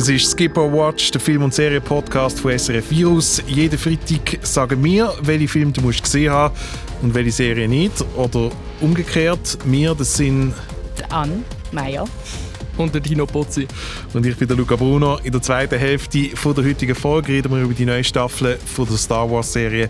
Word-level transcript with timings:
Das 0.00 0.08
ist 0.08 0.30
Skipper 0.30 0.72
Watch, 0.72 1.10
der 1.10 1.20
Film- 1.20 1.42
und 1.42 1.52
Serie-Podcast 1.52 2.40
von 2.40 2.58
SRF 2.58 2.90
Virus. 2.90 3.42
Jeden 3.46 3.78
Freitag 3.78 4.38
sagen 4.40 4.82
wir, 4.82 5.12
welche 5.20 5.46
Filme 5.46 5.72
du 5.72 5.82
musst 5.82 6.02
gesehen 6.02 6.32
haben 6.32 6.54
und 7.02 7.14
welche 7.14 7.32
Serie 7.32 7.68
nicht. 7.68 8.02
Oder 8.16 8.48
umgekehrt, 8.80 9.58
wir, 9.66 9.94
das 9.94 10.16
sind... 10.16 10.54
Anne 11.10 11.42
Meyer 11.70 12.06
und 12.80 12.94
der 12.94 13.00
Dino 13.00 13.26
Pozzi. 13.26 13.66
Und 14.14 14.26
ich 14.26 14.36
bin 14.36 14.48
der 14.48 14.56
Luca 14.56 14.76
Bruno. 14.76 15.18
In 15.22 15.32
der 15.32 15.42
zweiten 15.42 15.78
Hälfte 15.78 16.30
von 16.34 16.54
der 16.54 16.64
heutigen 16.64 16.94
Folge 16.94 17.32
reden 17.32 17.52
wir 17.52 17.62
über 17.62 17.74
die 17.74 17.84
neue 17.84 18.02
Staffel 18.02 18.58
von 18.64 18.86
der 18.86 18.96
Star 18.96 19.30
Wars 19.30 19.52
Serie 19.52 19.88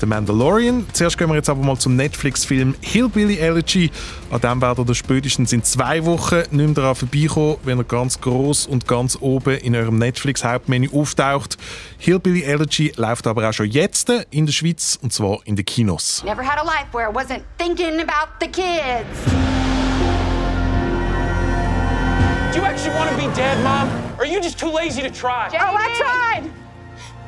The 0.00 0.06
Mandalorian. 0.06 0.86
Zuerst 0.92 1.16
gehen 1.16 1.28
wir 1.28 1.36
jetzt 1.36 1.48
aber 1.48 1.62
mal 1.62 1.78
zum 1.78 1.96
Netflix-Film 1.96 2.74
Hillbilly 2.80 3.38
Elegy. 3.38 3.90
An 4.30 4.40
dem 4.40 4.60
werden 4.60 4.86
ihr 4.86 4.94
spätestens 4.94 5.52
in 5.52 5.62
zwei 5.62 6.04
Wochen 6.04 6.42
nicht 6.50 6.52
mehr 6.52 6.68
daran 6.68 6.94
vorbeikommen, 6.94 7.56
wenn 7.64 7.78
er 7.78 7.84
ganz 7.84 8.20
groß 8.20 8.66
und 8.66 8.86
ganz 8.88 9.16
oben 9.20 9.58
in 9.58 9.76
eurem 9.76 9.98
Netflix-Hauptmenü 9.98 10.88
auftaucht. 10.92 11.56
Hillbilly 11.98 12.42
Elegy 12.42 12.92
läuft 12.96 13.26
aber 13.26 13.48
auch 13.48 13.52
schon 13.52 13.70
jetzt 13.70 14.10
in 14.30 14.46
der 14.46 14.52
Schweiz 14.52 14.98
und 15.00 15.12
zwar 15.12 15.38
in 15.44 15.56
den 15.56 15.64
Kinos. 15.64 16.22
Never 16.24 16.42
had 16.42 16.58
a 16.58 16.64
life 16.64 16.92
where 16.92 17.08
I 17.08 17.14
wasn't 17.14 17.42
thinking 17.58 18.00
about 18.00 18.32
the 18.40 18.48
kids. 18.48 19.81
Do 22.52 22.58
you 22.58 22.64
actually 22.66 22.94
want 22.96 23.08
to 23.08 23.16
be 23.16 23.34
dead, 23.34 23.64
Mom? 23.64 23.88
Or 24.18 24.24
are 24.24 24.26
you 24.26 24.38
just 24.38 24.58
too 24.58 24.68
lazy 24.70 25.00
to 25.00 25.10
try? 25.10 25.48
Jamie. 25.48 25.64
Oh, 25.66 25.74
I 25.74 25.88
tried! 25.96 26.50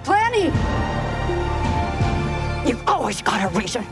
Plenty! 0.05 0.53
You've 2.69 2.87
always 2.87 3.23
got 3.23 3.43
a 3.43 3.59
reason. 3.59 3.87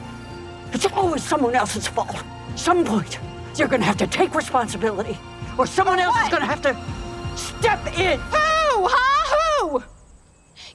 It's 0.74 0.84
always 0.92 1.22
someone 1.22 1.54
else's 1.54 1.86
fault. 1.86 2.22
Some 2.54 2.84
point, 2.84 3.18
you're 3.56 3.66
gonna 3.68 3.84
have 3.84 3.96
to 3.96 4.06
take 4.06 4.34
responsibility, 4.34 5.18
or 5.56 5.66
someone 5.66 5.98
else 5.98 6.14
what? 6.14 6.24
is 6.26 6.32
gonna 6.32 6.44
have 6.44 6.60
to 6.62 6.76
step 7.34 7.80
in. 7.98 8.20
Who? 8.20 8.88
Huh? 8.90 9.68
Who? 9.70 9.82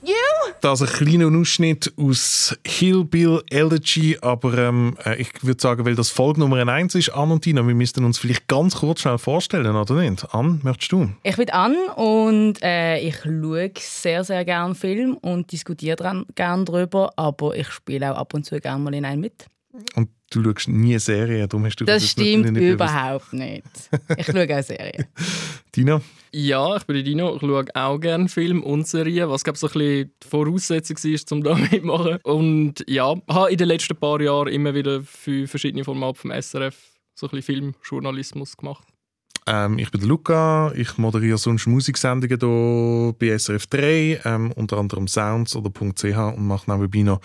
You? 0.01 0.13
Das 0.61 0.81
ist 0.81 0.89
ein 1.01 1.07
kleiner 1.07 1.37
Ausschnitt 1.37 1.93
aus 1.97 2.57
Hillbill 2.65 3.41
Elegy, 3.49 4.17
aber 4.21 4.57
ähm, 4.57 4.97
äh, 5.05 5.21
ich 5.21 5.29
würde 5.43 5.61
sagen, 5.61 5.85
weil 5.85 5.95
das 5.95 6.09
Folge 6.09 6.39
Nummer 6.39 6.57
1 6.67 6.95
ist, 6.95 7.09
Anne 7.09 7.33
und 7.33 7.41
Tina, 7.41 7.65
wir 7.65 7.75
müssten 7.75 8.05
uns 8.05 8.17
vielleicht 8.17 8.47
ganz 8.47 8.75
kurz 8.75 9.01
schnell 9.01 9.17
vorstellen, 9.17 9.75
oder 9.75 9.95
nicht? 9.95 10.25
Anne, 10.33 10.59
möchtest 10.63 10.91
du? 10.91 11.09
Ich 11.23 11.35
bin 11.35 11.49
Anne 11.49 11.93
und 11.95 12.61
äh, 12.61 12.99
ich 12.99 13.17
schaue 13.23 13.71
sehr, 13.77 14.23
sehr 14.23 14.45
gerne 14.45 14.75
Film 14.75 15.17
und 15.17 15.51
diskutiere 15.51 16.25
gerne 16.35 16.65
darüber, 16.65 17.11
aber 17.15 17.55
ich 17.55 17.69
spiele 17.69 18.11
auch 18.13 18.17
ab 18.17 18.33
und 18.33 18.45
zu 18.45 18.59
gerne 18.59 18.83
mal 18.83 18.93
in 18.93 19.05
einen 19.05 19.21
mit. 19.21 19.47
Und 19.95 20.09
du 20.29 20.43
schaust 20.43 20.67
nie 20.67 20.97
Serien, 20.99 21.47
darum 21.47 21.65
hast 21.65 21.77
du 21.77 21.85
das, 21.85 22.03
das 22.03 22.11
stimmt 22.11 22.51
nicht 22.51 22.61
überhaupt 22.61 23.33
nicht. 23.33 23.63
Ich 24.17 24.25
schaue 24.25 24.57
auch 24.57 24.63
Serien. 24.63 25.05
Dino? 25.75 26.01
Ja, 26.31 26.75
ich 26.77 26.83
bin 26.83 27.03
Dino. 27.03 27.35
Ich 27.35 27.41
schaue 27.41 27.65
auch 27.73 27.99
gerne 27.99 28.27
Film 28.27 28.63
und 28.63 28.87
Serien, 28.87 29.29
was 29.29 29.43
glaube 29.43 29.57
so 29.57 29.67
ein 29.67 29.73
bisschen 29.73 30.11
die 30.23 30.27
Voraussetzung 30.27 30.97
war, 30.97 31.31
um 31.31 31.43
da 31.43 31.55
mitzumachen. 31.71 32.17
Und 32.23 32.83
ja, 32.87 33.15
habe 33.29 33.51
in 33.51 33.57
den 33.57 33.67
letzten 33.67 33.95
paar 33.95 34.21
Jahren 34.21 34.47
immer 34.49 34.73
wieder 34.73 35.01
für 35.01 35.47
verschiedene 35.47 35.83
Formate 35.83 36.19
vom 36.19 36.31
SRF 36.31 36.75
so 37.15 37.27
ein 37.27 37.31
bisschen 37.31 37.73
Filmjournalismus 37.81 38.57
gemacht. 38.57 38.87
Ähm, 39.47 39.79
ich 39.79 39.89
bin 39.91 40.01
Luca, 40.01 40.73
ich 40.75 40.97
moderiere 40.97 41.37
sonst 41.37 41.67
Musiksendungen 41.67 42.37
hier 42.37 43.15
bei 43.17 43.37
SRF 43.37 43.67
3, 43.67 44.21
ähm, 44.25 44.51
unter 44.51 44.77
anderem 44.77 45.07
Sounds 45.07 45.55
oder 45.55 45.71
.ch 45.71 46.03
und 46.03 46.45
mache 46.45 46.69
nebenbei 46.69 47.03
noch 47.03 47.21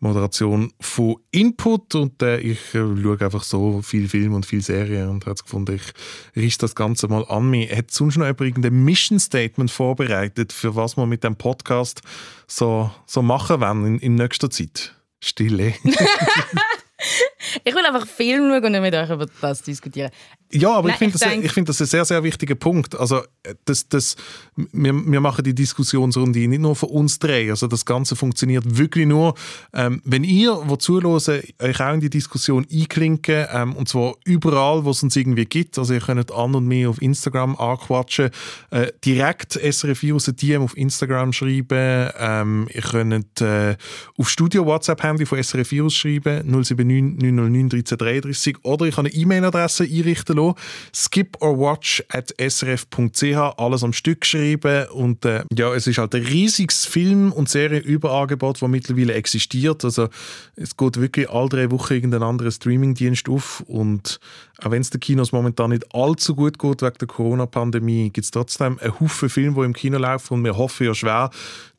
Moderation 0.00 0.72
von 0.80 1.16
Input 1.30 1.94
und 1.94 2.22
äh, 2.22 2.38
ich 2.40 2.74
äh, 2.74 2.80
schaue 3.02 3.20
einfach 3.20 3.42
so 3.42 3.80
viel 3.80 4.08
Film 4.08 4.34
und 4.34 4.44
viel 4.44 4.60
Serien 4.60 5.08
und 5.08 5.24
habe 5.24 5.42
gefunden, 5.42 5.76
ich 5.76 5.92
richte 6.36 6.64
das 6.64 6.74
Ganze 6.74 7.08
mal 7.08 7.24
an 7.26 7.48
mich. 7.48 7.74
Hat 7.74 7.90
sonst 7.90 8.16
noch 8.18 8.26
jemand 8.26 8.66
ein 8.66 8.84
Mission 8.84 9.18
Statement 9.18 9.70
vorbereitet, 9.70 10.52
für 10.52 10.76
was 10.76 10.98
wir 10.98 11.06
mit 11.06 11.24
dem 11.24 11.36
Podcast 11.36 12.02
so, 12.46 12.90
so 13.06 13.22
machen 13.22 13.60
wollen 13.60 13.86
in, 13.86 13.98
in 13.98 14.14
nächster 14.16 14.50
Zeit? 14.50 14.94
Stille. 15.20 15.72
ich 17.64 17.74
will 17.74 17.84
einfach 17.84 18.06
Film 18.06 18.50
schauen 18.50 18.64
und 18.64 18.72
nicht 18.72 18.82
mit 18.82 18.94
euch 18.94 19.10
über 19.10 19.26
das 19.40 19.62
diskutieren. 19.62 20.10
Ja, 20.54 20.72
aber 20.72 20.88
Nein, 20.88 20.94
ich 20.94 20.98
finde 20.98 21.18
das, 21.18 21.44
ich 21.44 21.52
find 21.52 21.68
das 21.68 21.80
ein 21.80 21.86
sehr, 21.86 22.04
sehr 22.04 22.22
wichtiger 22.22 22.54
Punkt. 22.54 22.94
Also, 22.94 23.22
das, 23.64 23.88
das, 23.88 24.16
wir, 24.54 24.92
wir 24.92 25.20
machen 25.20 25.44
die 25.44 25.54
Diskussionsrunde 25.54 26.46
nicht 26.46 26.60
nur 26.60 26.76
für 26.76 26.86
uns 26.86 27.18
drei. 27.18 27.48
Also, 27.48 27.66
das 27.68 27.86
Ganze 27.86 28.16
funktioniert 28.16 28.76
wirklich 28.76 29.06
nur, 29.06 29.34
ähm, 29.72 30.02
wenn 30.04 30.24
ihr, 30.24 30.60
wo 30.66 30.76
zuhören, 30.76 31.06
euch 31.06 31.80
auch 31.80 31.94
in 31.94 32.00
die 32.00 32.10
Diskussion 32.10 32.66
einklinken, 32.70 33.46
ähm, 33.50 33.74
und 33.74 33.88
zwar 33.88 34.14
überall, 34.26 34.84
wo 34.84 34.90
es 34.90 35.02
uns 35.02 35.16
irgendwie 35.16 35.46
gibt. 35.46 35.78
Also, 35.78 35.94
ihr 35.94 36.00
könnt 36.00 36.30
an 36.30 36.54
und 36.54 36.66
mir 36.66 36.90
auf 36.90 37.00
Instagram 37.00 37.56
anquatschen, 37.56 38.28
äh, 38.70 38.92
direkt 39.06 39.54
SRF 39.54 40.04
aus 40.12 40.24
DM 40.26 40.62
auf 40.62 40.76
Instagram 40.76 41.32
schreiben, 41.32 42.10
ähm, 42.18 42.68
ihr 42.70 42.82
könnt 42.82 43.40
äh, 43.40 43.76
auf 44.18 44.28
Studio 44.28 44.66
WhatsApp-Handy 44.66 45.24
von 45.24 45.42
SRF 45.42 45.72
schreiben, 45.88 46.42
079 46.46 47.31
909 47.36 47.64
1333, 47.64 48.64
oder 48.64 48.86
ich 48.86 48.94
kann 48.94 49.06
eine 49.06 49.14
E-Mail-Adresse 49.14 49.84
einrichten 49.84 50.36
lassen, 50.36 50.54
skiporwatch 50.94 52.04
at 52.08 52.34
srf.ch, 52.38 53.36
alles 53.56 53.84
am 53.84 53.92
Stück 53.92 54.22
geschrieben 54.22 54.86
und 54.88 55.24
äh, 55.24 55.44
ja, 55.56 55.74
es 55.74 55.86
ist 55.86 55.98
halt 55.98 56.14
ein 56.14 56.22
riesiges 56.22 56.86
Film- 56.86 57.32
und 57.32 57.48
Serienüberangebot, 57.48 58.62
das 58.62 58.68
mittlerweile 58.68 59.14
existiert, 59.14 59.84
also 59.84 60.08
es 60.56 60.76
geht 60.76 61.00
wirklich 61.00 61.30
alle 61.30 61.48
drei 61.48 61.70
Wochen 61.70 61.94
irgendein 61.94 62.22
anderer 62.22 62.50
Streamingdienst 62.50 63.28
auf 63.28 63.62
und 63.66 64.20
auch 64.62 64.70
wenn 64.70 64.82
es 64.82 64.90
den 64.90 65.00
Kinos 65.00 65.32
momentan 65.32 65.70
nicht 65.70 65.94
allzu 65.94 66.34
gut 66.34 66.58
geht 66.58 66.82
wegen 66.82 66.98
der 66.98 67.08
Corona-Pandemie, 67.08 68.10
gibt 68.10 68.24
es 68.24 68.30
trotzdem 68.30 68.78
einen 68.78 68.98
Haufen 69.00 69.28
Filme, 69.28 69.56
die 69.60 69.66
im 69.66 69.72
Kino 69.72 69.98
laufen 69.98 70.34
und 70.34 70.44
wir 70.44 70.56
hoffen 70.56 70.86
ja 70.86 70.94
schwer, 70.94 71.30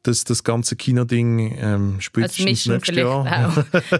dass 0.03 0.24
das 0.24 0.44
ganze 0.44 0.75
Kinoding 0.75 1.58
ähm, 1.59 1.96
spätestens 2.00 2.66
nächstes 2.66 2.96
Jahr... 2.96 3.25
Auch 3.47 3.64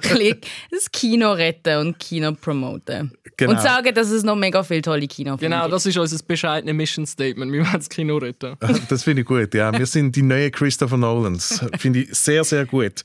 das 0.72 0.91
Kino 0.91 1.31
retten 1.31 1.78
und 1.80 2.00
Kino 2.00 2.34
promoten. 2.34 3.12
Genau. 3.38 3.52
Und 3.52 3.62
sagen, 3.62 3.94
dass 3.96 4.12
es 4.12 4.24
noch 4.24 4.36
mega 4.36 4.64
viele 4.64 4.81
tolle 4.81 5.08
Kinofilme 5.08 5.56
Genau, 5.56 5.68
das 5.68 5.86
ist 5.86 5.97
unser 5.97 6.24
bescheidenes 6.25 6.75
Mission 6.75 7.06
Statement. 7.06 7.52
Wir 7.52 7.62
wollen 7.62 7.74
das 7.74 7.90
Kino 7.90 8.18
retten. 8.18 8.56
das 8.90 9.03
finde 9.03 9.22
ich 9.22 9.28
gut, 9.28 9.53
ja. 9.53 9.78
Wir 9.78 9.86
sind 9.86 10.16
die 10.16 10.22
neuen 10.22 10.52
Christopher 10.52 10.97
Nolans. 10.97 11.64
finde 11.78 12.02
ich 12.02 12.14
sehr, 12.14 12.44
sehr 12.44 12.66
gut. 12.66 13.02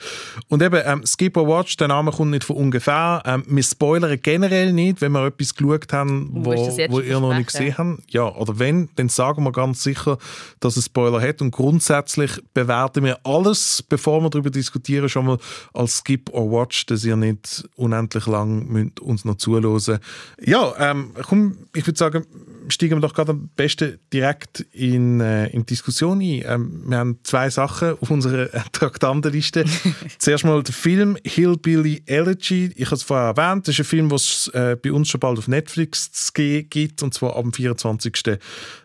Und 0.48 0.62
eben, 0.62 0.80
ähm, 0.84 1.06
Skip 1.06 1.36
or 1.36 1.46
Watch, 1.48 1.76
der 1.76 1.88
Name 1.88 2.10
kommt 2.10 2.32
nicht 2.32 2.44
von 2.44 2.56
ungefähr. 2.56 3.22
Ähm, 3.24 3.44
wir 3.46 3.62
spoilern 3.62 4.18
generell 4.22 4.72
nicht, 4.72 5.00
wenn 5.00 5.12
wir 5.12 5.26
etwas 5.26 5.54
geschaut 5.54 5.92
haben, 5.92 6.30
wo, 6.32 6.52
wo 6.88 7.00
ihr 7.00 7.20
noch 7.20 7.36
nicht 7.36 7.52
gesehen 7.52 7.76
habt. 7.78 8.12
Ja, 8.12 8.34
oder 8.34 8.58
wenn, 8.58 8.88
dann 8.96 9.08
sagen 9.08 9.44
wir 9.44 9.52
ganz 9.52 9.82
sicher, 9.82 10.18
dass 10.60 10.76
es 10.76 10.86
Spoiler 10.86 11.20
hat. 11.20 11.40
Und 11.40 11.50
grundsätzlich 11.50 12.32
bewerten 12.54 12.87
wir 12.96 13.18
alles, 13.24 13.82
bevor 13.82 14.20
wir 14.22 14.30
darüber 14.30 14.50
diskutieren, 14.50 15.08
schon 15.08 15.26
mal 15.26 15.38
als 15.74 15.98
Skip 15.98 16.30
or 16.32 16.50
Watch, 16.50 16.86
dass 16.86 17.04
ihr 17.04 17.16
nicht 17.16 17.68
unendlich 17.76 18.26
lang 18.26 18.66
müsst 18.66 19.00
uns 19.00 19.24
noch 19.24 19.36
zuhören 19.36 20.00
Ja, 20.44 20.72
ähm, 20.78 21.12
komm, 21.22 21.58
ich 21.74 21.86
würde 21.86 21.98
sagen, 21.98 22.26
steigen 22.68 22.96
wir 22.96 23.00
doch 23.00 23.14
gerade 23.14 23.32
am 23.32 23.48
besten 23.56 23.98
direkt 24.12 24.60
in, 24.72 25.20
äh, 25.20 25.46
in 25.48 25.66
Diskussion 25.66 26.20
ein. 26.20 26.42
Ähm, 26.44 26.82
wir 26.86 26.98
haben 26.98 27.18
zwei 27.22 27.50
Sachen 27.50 27.96
auf 28.00 28.10
unserer 28.10 28.48
Traktandenliste. 28.72 29.64
Zuerst 30.18 30.44
mal 30.44 30.62
der 30.62 30.74
Film 30.74 31.16
Hillbilly 31.24 32.02
Elegy. 32.06 32.72
Ich 32.76 32.86
habe 32.86 32.96
es 32.96 33.02
vorher 33.02 33.34
erwähnt. 33.36 33.66
Das 33.66 33.74
ist 33.74 33.80
ein 33.80 33.84
Film, 33.84 34.08
den 34.08 34.16
es 34.16 34.48
äh, 34.48 34.76
bei 34.80 34.92
uns 34.92 35.08
schon 35.08 35.20
bald 35.20 35.38
auf 35.38 35.48
Netflix 35.48 36.32
gibt, 36.34 37.02
und 37.02 37.14
zwar 37.14 37.36
am 37.36 37.52
24. 37.52 38.38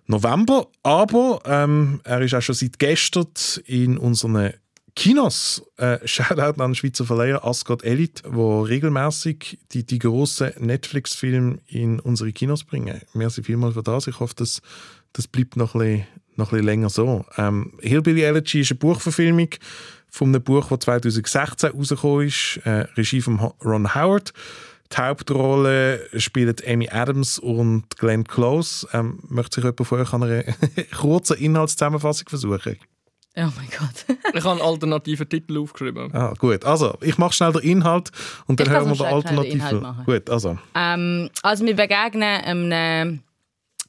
November. 0.08 0.68
Aber 0.84 1.41
ähm, 1.46 2.02
er 2.03 2.22
ist 2.22 2.34
auch 2.34 2.41
schon 2.41 2.56
seit 2.56 2.80
gestern 2.80 3.28
in 3.66 3.97
unseren 3.97 4.53
Kinos, 4.96 5.64
äh, 5.78 5.97
Shoutout 6.08 6.62
an 6.62 6.72
den 6.72 6.75
Schweizer 6.75 7.06
Verleiher 7.06 7.44
Ascot 7.44 7.84
Elite, 7.84 8.24
wo 8.28 8.62
regelmäßig 8.62 9.58
die, 9.72 9.86
die 9.86 9.97
grossen 9.97 10.52
Netflix-Filme 10.59 11.59
in 11.68 12.00
unsere 12.00 12.31
Kinos 12.31 12.63
bringen. 12.63 13.02
Merci 13.13 13.42
vielmals 13.42 13.74
für 13.74 13.81
das. 13.81 14.06
Ich 14.06 14.19
hoffe, 14.19 14.36
das, 14.38 14.62
das 15.13 15.27
bleibt 15.27 15.57
noch 15.57 15.74
ein, 15.74 16.06
noch 16.36 16.48
ein 16.48 16.57
bisschen 16.57 16.66
länger 16.66 16.89
so. 16.89 17.25
Ähm, 17.38 17.74
Hillbilly 17.81 18.22
Elegy 18.22 18.62
ist 18.62 18.72
eine 18.72 18.80
Buchverfilmung 18.80 19.50
von 20.10 20.27
einem 20.27 20.44
Buch, 20.44 20.69
das 20.69 20.80
2016 20.81 21.72
rausgekommen 21.72 22.27
ist, 22.27 22.60
äh, 22.63 22.86
Regie 22.95 23.22
von 23.22 23.39
Ron 23.66 23.95
Howard. 23.95 24.31
Die 24.94 25.01
Hauptrolle 25.01 26.07
spielen 26.19 26.56
Amy 26.68 26.88
Adams 26.90 27.40
und 27.40 27.98
Glenn 27.98 28.25
Close. 28.25 28.88
Ähm, 28.94 29.19
möchte 29.28 29.56
sich 29.56 29.63
jemand 29.63 29.88
von 29.88 30.00
euch 30.00 30.13
an 30.13 30.24
einer 30.24 30.44
kurzen 30.95 31.38
Inhaltszusammenfassung 31.38 32.30
versuchen? 32.30 32.78
Oh 33.36 33.50
mein 33.56 33.69
Gott. 33.72 34.18
ich 34.36 34.44
habe 34.44 34.51
einen 34.51 34.62
alternativen 34.62 35.28
Titel 35.28 35.57
aufgeschrieben. 35.57 36.13
Ah, 36.13 36.34
gut. 36.38 36.63
Also, 36.66 36.95
ich 37.01 37.18
mache 37.18 37.34
schnell 37.34 37.54
den 37.54 37.62
Inhalt 37.62 38.12
und 38.45 38.60
dann 38.60 38.69
hören 38.69 38.90
wir 38.90 38.95
den 38.95 39.06
alternativen. 39.06 40.06
Gut, 40.06 40.30
also. 40.30 40.60
Ähm, 40.75 41.30
also, 41.42 41.66
wir 41.66 41.75
begegnen 41.75 42.22
einem 42.24 43.24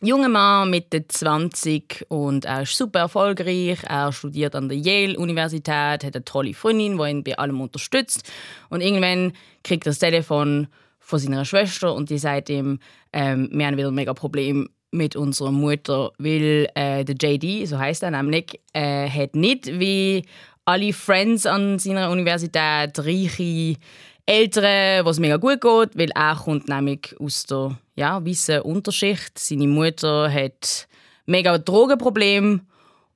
jungen 0.00 0.33
Mann 0.33 0.71
Mitte 0.71 1.07
20 1.07 2.07
und 2.09 2.47
er 2.47 2.62
ist 2.62 2.77
super 2.77 3.00
erfolgreich. 3.00 3.83
Er 3.87 4.12
studiert 4.12 4.55
an 4.55 4.71
der 4.71 4.79
Yale-Universität, 4.79 6.05
hat 6.05 6.15
eine 6.15 6.25
tolle 6.25 6.55
Freundin, 6.55 6.97
die 6.97 7.11
ihn 7.11 7.25
bei 7.25 7.37
allem 7.37 7.61
unterstützt. 7.61 8.23
Und 8.71 8.81
irgendwann 8.81 9.35
kriegt 9.62 9.87
er 9.87 9.91
das 9.91 9.99
Telefon 9.99 10.69
von 11.05 11.19
seiner 11.19 11.45
Schwester 11.45 11.95
und 11.95 12.09
die 12.09 12.19
sagt 12.19 12.49
ihm, 12.49 12.79
ähm, 13.12 13.51
wir 13.53 13.67
haben 13.67 13.77
wieder 13.77 13.89
ein 13.89 13.95
mega 13.95 14.15
Problem 14.15 14.71
mit 14.91 15.17
unserer 15.17 15.53
Mutter, 15.53 16.12
weil 16.19 16.69
äh, 16.75 17.05
der 17.05 17.17
JD, 17.17 17.69
so 17.69 17.79
heißt 17.79 18.03
er 18.03 18.11
nämlich, 18.11 18.61
äh, 18.73 19.09
hat 19.09 19.37
nicht 19.37 19.67
wie 19.79 20.25
alle 20.65 20.93
Friends 20.95 21.45
an 21.45 21.79
seiner 21.79 22.11
Universität 22.11 22.99
reiche 22.99 23.77
Eltern, 24.25 25.05
was 25.05 25.21
mega 25.21 25.37
gut 25.37 25.61
geht, 25.61 25.99
weil 25.99 26.11
er 26.15 26.37
kommt 26.37 26.69
nämlich 26.69 27.15
aus 27.21 27.45
der 27.45 27.79
ja, 27.97 28.25
weißen 28.25 28.62
Unterschicht. 28.62 29.39
Seine 29.39 29.69
Mutter 29.69 30.33
hat 30.33 30.89
mega 31.27 31.59
Drogenprobleme 31.59 32.61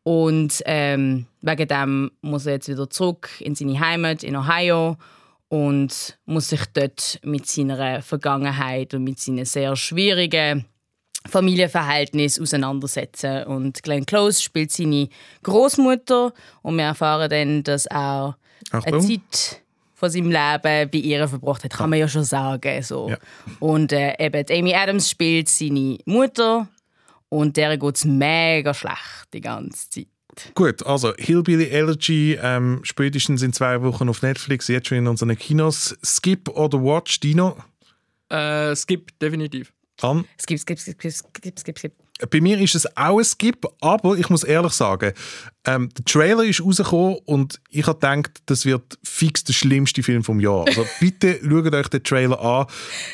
und 0.03 0.63
ähm, 0.67 1.27
wegen 1.41 1.69
dem 1.69 2.11
muss 2.21 2.45
er 2.45 2.55
jetzt 2.55 2.69
wieder 2.69 2.91
zurück 2.91 3.31
in 3.41 3.55
seine 3.55 3.81
Heimat 3.81 4.23
in 4.23 4.37
Ohio 4.37 4.99
und 5.49 6.19
muss 6.27 6.51
sich 6.51 6.65
dort 6.75 7.21
mit 7.23 7.47
seiner 7.47 8.03
Vergangenheit 8.03 8.95
und 8.95 9.05
mit 9.05 9.19
seinen 9.19 9.45
sehr 9.45 9.77
schwierigen 9.77 10.67
Familienverhältnis 11.27 12.41
auseinandersetzen. 12.41 13.45
Und 13.45 13.83
Glenn 13.83 14.07
Close 14.07 14.43
spielt 14.43 14.71
seine 14.71 15.09
Großmutter 15.43 16.33
und 16.63 16.77
wir 16.77 16.85
erfahren 16.85 17.31
dann, 17.31 17.63
dass 17.63 17.87
er 17.87 18.37
Achtung. 18.71 18.95
eine 18.95 19.03
Zeit 19.03 19.63
von 19.95 20.11
seinem 20.11 20.31
Leben 20.31 20.91
bei 20.91 20.99
ihr 20.99 21.27
verbracht 21.27 21.65
hat, 21.65 21.73
kann 21.73 21.91
man 21.91 21.99
ja 21.99 22.09
schon 22.09 22.25
sagen. 22.25 22.83
So. 22.83 23.09
Ja. 23.09 23.19
Und 23.59 23.93
äh, 23.93 24.15
eben 24.19 24.45
Amy 24.51 24.75
Adams 24.75 25.11
spielt 25.11 25.49
seine 25.49 25.99
Mutter 26.05 26.69
und 27.29 27.57
der 27.57 27.77
geht 27.77 27.97
es 27.97 28.05
mega 28.05 28.73
schlecht 28.75 29.29
die 29.33 29.41
ganze 29.41 29.91
Zeit. 29.91 30.07
Gut, 30.55 30.85
also 30.87 31.13
Hillbilly 31.19 31.69
Elegy, 31.69 32.39
ähm, 32.41 32.81
spätestens 32.83 33.43
in 33.43 33.53
zwei 33.53 33.83
Wochen 33.83 34.09
auf 34.09 34.23
Netflix, 34.23 34.69
jetzt 34.69 34.89
schon 34.89 34.99
in 34.99 35.07
unseren 35.07 35.37
Kinos. 35.37 35.97
Skip 36.05 36.49
oder 36.49 36.83
Watch, 36.83 37.21
Dino? 37.21 37.57
Äh, 38.29 38.75
Skip, 38.77 39.19
definitiv. 39.21 39.73
An? 40.01 40.25
Skip, 40.41 40.59
skip, 40.61 40.79
skip, 40.79 41.01
skip, 41.01 41.13
skip, 41.13 41.59
skip, 41.59 41.79
skip. 41.79 41.93
Bei 42.31 42.41
mir 42.41 42.59
ist 42.59 42.75
es 42.75 42.97
auch 42.97 43.19
ein 43.19 43.25
Skip, 43.25 43.67
aber 43.81 44.17
ich 44.17 44.29
muss 44.29 44.43
ehrlich 44.43 44.73
sagen, 44.73 45.13
ähm, 45.69 45.91
der 45.97 46.05
Trailer 46.05 46.45
ist 46.45 46.65
rausgekommen 46.65 47.19
und 47.27 47.61
ich 47.71 47.87
habe 47.87 47.99
gedacht, 47.99 48.31
das 48.47 48.65
wird 48.65 48.99
fix 49.03 49.45
der 49.45 49.53
schlimmste 49.53 50.03
Film 50.03 50.25
vom 50.25 50.41
Jahr. 50.41 50.65
Also 50.67 50.87
bitte 51.01 51.39
schaut 51.43 51.75
euch 51.75 51.89
den 51.89 52.03
Trailer 52.03 52.41
an. 52.41 52.67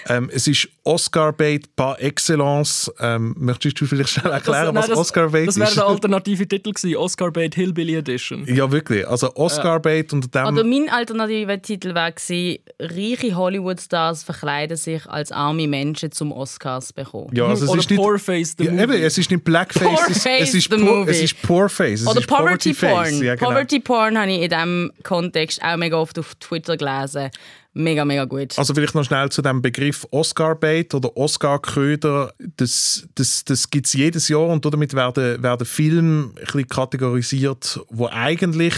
Ähm, 0.09 0.31
es 0.33 0.47
ist 0.47 0.69
Oscar-Bait 0.85 1.75
par 1.77 2.01
excellence. 2.01 2.93
Ähm, 3.01 3.35
möchtest 3.39 3.81
du 3.81 3.87
vielleicht 3.87 4.11
schnell 4.11 4.33
erklären, 4.33 4.75
nein, 4.75 4.85
was 4.89 4.97
Oscar-Bait 4.97 5.49
Das 5.49 5.56
wäre 5.56 5.69
ist? 5.69 5.77
der 5.77 5.87
alternative 5.87 6.47
Titel 6.47 6.73
gewesen, 6.73 6.97
Oscar 6.97 7.31
Bait 7.31 7.55
Hillbilly 7.55 7.97
Edition. 7.97 8.45
Ja, 8.47 8.71
wirklich. 8.71 9.06
Also 9.09 9.35
Oscar-Bait 9.35 10.12
unter 10.12 10.29
dem... 10.29 10.55
Oder 10.55 10.65
mein 10.65 10.89
alternativer 10.91 11.61
Titel 11.61 11.95
war 11.95 12.12
gewesen, 12.12 12.59
reiche 12.79 13.35
Hollywood-Stars 13.35 14.23
verkleiden 14.23 14.77
sich 14.77 15.06
als 15.06 15.33
arme 15.33 15.67
Menschen 15.67 16.12
zum 16.12 16.33
Oscars 16.33 16.93
bekommen. 16.93 17.31
ja, 17.35 17.47
also 17.47 17.65
es 17.65 17.71
Oder 17.71 17.81
ist 17.81 17.91
nicht, 17.91 17.99
Poorface, 17.99 18.55
the 18.59 18.65
ja, 18.65 18.71
movie. 18.73 18.83
eben, 18.83 18.93
es 19.03 19.19
ist 19.19 19.31
nicht 19.31 19.43
Blackface, 19.45 20.01
es, 20.11 20.27
es, 20.27 20.55
ist 20.55 20.71
movie. 20.71 21.11
es 21.11 21.23
ist 21.23 21.43
Poorface. 21.43 22.03
Es 22.03 22.06
Oder 22.06 22.21
ist 22.21 22.29
Poverty 22.44 22.75
Porn. 22.75 23.23
Ja, 23.23 23.35
genau. 23.35 23.50
Poverty 23.50 23.81
Porn 23.81 24.19
habe 24.19 24.31
ich 24.31 24.43
in 24.43 24.50
diesem 24.50 24.93
Kontext 25.02 25.62
auch 25.62 25.76
mega 25.76 25.96
oft 25.96 26.19
auf 26.19 26.35
Twitter 26.37 26.76
gelesen. 26.76 27.31
Mega, 27.76 28.05
mega 28.05 28.25
gut. 28.25 28.56
Also 28.56 28.73
vielleicht 28.73 28.94
noch 28.94 29.05
schnell 29.05 29.31
zu 29.31 29.43
dem 29.43 29.61
Begriff 29.61 30.06
Oscar-Bait 30.12 30.94
oder 30.94 31.17
Oscar-Köder. 31.17 32.32
Das, 32.56 33.08
das, 33.17 33.44
das 33.44 33.69
gibt 33.69 33.87
es 33.87 33.94
jedes 33.94 34.29
Jahr 34.29 34.46
und 34.46 34.64
damit 34.64 34.94
werden, 34.94 35.43
werden 35.43 35.67
Filme 35.67 36.26
ein 36.26 36.35
bisschen 36.35 36.69
kategorisiert, 36.69 37.81
wo 37.88 38.06
eigentlich 38.06 38.75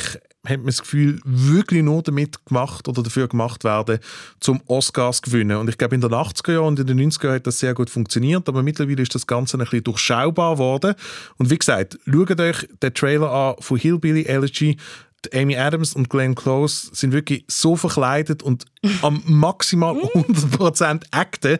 hat 0.48 0.58
man 0.58 0.66
das 0.66 0.82
Gefühl, 0.82 1.20
wirklich 1.24 1.82
nur 1.82 2.02
damit 2.02 2.44
gemacht 2.46 2.88
oder 2.88 3.02
dafür 3.02 3.28
gemacht 3.28 3.64
werden, 3.64 3.98
zum 4.40 4.60
Oscars 4.66 5.16
zu 5.16 5.30
gewinnen. 5.30 5.56
Und 5.56 5.68
ich 5.68 5.78
glaube, 5.78 5.94
in 5.94 6.00
den 6.00 6.10
80er 6.10 6.52
Jahren 6.52 6.66
und 6.66 6.80
in 6.80 6.86
den 6.86 7.10
90er 7.10 7.24
Jahren 7.24 7.36
hat 7.36 7.46
das 7.46 7.58
sehr 7.58 7.74
gut 7.74 7.90
funktioniert, 7.90 8.48
aber 8.48 8.62
mittlerweile 8.62 9.02
ist 9.02 9.14
das 9.14 9.26
Ganze 9.26 9.56
ein 9.56 9.60
bisschen 9.60 9.84
durchschaubar 9.84 10.54
geworden. 10.54 10.94
Und 11.36 11.50
wie 11.50 11.58
gesagt, 11.58 11.98
schaut 12.06 12.40
euch 12.40 12.68
den 12.82 12.94
Trailer 12.94 13.30
an 13.30 13.54
von 13.60 13.78
Hillbilly 13.78 14.24
Elegy. 14.24 14.76
Amy 15.34 15.56
Adams 15.56 15.94
und 15.94 16.10
Glenn 16.10 16.34
Close 16.34 16.90
sind 16.92 17.12
wirklich 17.12 17.44
so 17.48 17.76
verkleidet 17.76 18.42
und 18.42 18.64
am 19.02 19.22
maximal 19.26 19.94
100% 19.96 21.04
acten, 21.10 21.58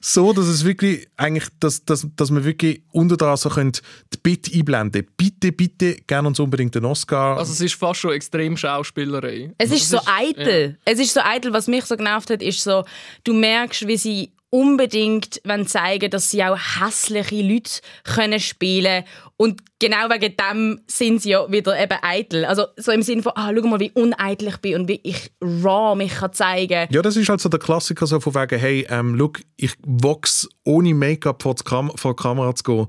so 0.00 0.32
dass 0.32 0.46
es 0.46 0.64
wirklich 0.64 1.08
eigentlich, 1.16 1.48
dass, 1.60 1.84
dass, 1.84 2.06
dass 2.16 2.30
man 2.30 2.44
wirklich 2.44 2.82
unter 2.92 3.16
dran 3.16 3.36
so 3.36 3.48
könnt 3.48 3.82
die 4.12 4.18
Bitte 4.22 4.52
einblenden. 4.54 5.06
Bitte, 5.16 5.52
bitte, 5.52 5.96
gerne 6.06 6.28
uns 6.28 6.40
unbedingt 6.40 6.74
den 6.74 6.84
Oscar. 6.84 7.38
Also 7.38 7.52
es 7.52 7.60
ist 7.60 7.74
fast 7.74 8.00
schon 8.00 8.12
extrem 8.12 8.56
Schauspielerei. 8.56 9.52
Es 9.58 9.70
ist 9.70 9.88
so 9.88 10.00
eitel. 10.06 10.78
Es 10.84 10.98
ist 10.98 11.14
so 11.14 11.20
eitel, 11.20 11.52
was 11.52 11.66
mich 11.66 11.84
so 11.84 11.96
genervt 11.96 12.30
hat, 12.30 12.42
ist 12.42 12.62
so, 12.62 12.84
du 13.24 13.32
merkst, 13.32 13.86
wie 13.86 13.96
sie 13.96 14.32
unbedingt 14.50 15.40
zeigen, 15.66 16.10
dass 16.10 16.30
sie 16.30 16.44
auch 16.44 16.56
hässliche 16.56 17.42
Leute 17.42 17.80
können 18.04 18.40
spielen 18.40 19.04
und 19.36 19.60
genau 19.78 20.08
wegen 20.08 20.34
dem 20.36 20.80
sind 20.86 21.20
sie 21.20 21.30
ja 21.30 21.50
wieder 21.50 21.78
eben 21.78 21.98
eitel. 22.00 22.46
Also 22.46 22.66
so 22.76 22.90
im 22.90 23.02
Sinne 23.02 23.22
von, 23.22 23.32
ah, 23.34 23.52
schau 23.54 23.66
mal, 23.66 23.80
wie 23.80 23.90
uneitel 23.90 24.48
ich 24.48 24.56
bin 24.58 24.76
und 24.76 24.88
wie 24.88 25.00
ich 25.02 25.30
raw 25.42 25.94
mich 25.94 26.14
kann 26.14 26.32
zeigen. 26.32 26.88
ja, 26.90 27.02
das 27.02 27.16
ist 27.16 27.28
halt 27.28 27.40
so 27.40 27.50
der 27.50 27.60
Klassiker, 27.60 28.06
so 28.06 28.18
von 28.18 28.34
wegen, 28.34 28.58
hey, 28.58 28.86
ähm, 28.88 29.14
look, 29.14 29.40
ich 29.56 29.72
wachs 29.84 30.48
ohne 30.64 30.94
Make-up 30.94 31.42
vor, 31.42 31.54
Kam 31.56 31.90
vor 31.96 32.16
die 32.16 32.22
Kamera 32.22 32.54
zu 32.54 32.64
gehen. 32.64 32.86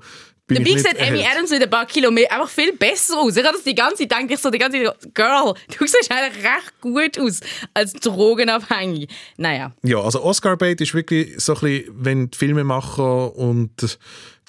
Dabei 0.48 0.78
sieht 0.78 1.00
Amy. 1.02 1.26
Adams 1.26 1.50
mit 1.52 1.62
ein 1.62 1.70
paar 1.70 1.86
Kilo 1.86 2.10
mehr 2.10 2.32
einfach 2.32 2.50
viel 2.50 2.72
besser 2.74 3.18
aus. 3.18 3.36
Ich 3.36 3.44
habe 3.44 3.56
das 3.56 3.64
die 3.64 3.76
ganze 3.76 4.08
Zeit, 4.08 4.12
denke 4.12 4.36
ich 4.36 4.40
so, 4.40 4.50
die 4.50 4.58
ganze 4.58 4.82
Zeit, 4.82 5.14
Girl, 5.14 5.54
du 5.78 5.86
siehst 5.86 6.10
eigentlich 6.10 6.44
recht 6.44 6.82
gut 6.82 7.20
aus 7.20 7.42
als 7.74 7.94
drogenabhängig. 7.94 9.10
Naja. 9.36 9.74
Ja, 9.84 10.00
also 10.00 10.24
Oscar-Bait 10.24 10.80
ist 10.80 10.94
wirklich 10.94 11.34
so 11.38 11.54
ein 11.56 11.60
bisschen, 11.60 11.94
wenn 11.96 12.32
die 12.32 12.38
Filmemacher 12.38 13.36
und 13.36 13.82
die 13.82 13.88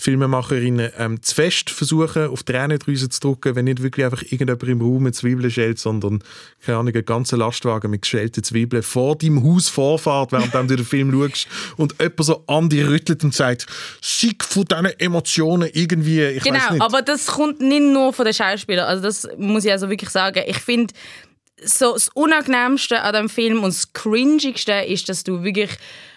Filmemacherinnen 0.00 0.93
ähm, 0.97 1.23
zu 1.23 1.35
fest 1.35 1.71
versuchen, 1.71 2.29
auf 2.29 2.45
die 2.45 2.53
Tränendrüse 2.53 3.09
zu 3.09 3.21
drücken, 3.21 3.56
wenn 3.56 3.65
nicht 3.65 3.83
wirklich 3.83 4.05
einfach 4.05 4.23
irgendjemand 4.23 4.62
im 4.62 4.81
Raum 4.81 5.03
mit 5.03 5.17
Zwiebeln 5.17 5.50
schält, 5.50 5.79
sondern, 5.81 6.23
keine 6.65 6.79
Ahnung, 6.79 6.95
einen 6.95 7.05
ganzen 7.05 7.41
Lastwagen 7.41 7.91
mit 7.91 8.03
geschälten 8.03 8.45
Zwiebeln 8.45 8.85
vor 8.85 9.17
deinem 9.17 9.43
Haus 9.43 9.69
vorfährt, 9.69 10.31
während 10.33 10.55
du 10.71 10.77
den 10.77 10.85
Film 10.85 11.11
schaust 11.12 11.49
und 11.77 11.95
jemand 12.00 12.25
so 12.25 12.45
an 12.47 12.69
dich 12.69 12.87
rüttelt 12.87 13.25
und 13.25 13.35
sagt, 13.35 13.67
sieg 14.00 14.45
von 14.45 14.65
diesen 14.65 14.87
Emotionen 15.00 15.69
irgendwie, 15.73 16.23
ich 16.23 16.44
Genau, 16.44 16.73
nicht. 16.73 16.83
aber 16.83 17.03
das 17.03 17.27
kommt 17.27 17.61
nicht 17.61 17.83
nur 17.83 18.12
von 18.12 18.25
den 18.25 18.35
Schauspielern. 18.35 18.87
Also 18.87 19.03
das 19.03 19.29
muss 19.37 19.65
ich 19.65 19.73
also 19.73 19.91
wirklich 19.91 20.11
sagen. 20.11 20.43
Ich 20.47 20.59
finde, 20.59 20.94
so 21.65 21.94
das 21.94 22.09
Unangenehmste 22.15 23.03
an 23.03 23.15
dem 23.15 23.29
Film 23.29 23.65
und 23.65 23.75
das 23.75 23.93
Cringigste 23.93 24.73
ist, 24.87 25.09
dass 25.09 25.25
du 25.25 25.43
wirklich 25.43 25.71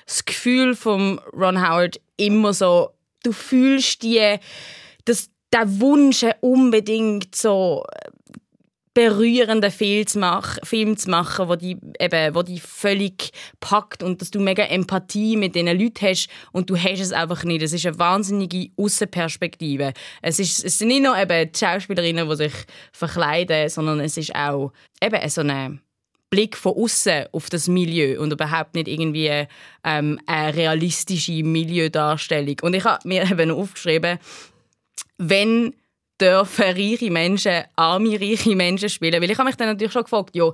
das 0.05 0.23
Gefühl 0.25 0.75
von 0.75 1.19
Ron 1.33 1.67
Howard 1.67 1.99
immer 2.17 2.53
so, 2.53 2.91
du 3.23 3.31
fühlst 3.31 4.03
die, 4.03 4.37
dass 5.05 5.29
der 5.53 5.79
Wunsch 5.79 6.25
unbedingt 6.41 7.35
so 7.35 7.83
berührenden 8.93 9.71
Film 9.71 10.05
zu 10.05 10.19
machen, 10.19 10.59
Film 10.65 10.97
zu 10.97 11.09
machen, 11.09 11.47
wo 11.47 11.55
die 11.55 11.77
eben, 11.99 12.35
wo 12.35 12.43
die 12.43 12.59
völlig 12.59 13.31
packt 13.61 14.03
und 14.03 14.21
dass 14.21 14.31
du 14.31 14.39
mega 14.39 14.63
Empathie 14.63 15.37
mit 15.37 15.55
diesen 15.55 15.79
Leuten 15.79 16.05
hast 16.05 16.27
und 16.51 16.69
du 16.69 16.75
hast 16.75 16.99
es 16.99 17.13
einfach 17.13 17.43
nicht. 17.45 17.61
Es 17.61 17.71
ist 17.71 17.85
eine 17.85 17.97
wahnsinnige 17.99 18.69
Außenperspektive. 18.75 19.93
Es, 20.21 20.39
ist, 20.39 20.65
es 20.65 20.77
sind 20.77 20.89
nicht 20.89 21.03
nur 21.03 21.17
eben 21.17 21.51
die 21.51 21.57
Schauspielerinnen, 21.57 22.29
die 22.29 22.35
sich 22.35 22.53
verkleiden, 22.91 23.69
sondern 23.69 24.01
es 24.01 24.17
ist 24.17 24.35
auch 24.35 24.73
eben 25.01 25.29
so 25.29 25.41
eine 25.41 25.79
Blick 26.31 26.57
von 26.57 26.73
außen 26.73 27.25
auf 27.33 27.49
das 27.49 27.67
Milieu 27.67 28.19
und 28.19 28.31
überhaupt 28.31 28.73
nicht 28.73 28.87
irgendwie 28.87 29.45
ähm, 29.83 30.19
eine 30.25 30.55
realistische 30.55 31.43
Milieudarstellung. 31.43 32.55
Und 32.61 32.73
ich 32.73 32.85
habe 32.85 33.07
mir 33.07 33.23
eben 33.31 33.51
aufgeschrieben, 33.51 34.17
wenn 35.17 35.73
dürfen 36.19 36.65
reiche 36.65 37.11
Menschen 37.11 37.63
arme 37.75 38.19
reiche 38.19 38.55
Menschen 38.55 38.89
spielen, 38.89 39.21
weil 39.21 39.29
ich 39.29 39.37
habe 39.37 39.49
mich 39.49 39.57
dann 39.57 39.69
natürlich 39.69 39.91
schon 39.91 40.03
gefragt, 40.03 40.35
ja, 40.35 40.51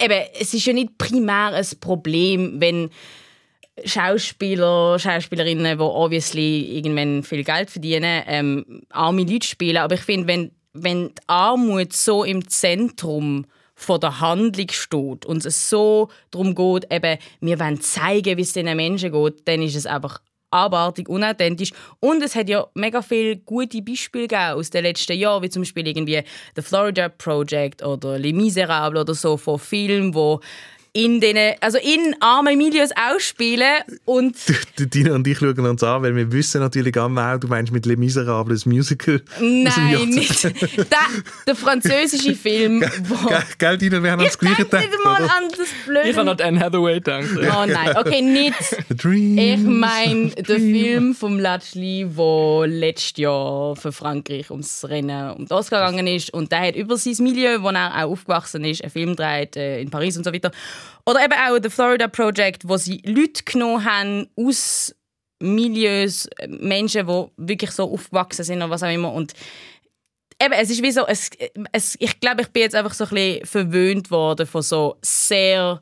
eben, 0.00 0.22
es 0.38 0.52
ist 0.52 0.66
ja 0.66 0.72
nicht 0.72 0.98
primär 0.98 1.54
ein 1.54 1.66
Problem, 1.80 2.60
wenn 2.60 2.90
Schauspieler, 3.84 4.98
Schauspielerinnen, 4.98 5.78
die 5.78 5.82
obviously 5.82 6.76
irgendwann 6.76 7.22
viel 7.22 7.42
Geld 7.42 7.70
verdienen, 7.70 8.22
ähm, 8.26 8.82
arme 8.90 9.24
Leute 9.24 9.46
spielen. 9.46 9.78
Aber 9.78 9.94
ich 9.94 10.02
finde, 10.02 10.26
wenn, 10.28 10.50
wenn 10.72 11.08
die 11.08 11.22
Armut 11.26 11.92
so 11.92 12.24
im 12.24 12.46
Zentrum 12.48 13.46
von 13.74 14.00
der 14.00 14.20
Handlung 14.20 14.68
steht 14.70 15.26
und 15.26 15.44
es 15.44 15.68
so 15.68 16.08
darum 16.30 16.54
geht, 16.54 16.92
eben, 16.92 17.18
wir 17.40 17.58
wollen 17.58 17.80
zeigen, 17.80 18.36
wie 18.36 18.42
es 18.42 18.52
diesen 18.52 18.76
Menschen 18.76 19.12
geht, 19.12 19.48
dann 19.48 19.62
ist 19.62 19.76
es 19.76 19.86
einfach 19.86 20.20
abartig, 20.54 21.08
unauthentisch. 21.08 21.72
Und 21.98 22.22
es 22.22 22.36
hat 22.36 22.48
ja 22.48 22.66
mega 22.74 23.02
viele 23.02 23.36
gute 23.38 23.82
Beispiele 23.82 24.28
gegeben 24.28 24.52
aus 24.52 24.70
den 24.70 24.84
letzten 24.84 25.18
Jahren, 25.18 25.42
wie 25.42 25.50
zum 25.50 25.62
Beispiel 25.62 25.86
irgendwie 25.86 26.22
The 26.54 26.62
Florida 26.62 27.08
Project 27.08 27.82
oder 27.82 28.18
Les 28.18 28.32
Miserables 28.32 29.00
oder 29.00 29.14
so, 29.14 29.36
von 29.36 29.58
Filmen, 29.58 30.14
wo 30.14 30.40
in 30.96 31.20
den, 31.20 31.36
also 31.60 31.76
in 31.76 32.14
armen 32.20 32.56
Milieus 32.56 32.90
ausspielen 32.94 33.82
und 34.04 34.36
Die 34.78 34.88
Dina 34.88 35.12
und 35.16 35.26
ich 35.26 35.38
schauen 35.38 35.58
uns 35.58 35.82
an, 35.82 36.02
weil 36.04 36.14
wir 36.14 36.30
wissen 36.30 36.60
natürlich 36.60 36.92
genau, 36.92 37.36
du 37.36 37.48
meinst 37.48 37.72
mit 37.72 37.84
Les 37.84 37.96
Miserables 37.96 38.64
ein 38.64 38.70
Musical. 38.70 39.20
nein, 39.40 40.08
nicht 40.08 40.44
der, 40.44 40.86
der 41.48 41.56
französische 41.56 42.36
Film, 42.36 42.80
wo 43.08 43.28
Gell, 43.28 43.42
Gell, 43.58 43.78
Dina, 43.78 44.02
wir 44.04 44.12
haben 44.12 44.20
ich 44.20 44.28
das 44.28 44.38
Gleiche 44.38 44.64
denke 44.64 44.88
nicht 44.88 45.04
mal 45.04 45.22
an 45.22 45.48
das 45.50 45.68
blöde. 45.84 46.08
Ich 46.10 46.16
habe 46.16 46.30
an 46.30 46.40
Anne 46.40 46.60
Hathaway 46.60 46.94
gedacht. 46.94 47.24
Oh 47.38 47.66
nein, 47.66 47.96
okay, 47.96 48.22
nicht. 48.22 48.54
Ich 48.88 49.58
meine 49.58 50.28
den 50.30 50.44
Film 50.44 51.14
vom 51.16 51.40
Latschli, 51.40 52.06
wo 52.14 52.62
letztes 52.64 53.16
Jahr 53.16 53.74
für 53.74 53.90
Frankreich 53.90 54.48
ums 54.52 54.84
Rennen 54.88 55.32
um 55.32 55.46
Oscar 55.50 55.90
gegangen 55.90 56.06
ist 56.06 56.32
und 56.32 56.52
der 56.52 56.68
hat 56.68 56.76
über 56.76 56.96
sein 56.96 57.16
Milieu, 57.18 57.62
wo 57.62 57.70
er 57.70 57.96
auch 57.96 58.12
aufgewachsen 58.12 58.64
ist, 58.64 58.82
einen 58.82 58.92
Film 58.92 59.16
dreht 59.16 59.56
äh, 59.56 59.80
in 59.80 59.90
Paris 59.90 60.16
und 60.16 60.22
so 60.22 60.32
weiter. 60.32 60.52
Oder 61.06 61.24
eben 61.24 61.34
auch 61.34 61.58
The 61.62 61.70
Florida 61.70 62.08
Project, 62.08 62.68
wo 62.68 62.76
sie 62.76 63.02
Leute 63.04 63.44
genommen 63.44 63.84
haben 63.84 64.28
aus 64.36 64.94
Milieus, 65.40 66.26
äh, 66.38 66.48
Menschen, 66.48 67.06
die 67.06 67.26
wirklich 67.36 67.70
so 67.70 67.90
aufgewachsen 67.92 68.44
sind 68.44 68.58
oder 68.58 68.70
was 68.70 68.82
auch 68.82 68.92
immer. 68.92 69.12
Und 69.12 69.34
Eben, 70.42 70.54
es 70.54 70.68
ist 70.68 70.82
wie 70.82 70.90
so, 70.90 71.06
es, 71.06 71.30
es, 71.70 71.96
ich 72.00 72.18
glaube, 72.18 72.42
ich 72.42 72.48
bin 72.48 72.62
jetzt 72.62 72.74
einfach 72.74 72.92
so 72.92 73.04
ein 73.04 73.10
bisschen 73.10 73.46
verwöhnt 73.46 74.10
worden 74.10 74.46
von 74.46 74.62
so 74.62 74.96
sehr 75.00 75.80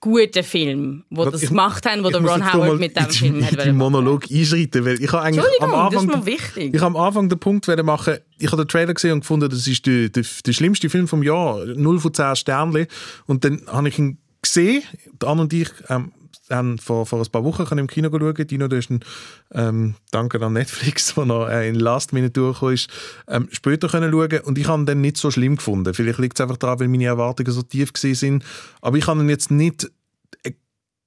guten 0.00 0.44
die 1.10 1.26
Was- 1.26 1.32
das 1.32 1.42
ich- 1.42 1.48
gemacht 1.50 1.84
haben, 1.86 2.02
wo 2.02 2.08
Ich 2.08 2.16
der 2.16 2.22
Ron 2.24 2.52
Howard 2.52 2.80
mit 2.80 2.96
dem 2.96 3.10
Film 3.10 3.44
hat 3.44 3.56
machen. 3.58 3.76
Monolog 3.76 4.24
einschreiten, 4.30 4.84
weil 4.84 5.02
ich 5.02 5.12
habe 5.12 5.22
eigentlich 5.24 5.44
am 5.60 5.70
das 5.70 5.78
Anfang, 5.80 6.08
ist 6.08 6.16
mir 6.16 6.26
wichtig. 6.26 6.74
Ich 6.74 6.80
habe 6.80 6.96
am 6.98 7.04
Anfang 7.04 7.28
den 7.28 7.38
Punkt 7.38 7.66
machen. 7.84 8.18
Ich 8.38 8.50
habe 8.50 8.64
den 8.64 8.68
Trailer 8.68 8.94
gesehen 8.94 9.12
und 9.12 9.20
gefunden, 9.20 9.48
das 9.50 9.66
ist 9.66 9.86
der, 9.86 10.08
der, 10.08 10.24
der 10.46 10.52
schlimmste 10.52 10.88
Film 10.88 11.06
vom 11.06 11.22
Jahr, 11.22 11.64
0 11.66 12.00
von 12.00 12.14
10 12.14 12.34
Sternchen. 12.36 12.86
Und 13.26 13.44
dann 13.44 13.62
habe 13.66 13.88
ich 13.88 13.98
ihn 13.98 14.18
gesehen. 14.42 14.82
Die 15.22 15.26
Anne 15.26 15.42
und 15.42 15.52
ich 15.52 15.68
ähm, 15.88 16.12
haben 16.50 16.78
vor, 16.78 17.06
vor 17.06 17.20
ein 17.20 17.30
paar 17.30 17.44
Wochen 17.44 17.78
im 17.78 17.86
Kino 17.86 18.08
schauen. 18.10 18.46
Dino, 18.46 18.68
du 18.68 18.76
hast 18.76 18.90
ihn, 18.90 19.00
ähm, 19.52 19.94
danke 20.10 20.44
an 20.44 20.52
Netflix, 20.52 21.16
wo 21.16 21.22
er 21.22 21.50
äh, 21.50 21.68
in 21.68 21.74
Last 21.76 22.12
Minute 22.12 22.32
durchgekommen 22.32 22.74
ist, 22.74 22.90
ähm, 23.28 23.48
später 23.50 23.88
können 23.88 24.10
schauen. 24.10 24.40
Und 24.40 24.58
ich 24.58 24.68
habe 24.68 24.82
ihn 24.82 24.86
dann 24.86 25.00
nicht 25.00 25.16
so 25.16 25.30
schlimm 25.30 25.56
gefunden. 25.56 25.94
Vielleicht 25.94 26.18
liegt 26.18 26.38
es 26.38 26.40
einfach 26.40 26.56
daran, 26.56 26.80
weil 26.80 26.88
meine 26.88 27.06
Erwartungen 27.06 27.52
so 27.52 27.62
tief 27.62 27.90
sind. 27.94 28.44
Aber 28.80 28.96
ich 28.96 29.06
habe 29.06 29.20
ihn 29.20 29.28
jetzt 29.28 29.50
nicht 29.50 29.90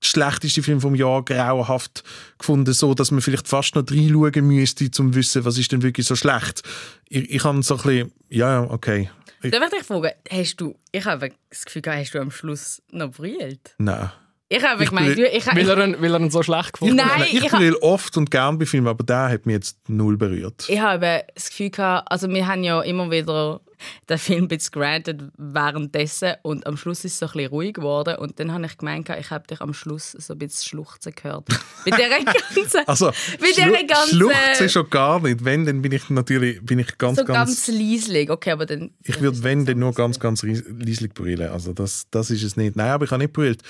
schlechteste 0.05 0.63
Film 0.63 0.81
vom 0.81 0.95
Jahr 0.95 1.23
grauenhaft 1.23 2.03
gefunden, 2.37 2.73
so 2.73 2.93
dass 2.93 3.11
man 3.11 3.21
vielleicht 3.21 3.47
fast 3.47 3.75
noch 3.75 3.85
reinschauen 3.89 4.47
müsste, 4.47 4.85
um 4.85 4.91
zu 4.91 5.15
wissen, 5.15 5.45
was 5.45 5.57
ist 5.57 5.71
denn 5.71 5.81
wirklich 5.81 6.07
so 6.07 6.15
schlecht. 6.15 6.61
Ich, 7.09 7.29
ich 7.29 7.43
habe 7.43 7.61
so 7.63 7.75
ein 7.75 7.81
bisschen, 7.81 8.11
ja, 8.29 8.63
ja, 8.63 8.69
okay. 8.69 9.09
Ich, 9.41 9.51
Darf 9.51 9.63
ich 9.65 9.79
dich 9.79 9.87
fragen, 9.87 10.11
hast 10.29 10.55
du, 10.61 10.75
ich 10.91 11.05
habe 11.05 11.31
das 11.49 11.65
Gefühl, 11.65 11.81
hast 11.87 12.13
du 12.13 12.19
am 12.19 12.31
Schluss 12.31 12.81
noch 12.91 13.11
brüllt? 13.11 13.75
nein. 13.77 14.11
Ich 14.55 14.63
habe 14.63 14.83
Ich 14.83 14.89
gemeint, 14.89 15.17
du, 15.17 15.27
ich, 15.27 15.47
Weil 15.47 15.57
ich, 15.57 15.67
er, 15.67 15.83
ihn, 15.83 15.95
weil 15.99 16.13
er 16.13 16.19
ihn 16.19 16.29
so 16.29 16.43
schlecht 16.43 16.73
gefunden 16.73 17.03
hat. 17.03 17.19
Nein, 17.19 17.27
ich 17.31 17.43
ich, 17.43 17.51
bin 17.51 17.75
oft 17.81 18.15
und 18.17 18.29
gern 18.29 18.59
bei 18.59 18.67
Filmen, 18.67 18.87
aber 18.87 19.03
der 19.03 19.29
hat 19.29 19.47
mich 19.47 19.55
jetzt 19.55 19.89
null 19.89 20.15
berührt. 20.15 20.65
ich 20.67 20.79
habe 20.79 21.23
das 21.33 21.49
Gefühl 21.49 21.71
gehabt, 21.71 22.11
also 22.11 22.29
wir 22.29 22.47
haben 22.47 22.63
ja 22.63 22.79
immer 22.81 23.09
wieder 23.09 23.61
den 24.09 24.17
Film 24.17 24.45
ein 24.45 24.47
bisschen 24.47 24.71
granted 24.71 25.23
währenddessen 25.37 26.35
und 26.43 26.67
am 26.67 26.77
Schluss 26.77 27.03
ist 27.03 27.13
es 27.13 27.19
so 27.19 27.25
ein 27.25 27.31
bisschen 27.33 27.49
ruhig 27.49 27.73
geworden 27.73 28.15
und 28.17 28.39
dann 28.39 28.53
habe 28.53 28.65
ich 28.65 28.77
gemeint, 28.77 29.09
ich 29.09 29.31
habe 29.31 29.47
dich 29.47 29.59
am 29.59 29.73
Schluss 29.73 30.11
so 30.11 30.33
ein 30.33 30.39
bisschen 30.39 30.69
schluchzen 30.69 31.13
gehört. 31.15 31.47
Bei 31.85 31.91
dieser 31.91 32.09
ganzen, 32.09 32.87
Also, 32.87 33.07
bei 33.07 33.47
dieser 33.47 33.65
Schlu 33.65 33.87
ganzen, 33.87 34.17
Schluchzen 34.17 34.69
schon 34.69 34.89
gar 34.89 35.19
nicht. 35.19 35.43
Wenn, 35.43 35.65
dann 35.65 35.81
bin 35.81 35.91
ich 35.91 36.09
natürlich 36.09 36.63
bin 36.63 36.79
ich 36.79 36.97
ganz, 36.97 37.17
so 37.17 37.25
ganz... 37.25 37.65
ganz 37.65 37.67
leislich. 37.67 38.29
Okay, 38.29 38.51
aber 38.51 38.65
dann... 38.65 38.91
ich 39.03 39.19
würde, 39.19 39.43
wenn, 39.43 39.65
dann 39.65 39.79
nur 39.79 39.93
ganz, 39.93 40.17
ganz 40.19 40.43
leislich 40.43 41.13
brüllen. 41.13 41.49
Also 41.49 41.73
das, 41.73 42.07
das 42.09 42.29
ist 42.29 42.43
es 42.43 42.55
nicht. 42.55 42.77
Nein, 42.77 42.91
aber 42.91 43.03
ich 43.03 43.11
habe 43.11 43.21
nicht 43.21 43.33
brüllt. 43.33 43.63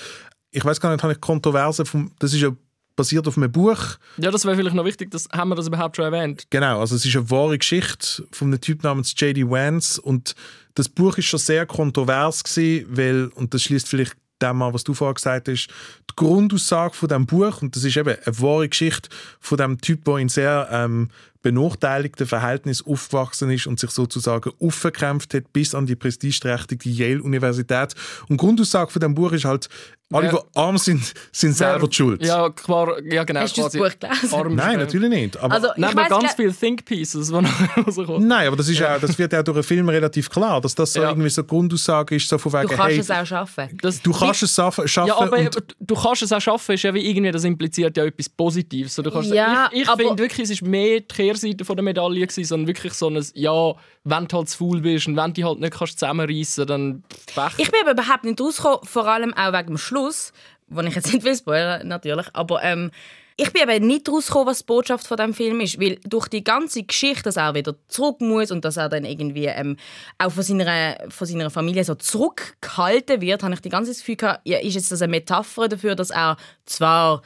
Ich 0.54 0.64
weiß 0.64 0.80
gar 0.80 0.90
nicht, 0.92 1.02
habe 1.02 1.12
ich 1.12 1.20
Kontroverse 1.20 1.84
vom... 1.84 2.10
Das 2.18 2.32
ist 2.32 2.40
ja 2.40 2.50
basiert 2.96 3.26
auf 3.26 3.36
einem 3.36 3.50
Buch. 3.50 3.78
Ja, 4.18 4.30
das 4.30 4.44
wäre 4.44 4.56
vielleicht 4.56 4.76
noch 4.76 4.84
wichtig, 4.84 5.10
dass, 5.10 5.28
haben 5.32 5.48
wir 5.48 5.56
das 5.56 5.66
überhaupt 5.66 5.96
schon 5.96 6.04
erwähnt? 6.04 6.44
Genau, 6.50 6.80
also 6.80 6.94
es 6.94 7.04
ist 7.04 7.16
eine 7.16 7.28
wahre 7.30 7.58
Geschichte 7.58 8.24
von 8.30 8.48
einem 8.48 8.60
Typ 8.60 8.82
namens 8.84 9.14
J.D. 9.16 9.50
Vance 9.50 10.00
und 10.00 10.34
das 10.74 10.88
Buch 10.88 11.18
ist 11.18 11.26
schon 11.26 11.40
sehr 11.40 11.66
kontrovers 11.66 12.44
gewesen, 12.44 12.86
weil, 12.90 13.26
und 13.34 13.54
das 13.54 13.62
schließt 13.62 13.88
vielleicht 13.88 14.16
dem 14.42 14.62
an, 14.62 14.74
was 14.74 14.84
du 14.84 14.94
vorher 14.94 15.14
gesagt 15.14 15.48
hast, 15.48 15.68
die 15.68 16.16
Grundaussage 16.16 16.94
von 16.94 17.08
dem 17.08 17.26
Buch, 17.26 17.62
und 17.62 17.74
das 17.74 17.84
ist 17.84 17.96
eben 17.96 18.16
eine 18.24 18.40
wahre 18.40 18.68
Geschichte 18.68 19.08
von 19.40 19.58
dem 19.58 19.80
Typ, 19.80 20.04
der 20.04 20.18
in 20.18 20.28
sehr 20.28 20.68
ähm, 20.70 21.10
benachteiligten 21.44 22.26
Verhältnissen 22.26 22.86
aufgewachsen 22.90 23.50
ist 23.50 23.66
und 23.68 23.78
sich 23.78 23.90
sozusagen 23.90 24.50
aufgekämpft 24.60 25.34
hat 25.34 25.52
bis 25.52 25.74
an 25.74 25.86
die 25.86 25.94
prestigeträchtige 25.94 26.88
Yale-Universität. 26.90 27.94
Und 28.28 28.38
Grundaussage 28.38 28.90
von 28.90 29.00
dem 29.00 29.14
Buch 29.14 29.30
ist 29.32 29.44
halt, 29.44 29.68
alle, 30.12 30.28
die 30.28 30.36
arm 30.58 30.78
sind, 30.78 31.12
sind 31.32 31.54
selber 31.56 31.88
die 31.88 31.96
schuld. 31.96 32.24
Ja, 32.24 32.48
klar, 32.50 33.02
ja 33.02 33.24
genau. 33.24 33.40
Hast 33.40 33.56
du 33.56 33.62
das 33.62 33.72
Buch 33.72 33.88
gelesen? 33.98 34.32
arm 34.34 34.54
Nein, 34.54 34.78
natürlich 34.78 35.08
nicht. 35.10 35.36
Aber 35.38 35.54
Also, 35.54 35.68
Nein, 35.76 35.90
ich 35.90 35.98
aber 35.98 36.02
weiss, 36.02 36.20
ganz 36.22 36.34
viele 36.34 36.52
Think 36.52 36.84
Pieces, 36.84 37.28
die 37.28 37.32
nachher 37.40 37.82
rauskommen. 37.84 38.28
Nein, 38.28 38.46
aber 38.46 38.56
das, 38.56 38.68
ist 38.68 38.80
auch, 38.82 39.00
das 39.00 39.18
wird 39.18 39.32
ja 39.32 39.42
durch 39.42 39.56
den 39.56 39.62
Film 39.64 39.88
relativ 39.88 40.30
klar, 40.30 40.60
dass 40.60 40.74
das 40.74 40.92
so 40.92 41.00
Ja. 41.02 41.08
irgendwie 41.08 41.30
so 41.30 41.40
eine 41.40 41.48
Grundaussage 41.48 42.14
ist, 42.14 42.28
so 42.28 42.38
von 42.38 42.52
wegen, 42.52 42.68
Du 42.68 42.76
kannst 42.76 42.90
hey, 42.90 42.98
es 43.00 43.10
auch 43.10 43.26
schaffen. 43.26 43.78
Das, 43.82 44.00
du 44.02 44.12
kannst 44.12 44.42
es 44.44 44.54
schaffen, 44.54 44.86
schaffen 44.86 45.08
Ja, 45.08 45.18
aber 45.18 45.36
und 45.38 45.74
du 45.80 45.94
kannst 45.96 46.22
es 46.22 46.32
auch 46.32 46.40
schaffen, 46.40 46.72
ist 46.74 46.82
ja 46.84 46.94
wie 46.94 47.10
irgendwie, 47.10 47.32
das 47.32 47.42
impliziert 47.44 47.96
ja 47.96 48.04
etwas 48.04 48.28
Positives. 48.28 48.94
So, 48.94 49.02
du 49.02 49.10
kannst 49.10 49.30
Ja, 49.32 49.68
ich 49.72 49.82
ich 49.82 49.88
aber- 49.88 50.04
finde 50.04 50.22
wirklich, 50.22 50.44
es 50.44 50.50
ist 50.50 50.62
mehr 50.62 51.00
die 51.00 51.08
Kehrseite 51.34 51.64
von 51.64 51.76
der 51.76 51.82
Medaille 51.82 52.26
gewesen, 52.26 52.44
sondern 52.44 52.68
wirklich 52.68 52.94
so 52.94 53.08
ein, 53.08 53.24
ja, 53.34 53.74
wenn 54.04 54.28
du 54.28 54.36
halt 54.36 54.48
zu 54.48 54.58
faul 54.58 54.80
bist 54.80 55.06
und 55.06 55.16
wenn 55.16 55.34
du 55.34 55.44
halt 55.44 55.60
nicht 55.60 55.74
kannst 55.74 55.98
zusammenreißen 55.98 56.66
dann 56.66 57.02
Pech. 57.34 57.54
Ich 57.58 57.70
bin 57.70 57.80
aber 57.82 57.92
überhaupt 57.92 58.24
nicht 58.24 58.40
rausgekommen, 58.40 58.80
vor 58.84 59.06
allem 59.06 59.34
auch 59.34 59.52
wegen 59.52 59.68
dem 59.68 59.78
Schluss, 59.78 60.32
wo 60.68 60.80
ich 60.80 60.94
jetzt 60.94 61.12
nicht 61.12 61.24
will 61.24 61.36
spoilern, 61.36 61.86
natürlich, 61.88 62.26
aber 62.32 62.62
ähm, 62.62 62.90
ich 63.36 63.52
bin 63.52 63.68
eben 63.68 63.86
nicht 63.86 64.08
rausgekommen, 64.08 64.46
was 64.46 64.58
die 64.58 64.66
Botschaft 64.66 65.06
von 65.08 65.16
dem 65.16 65.34
Film 65.34 65.60
ist, 65.60 65.80
weil 65.80 65.98
durch 66.04 66.28
die 66.28 66.44
ganze 66.44 66.84
Geschichte, 66.84 67.24
dass 67.24 67.36
er 67.36 67.54
wieder 67.54 67.74
zurück 67.88 68.20
muss 68.20 68.52
und 68.52 68.64
dass 68.64 68.76
er 68.76 68.88
dann 68.88 69.04
irgendwie 69.04 69.46
ähm, 69.46 69.76
auch 70.18 70.30
von 70.30 70.44
seiner, 70.44 70.96
von 71.08 71.26
seiner 71.26 71.50
Familie 71.50 71.82
so 71.82 71.96
zurückgehalten 71.96 73.20
wird, 73.20 73.42
habe 73.42 73.54
ich 73.54 73.60
die 73.60 73.70
ganze 73.70 73.90
Zeit 73.90 73.96
das 73.96 74.02
Gefühl 74.02 74.16
gehabt, 74.16 74.40
ja, 74.44 74.58
ist 74.58 74.74
jetzt 74.74 74.92
das 74.92 75.02
eine 75.02 75.10
Metapher 75.10 75.68
dafür, 75.68 75.96
dass 75.96 76.10
er 76.10 76.36
zwar 76.64 77.22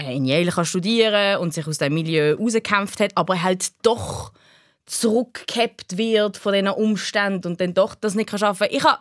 in 0.00 0.24
Yale 0.24 0.50
kann 0.50 0.64
studieren 0.64 1.38
und 1.40 1.54
sich 1.54 1.66
aus 1.66 1.78
dem 1.78 1.94
Milieu 1.94 2.34
rausgekämpft 2.34 3.00
hat, 3.00 3.16
aber 3.16 3.42
halt 3.42 3.72
doch 3.82 4.32
zurückgehabt 4.86 5.98
wird 5.98 6.36
von 6.36 6.52
diesen 6.52 6.68
Umständen 6.68 7.48
und 7.48 7.60
dann 7.60 7.74
doch 7.74 7.94
das 7.94 8.14
nicht 8.14 8.28
kann 8.28 8.38
schaffen. 8.38 8.68
Ich 8.70 8.84
habe 8.84 8.98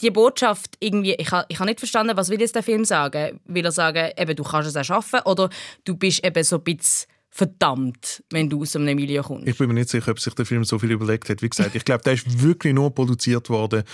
die 0.00 0.10
Botschaft 0.10 0.76
irgendwie, 0.80 1.14
ich 1.14 1.30
habe 1.30 1.46
ich 1.48 1.58
ha 1.58 1.64
nicht 1.64 1.78
verstanden, 1.78 2.16
was 2.16 2.28
will 2.28 2.40
jetzt 2.40 2.54
der 2.54 2.62
Film 2.62 2.84
sagen? 2.84 3.40
Will 3.44 3.64
er 3.64 3.72
sagen, 3.72 4.10
eben, 4.16 4.36
du 4.36 4.42
kannst 4.42 4.68
es 4.68 4.76
auch 4.76 4.84
schaffen 4.84 5.20
oder 5.24 5.50
du 5.84 5.96
bist 5.96 6.24
eben 6.24 6.42
so 6.44 6.56
ein 6.56 6.64
bisschen 6.64 7.10
verdammt, 7.30 8.24
wenn 8.30 8.50
du 8.50 8.62
aus 8.62 8.74
einem 8.76 8.96
Milieu 8.96 9.22
kommst? 9.22 9.46
ich 9.46 9.56
bin 9.56 9.68
mir 9.68 9.74
nicht 9.74 9.88
sicher, 9.88 10.10
ob 10.10 10.18
sich 10.18 10.34
der 10.34 10.46
Film 10.46 10.64
so 10.64 10.78
viel 10.78 10.90
überlegt 10.90 11.28
hat. 11.28 11.42
Wie 11.42 11.48
gesagt, 11.48 11.74
ich 11.74 11.84
glaube, 11.84 12.02
der 12.02 12.14
ist 12.14 12.42
wirklich 12.42 12.74
nur 12.74 12.92
produziert 12.92 13.48
worden, 13.48 13.84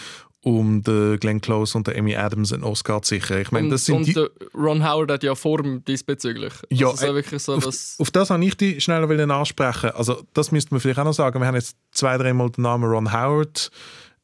um 0.47 0.81
den 0.85 1.19
Glenn 1.19 1.41
Close 1.41 1.77
und 1.77 1.89
der 1.89 1.99
Amy 1.99 2.15
Adams 2.15 2.53
einen 2.53 2.63
Oscar 2.63 3.03
zu 3.03 3.17
sichern. 3.17 3.41
Ich 3.41 3.51
meine, 3.51 3.65
und, 3.65 3.71
das 3.73 3.85
sind 3.85 3.97
und 3.97 4.07
die, 4.07 4.13
der 4.13 4.31
Ron 4.55 4.89
Howard 4.89 5.11
hat 5.11 5.25
ja 5.25 5.35
Form 5.35 5.85
diesbezüglich. 5.85 6.53
Ja, 6.71 6.91
also 6.91 7.05
so 7.05 7.17
äh, 7.17 7.39
so, 7.41 7.55
auf, 7.55 7.67
auf 7.99 8.11
das 8.13 8.31
wollte 8.31 8.45
ich 8.45 8.57
dich 8.57 8.85
schneller 8.85 9.09
wollen 9.09 9.33
ansprechen. 9.33 9.91
Also, 9.91 10.23
das 10.35 10.53
müsste 10.53 10.73
man 10.73 10.81
vielleicht 10.81 11.01
auch 11.01 11.05
noch 11.05 11.15
sagen. 11.15 11.41
Wir 11.41 11.49
haben 11.49 11.57
jetzt 11.57 11.77
zwei, 11.91 12.17
dreimal 12.17 12.49
den 12.51 12.63
Namen 12.63 12.89
Ron 12.89 13.13
Howard 13.13 13.73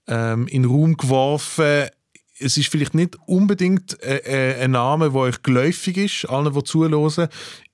ähm, 0.07 0.47
in 0.47 0.62
den 0.62 0.71
Raum 0.71 0.97
geworfen. 0.97 1.88
Es 2.38 2.57
ist 2.57 2.69
vielleicht 2.69 2.95
nicht 2.95 3.17
unbedingt 3.26 4.00
äh, 4.00 4.19
äh, 4.19 4.62
ein 4.62 4.71
Name, 4.71 5.11
der 5.11 5.21
euch 5.21 5.43
geläufig 5.43 5.97
ist, 5.97 6.31
allen, 6.31 6.55
die 6.55 6.62
zuhören. 6.62 7.29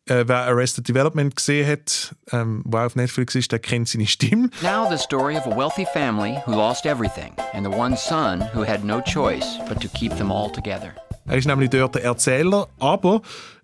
Äh, 0.08 0.24
wer 0.26 0.44
Arrested 0.46 0.88
Development 0.88 1.34
gesehen 1.36 1.66
hat, 1.70 2.14
ähm, 2.32 2.62
der 2.66 2.86
auf 2.86 2.96
Netflix 2.96 3.34
ist, 3.34 3.52
der 3.52 3.58
kennt 3.58 3.88
seine 3.88 4.06
Stimme. 4.06 4.48
Now, 4.62 4.86
the 4.90 4.96
story 4.96 5.36
of 5.36 5.46
a 5.46 5.54
wealthy 5.56 5.84
family 5.92 6.38
who 6.46 6.52
lost 6.52 6.86
everything 6.86 7.32
and 7.52 7.66
the 7.66 7.72
one 7.72 7.96
son 7.96 8.40
who 8.54 8.64
had 8.66 8.84
no 8.84 9.00
choice 9.02 9.44
but 9.68 9.80
to 9.80 9.88
keep 9.88 10.16
them 10.16 10.30
all 10.32 10.50
together. 10.50 10.94
Er 11.26 11.36
ist 11.36 11.46
nämlich 11.46 11.68
dort 11.70 11.94
der 11.94 12.04
Erzähler, 12.04 12.68
aber 12.78 13.20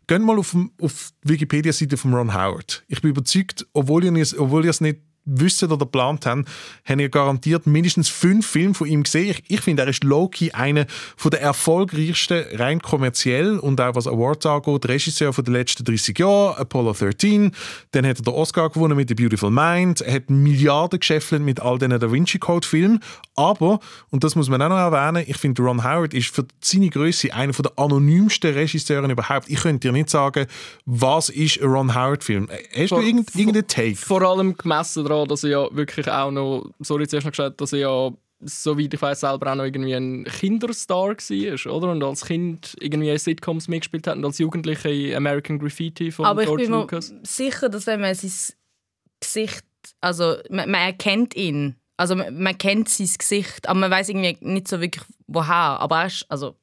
gehen 0.06 0.20
mal 0.22 0.38
auf, 0.38 0.50
dem- 0.50 0.70
auf 0.82 1.12
die 1.24 1.30
Wikipedia-Seite 1.30 1.96
von 1.96 2.12
Ron 2.12 2.34
Howard. 2.34 2.84
Ich 2.88 3.00
bin 3.00 3.10
überzeugt, 3.12 3.66
obwohl 3.72 4.04
ihr 4.04 4.12
es, 4.16 4.38
obwohl 4.38 4.64
ihr 4.64 4.70
es 4.70 4.82
nicht 4.82 4.98
wisst 5.24 5.62
oder 5.62 5.76
geplant 5.78 6.26
habt, 6.26 6.48
habt 6.84 7.00
ihr 7.00 7.08
garantiert 7.08 7.66
mindestens 7.66 8.08
fünf 8.08 8.46
Filme 8.46 8.74
von 8.74 8.86
ihm 8.86 9.02
gesehen. 9.04 9.30
Ich, 9.30 9.42
ich 9.48 9.60
finde, 9.60 9.82
er 9.82 9.88
ist 9.88 10.04
low-key 10.04 10.50
einer 10.52 10.86
von 11.16 11.30
der 11.30 11.40
erfolgreichsten, 11.42 12.44
rein 12.54 12.80
kommerziell 12.80 13.58
und 13.58 13.80
auch 13.80 13.94
was 13.94 14.06
Awards 14.06 14.46
angeht, 14.46 14.86
Regisseur 14.88 15.32
von 15.32 15.44
den 15.44 15.54
letzten 15.54 15.84
30 15.84 16.18
Jahren, 16.18 16.56
Apollo 16.56 16.92
13. 16.92 17.52
Dann 17.92 18.06
hat 18.06 18.18
er 18.18 18.22
den 18.24 18.34
Oscar 18.34 18.70
gewonnen 18.70 18.96
mit 18.96 19.08
The 19.08 19.14
Beautiful 19.14 19.50
Mind. 19.50 20.00
Er 20.02 20.14
hat 20.14 20.30
Milliarden 20.30 21.00
gescheffelt 21.00 21.42
mit 21.42 21.60
all 21.60 21.78
diesen 21.78 21.98
Da 21.98 22.10
Vinci 22.12 22.38
Code-Filmen. 22.38 23.00
Aber, 23.36 23.80
und 24.10 24.22
das 24.24 24.36
muss 24.36 24.48
man 24.48 24.62
auch 24.62 24.68
noch 24.68 24.76
erwähnen, 24.76 25.24
ich 25.26 25.36
finde, 25.38 25.62
Ron 25.62 25.82
Howard 25.82 26.14
ist 26.14 26.28
für 26.34 26.46
seine 26.60 26.88
Größe 26.90 27.32
einer 27.34 27.52
der 27.52 27.72
anonymsten 27.76 28.52
Regisseure 28.54 29.10
überhaupt. 29.10 29.48
Ich 29.48 29.60
könnte 29.62 29.88
dir 29.88 29.92
nicht 29.92 30.10
sagen, 30.10 30.46
was 30.86 31.28
ist 31.30 31.60
ein 31.60 31.68
Ron 31.68 31.94
Howard-Film. 31.94 32.48
Hast 32.50 32.78
du 32.92 32.96
Vor- 32.96 33.02
irgend, 33.02 33.34
irgendeinen 33.34 33.66
Take? 33.66 33.96
vor 33.96 34.22
allem 34.22 34.56
gemessen 34.56 35.04
daran, 35.04 35.13
dass 35.26 35.44
er 35.44 35.50
ja 35.50 35.68
wirklich 35.76 36.08
auch 36.08 36.30
noch, 36.30 36.70
sorry, 36.80 37.06
zuerst 37.06 37.26
noch 37.26 37.32
gesagt, 37.32 37.60
dass 37.60 37.72
er 37.72 37.78
ja 37.78 38.12
soweit 38.44 38.92
ich 38.92 39.00
weiß, 39.00 39.20
selber 39.20 39.52
auch 39.52 39.56
noch 39.56 39.64
irgendwie 39.64 39.94
ein 39.94 40.24
Kinderstar 40.24 41.10
war, 41.10 41.72
oder? 41.72 41.90
Und 41.90 42.02
als 42.02 42.24
Kind 42.24 42.74
irgendwie 42.80 43.10
in 43.10 43.18
Sitcoms 43.18 43.68
mitgespielt 43.68 44.06
hat 44.06 44.16
und 44.16 44.24
als 44.24 44.38
Jugendliche 44.38 44.90
in 44.90 45.14
American 45.14 45.58
Graffiti 45.58 46.10
von 46.10 46.26
Aber 46.26 46.42
ich 46.42 46.46
George 46.46 46.64
bin 46.64 46.72
mir 46.72 46.80
Lucas. 46.80 47.14
sicher, 47.22 47.68
dass 47.68 47.86
wenn 47.86 48.00
man 48.00 48.14
sein 48.14 48.30
Gesicht, 49.20 49.64
also 50.00 50.36
man, 50.50 50.70
man 50.70 50.80
erkennt 50.80 51.34
ihn, 51.34 51.76
also 51.96 52.16
man, 52.16 52.42
man 52.42 52.58
kennt 52.58 52.88
sein 52.88 53.08
Gesicht, 53.16 53.68
aber 53.68 53.78
man 53.78 53.90
weiß 53.90 54.08
irgendwie 54.10 54.36
nicht 54.40 54.68
so 54.68 54.80
wirklich 54.80 55.04
woher. 55.26 55.80
Aber 55.80 56.00
er 56.00 56.06
ist, 56.06 56.26
also 56.28 56.56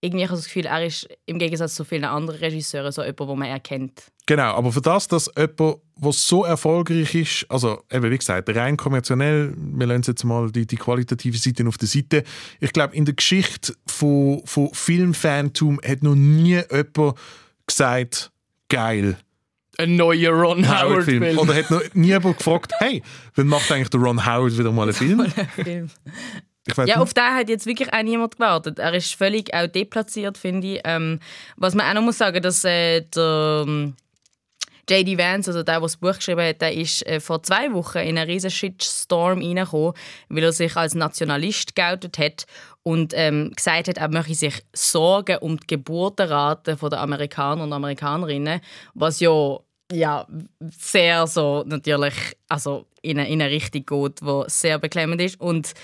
irgendwie 0.00 0.24
habe 0.24 0.34
ich 0.34 0.40
das 0.40 0.46
Gefühl, 0.46 0.66
er 0.66 0.84
ist 0.84 1.08
im 1.26 1.38
Gegensatz 1.38 1.74
zu 1.74 1.84
vielen 1.84 2.04
anderen 2.04 2.40
Regisseuren 2.40 2.92
so 2.92 3.02
jemand, 3.02 3.20
wo 3.20 3.36
man 3.36 3.48
erkennt. 3.48 4.12
Genau, 4.32 4.54
aber 4.54 4.72
für 4.72 4.80
das, 4.80 5.08
dass 5.08 5.30
jemand, 5.36 5.76
der 5.94 6.12
so 6.12 6.46
erfolgreich 6.46 7.14
ist, 7.14 7.44
also 7.50 7.82
eben 7.92 8.10
wie 8.10 8.16
gesagt, 8.16 8.48
rein 8.48 8.78
kommerziell, 8.78 9.52
wir 9.54 9.86
lassen 9.86 10.04
jetzt 10.06 10.24
mal 10.24 10.50
die, 10.50 10.66
die 10.66 10.76
qualitative 10.76 11.36
Seite 11.36 11.68
auf 11.68 11.76
der 11.76 11.86
Seite. 11.86 12.24
Ich 12.58 12.72
glaube, 12.72 12.96
in 12.96 13.04
der 13.04 13.12
Geschichte 13.12 13.74
von, 13.86 14.40
von 14.46 14.70
Filmfantum 14.72 15.78
hat 15.86 16.02
noch 16.02 16.14
nie 16.14 16.62
jemand 16.70 17.18
gesagt, 17.66 18.30
geil. 18.70 19.18
Ein 19.76 19.96
neuer 19.96 20.32
Ron 20.32 20.66
Howard-Film. 20.66 21.36
Howard-Film. 21.36 21.38
Oder 21.38 21.54
hat 21.54 21.70
noch 21.70 21.82
nie 21.92 22.06
jemand 22.06 22.38
gefragt, 22.38 22.72
hey, 22.78 23.02
wann 23.34 23.48
macht 23.48 23.70
eigentlich 23.70 23.90
der 23.90 24.00
Ron 24.00 24.24
Howard 24.24 24.56
wieder 24.56 24.72
mal 24.72 24.84
einen 24.84 24.94
Film? 24.94 25.30
Film. 25.62 25.90
Ja, 26.74 26.84
nicht. 26.84 26.96
auf 26.96 27.12
den 27.12 27.24
hat 27.24 27.50
jetzt 27.50 27.66
wirklich 27.66 27.92
auch 27.92 28.02
niemand 28.02 28.36
gewartet. 28.36 28.78
Er 28.78 28.94
ist 28.94 29.14
völlig 29.14 29.52
auch 29.52 29.66
deplatziert, 29.66 30.38
finde 30.38 30.68
ich. 30.68 30.80
Ähm, 30.84 31.20
was 31.58 31.74
man 31.74 31.86
auch 31.86 31.94
noch 31.94 32.02
muss 32.02 32.16
sagen, 32.16 32.40
dass 32.40 32.64
äh, 32.64 33.02
der 33.02 33.64
ähm, 33.68 33.94
J.D. 34.88 35.16
Vance, 35.16 35.50
also 35.50 35.62
der, 35.62 35.74
der 35.74 35.80
das 35.80 35.96
Buch 35.96 36.14
geschrieben 36.14 36.40
hat, 36.40 36.60
der 36.60 36.72
ist 36.72 37.06
äh, 37.06 37.20
vor 37.20 37.42
zwei 37.42 37.72
Wochen 37.72 37.98
in 37.98 38.18
einen 38.18 38.28
riesen 38.28 38.50
Shitstorm 38.50 39.40
reingekommen, 39.40 39.92
weil 40.28 40.42
er 40.42 40.52
sich 40.52 40.76
als 40.76 40.94
Nationalist 40.94 41.76
geoutet 41.76 42.18
hat 42.18 42.46
und 42.82 43.12
ähm, 43.14 43.52
gesagt 43.54 43.88
hat, 43.88 43.98
er 43.98 44.08
möchte 44.08 44.34
sich 44.34 44.62
Sorgen 44.72 45.38
um 45.38 45.58
die 45.58 45.66
Geburtenrate 45.68 46.76
der 46.76 46.98
Amerikaner 47.00 47.62
und 47.62 47.72
Amerikanerinnen, 47.72 48.60
was 48.94 49.20
ja 49.20 49.58
ja, 49.92 50.26
sehr 50.60 51.26
so 51.26 51.64
natürlich 51.66 52.14
also 52.48 52.86
in 53.02 53.18
eine, 53.18 53.28
in 53.28 53.42
eine 53.42 53.50
Richtung 53.50 53.84
geht, 53.84 54.20
die 54.20 54.44
sehr 54.46 54.78
beklemmend 54.78 55.20
ist. 55.20 55.40
Und 55.40 55.74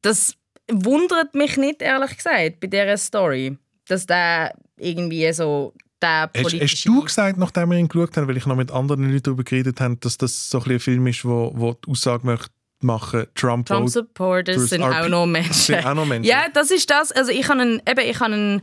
das 0.00 0.36
wundert 0.70 1.34
mich 1.34 1.56
nicht, 1.56 1.82
ehrlich 1.82 2.16
gesagt, 2.16 2.60
bei 2.60 2.66
dieser 2.66 2.96
Story, 2.96 3.58
dass 3.86 4.06
der 4.06 4.54
irgendwie 4.78 5.30
so 5.32 5.74
der 6.02 6.22
Hast, 6.22 6.42
politische... 6.42 6.76
hast 6.76 6.84
du 6.86 7.02
gesagt, 7.02 7.38
nachdem 7.38 7.70
wir 7.70 7.78
ihn 7.78 7.88
geschaut 7.88 8.16
haben, 8.16 8.28
weil 8.28 8.36
ich 8.36 8.46
noch 8.46 8.56
mit 8.56 8.70
anderen 8.70 9.10
Leuten 9.10 9.22
darüber 9.22 9.44
geredet 9.44 9.80
habe, 9.80 9.96
dass 9.96 10.18
das 10.18 10.50
so 10.50 10.60
ein, 10.62 10.70
ein 10.70 10.80
Film 10.80 11.06
ist, 11.06 11.24
wo, 11.24 11.52
wo 11.54 11.74
die 11.74 11.90
Aussage 11.90 12.26
möchte 12.26 12.50
machen, 12.82 13.26
Trump, 13.34 13.66
Trump 13.66 13.88
Supporters 13.88 14.68
sind 14.68 14.82
RP 14.82 15.04
auch 15.04 15.08
noch 15.08 15.26
Menschen. 15.26 15.52
sind 15.52 15.86
auch 15.86 15.94
noch 15.94 16.04
Menschen. 16.04 16.28
Ja, 16.28 16.46
das 16.52 16.70
ist 16.70 16.90
das. 16.90 17.12
Also 17.12 17.30
ich 17.30 17.48
habe 17.48 17.60
einen, 17.60 17.82
eben, 17.88 18.08
ich 18.08 18.20
habe 18.20 18.34
einen, 18.34 18.62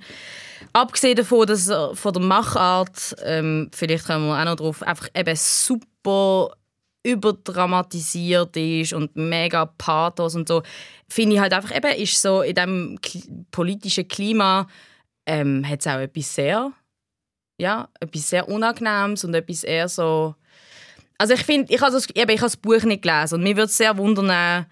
abgesehen 0.73 1.15
davon, 1.15 1.47
dass 1.47 1.69
er 1.69 1.95
von 1.95 2.13
der 2.13 2.21
Machart, 2.21 3.15
ähm, 3.23 3.69
vielleicht 3.73 4.05
kommen 4.05 4.27
wir 4.27 4.39
auch 4.39 4.45
noch 4.45 4.55
drauf, 4.55 4.83
einfach 4.83 5.07
eben 5.15 5.35
super 5.35 6.51
überdramatisiert 7.03 8.57
ist 8.57 8.93
und 8.93 9.15
mega 9.15 9.65
Pathos 9.65 10.35
und 10.35 10.47
so, 10.47 10.63
finde 11.07 11.35
ich 11.35 11.41
halt 11.41 11.53
einfach 11.53 11.75
eben, 11.75 11.91
ist 12.01 12.21
so 12.21 12.41
in 12.41 12.55
diesem 12.55 12.99
politischen 13.51 14.07
Klima 14.07 14.67
ähm, 15.25 15.67
hat 15.67 15.79
es 15.79 15.87
auch 15.87 15.99
etwas 15.99 16.35
sehr, 16.35 16.71
ja, 17.59 17.89
etwas 17.99 18.29
sehr 18.29 18.47
Unangenehmes 18.47 19.23
und 19.23 19.35
etwas 19.35 19.63
eher 19.63 19.87
so 19.87 20.35
also 21.19 21.33
ich 21.33 21.43
finde, 21.43 21.73
ich 21.73 21.81
habe 21.81 21.91
das, 21.91 22.07
das 22.07 22.57
Buch 22.57 22.81
nicht 22.83 23.01
gelesen 23.01 23.35
und 23.35 23.43
mir 23.43 23.55
würde 23.57 23.65
es 23.65 23.75
sehr 23.75 23.97
wundern, 23.97 24.65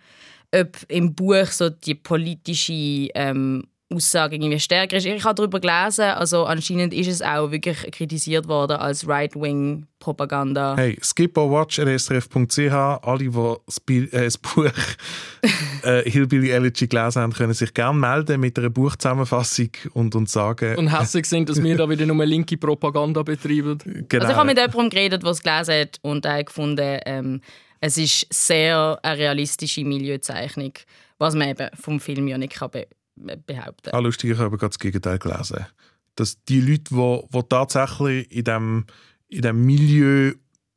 ob 0.56 0.78
im 0.88 1.14
Buch 1.14 1.48
so 1.48 1.70
die 1.70 1.96
politische 1.96 3.10
ähm, 3.14 3.68
Aussage 3.94 4.36
irgendwie 4.36 4.60
stärker 4.60 4.98
ist. 4.98 5.06
Ich 5.06 5.24
habe 5.24 5.36
darüber 5.36 5.62
gelesen, 5.62 6.04
also 6.06 6.46
anscheinend 6.46 6.94
ist 6.94 7.08
es 7.08 7.22
auch 7.22 7.52
wirklich 7.52 7.90
kritisiert 7.92 8.48
worden 8.48 8.76
als 8.78 9.08
Right-Wing-Propaganda. 9.08 10.76
Hey, 10.76 10.98
skip 11.02 11.38
or 11.38 11.50
watch 11.52 11.78
srf.ch. 11.80 12.60
Alle, 12.74 13.18
die 13.20 13.32
das, 13.66 13.80
Bi- 13.80 14.10
äh, 14.12 14.26
das 14.26 14.38
Buch 14.38 14.66
äh, 15.84 16.10
Hillbilly 16.10 16.50
Elegy 16.50 16.88
gelesen 16.88 17.22
haben, 17.22 17.34
können 17.34 17.54
sich 17.54 17.74
gerne 17.74 17.98
melden 17.98 18.40
mit 18.42 18.58
einer 18.60 18.70
Buchzusammenfassung 18.70 19.70
und, 19.94 20.16
und 20.16 20.30
sagen. 20.30 20.76
Und 20.78 20.98
hässlich 20.98 21.26
sind, 21.26 21.50
dass 21.50 21.62
wir 21.64 21.78
da 21.78 21.90
wieder 21.90 22.06
nur 22.06 22.26
linke 22.26 22.58
Propaganda 22.58 23.24
betreiben. 23.24 23.78
genau. 24.10 24.24
Also 24.24 24.32
ich 24.34 24.38
habe 24.38 24.48
mit 24.48 24.58
jemandem 24.58 24.90
geredet, 24.90 25.24
der 25.24 25.32
es 25.32 25.42
gelesen 25.42 25.74
hat 25.82 26.00
und 26.02 26.26
er 26.26 26.38
hat 26.40 26.46
gefunden, 26.48 27.00
ähm, 27.06 27.42
es 27.80 27.98
ist 27.98 28.26
sehr 28.34 29.00
eine 29.02 29.18
realistische 29.18 29.86
Milieuzeichnung, 29.86 30.74
was 31.20 31.36
man 31.36 31.50
eben 31.50 31.70
vom 31.76 32.00
Film 32.00 32.28
ja 32.28 32.38
nicht 32.38 32.54
kann 32.56 32.72
be 32.72 32.88
behaupten 33.46 33.90
Ah, 33.92 34.00
lustig, 34.00 34.32
ich 34.32 34.38
habe 34.38 34.58
gerade 34.58 34.70
das 34.70 34.80
Gegenteil 34.80 35.20
gelesen. 35.20 35.66
Dass 36.16 36.44
die 36.46 36.62
Leute, 36.62 36.96
die, 36.96 37.20
die 37.34 37.44
tatsächlich 37.50 38.32
in 38.32 38.44
dem, 38.44 38.86
in 39.28 39.42
dem 39.42 39.66
Milieu 39.66 40.34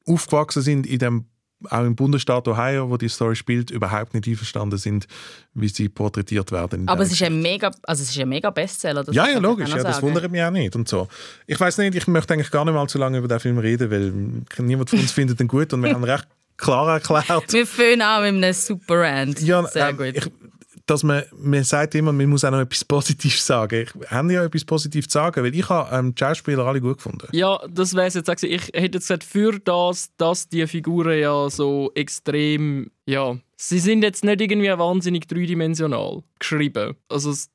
aufgewachsen 0.07 0.63
sind, 0.63 0.87
in 0.87 0.99
dem, 0.99 1.25
auch 1.69 1.85
im 1.85 1.95
Bundesstaat 1.95 2.49
Ohio, 2.49 2.91
wo 2.91 2.97
die 2.97 3.09
Story 3.09 3.37
spielt, 3.37 3.71
überhaupt 3.71 4.15
nicht 4.15 4.27
einverstanden 4.27 4.79
sind, 4.79 5.07
wie 5.55 5.69
sie 5.69 5.89
porträtiert 5.89 6.53
werden. 6.53 6.89
Aber 6.89 7.03
es 7.03 7.13
ist 7.13 7.23
ein 7.23 7.41
mega, 7.41 7.71
also 7.83 8.03
es 8.03 8.11
ist 8.11 8.19
ein 8.19 8.29
mega 8.29 8.51
Bestseller. 8.51 9.05
Ja, 9.13 9.29
ja, 9.29 9.39
logisch. 9.39 9.71
auch 9.73 9.77
Ja, 9.77 9.83
das 9.83 10.03
wundert 10.03 10.31
mich 10.31 10.43
auch 10.43 10.51
nicht. 10.51 10.75
Und 10.75 10.89
so. 10.89 11.09
Ich 11.47 11.61
weiß 11.61 11.79
nicht, 11.79 11.95
ich 11.95 12.07
möchte 12.07 12.35
eigentlich 12.35 12.51
gar 12.51 12.65
nicht 12.65 12.75
mal 12.75 12.87
zu 12.89 12.99
lange 12.99 13.19
über 13.19 13.29
den 13.29 13.41
Film 13.41 13.59
reden, 13.59 13.91
weil 13.91 14.13
niemand 14.65 14.91
von 14.91 14.99
uns 14.99 15.13
findet 15.13 15.41
ihn 15.41 15.49
gut 15.49 15.73
und 15.73 15.83
wir 15.83 15.93
haben 15.93 16.05
recht 16.05 16.27
klar 16.61 16.93
erklärt. 16.93 17.53
Wir 17.53 17.67
fangen 17.67 18.03
an 18.03 18.23
mit 18.23 18.45
einem 18.45 18.55
Super 18.55 19.01
Rant. 19.01 19.41
Ja, 19.41 19.67
Sehr 19.67 19.89
ähm, 19.89 19.97
gut. 19.97 20.13
Ich, 20.15 20.31
dass 20.91 21.05
man, 21.05 21.23
man 21.37 21.63
sagt 21.63 21.95
immer, 21.95 22.13
man 22.13 22.29
muss 22.29 22.45
auch 22.45 22.51
noch 22.51 22.61
etwas 22.61 22.85
Positives 22.85 23.47
sagen. 23.47 23.87
Ich 23.87 24.11
habe 24.11 24.33
ja 24.33 24.45
etwas 24.45 24.65
Positives 24.65 25.07
zu 25.09 25.19
sagen, 25.19 25.45
weil 25.45 25.55
ich 25.55 25.69
habe 25.69 25.97
ähm, 25.97 26.15
die 26.15 26.19
Schauspieler 26.19 26.67
alle 26.67 26.81
gut 26.81 26.97
gefunden. 26.97 27.29
Ja, 27.31 27.61
das 27.69 27.95
wäre 27.95 28.09
jetzt 28.09 28.29
auch. 28.29 28.43
Ich 28.43 28.63
hätte 28.75 28.99
jetzt 28.99 29.07
gesagt, 29.07 29.23
für 29.23 29.61
das, 29.61 30.11
dass 30.17 30.49
die 30.49 30.67
Figuren 30.67 31.17
ja 31.17 31.49
so 31.49 31.93
extrem, 31.95 32.91
ja, 33.07 33.39
sie 33.57 33.79
sind 33.79 34.03
jetzt 34.03 34.25
nicht 34.25 34.41
irgendwie 34.41 34.69
wahnsinnig 34.71 35.29
dreidimensional 35.29 36.25
geschrieben. 36.41 36.97
Also 37.09 37.31
es 37.31 37.51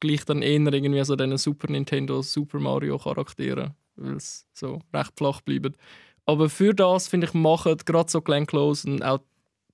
gleicht 0.00 0.30
dann 0.30 0.40
eher 0.40 0.72
irgendwie 0.72 1.04
so 1.04 1.14
den 1.14 1.36
Super 1.36 1.70
Nintendo, 1.70 2.22
Super 2.22 2.58
Mario 2.58 2.96
Charakteren, 2.96 3.74
weil 3.96 4.16
es 4.16 4.46
so 4.54 4.80
recht 4.94 5.12
flach 5.14 5.42
bleiben. 5.42 5.76
Aber 6.24 6.48
für 6.48 6.74
das, 6.74 7.06
finde 7.06 7.26
ich, 7.26 7.34
machen 7.34 7.76
gerade 7.84 8.10
so 8.10 8.22
Glenn 8.22 8.46
Close 8.46 8.88
und 8.88 9.02
auch 9.02 9.20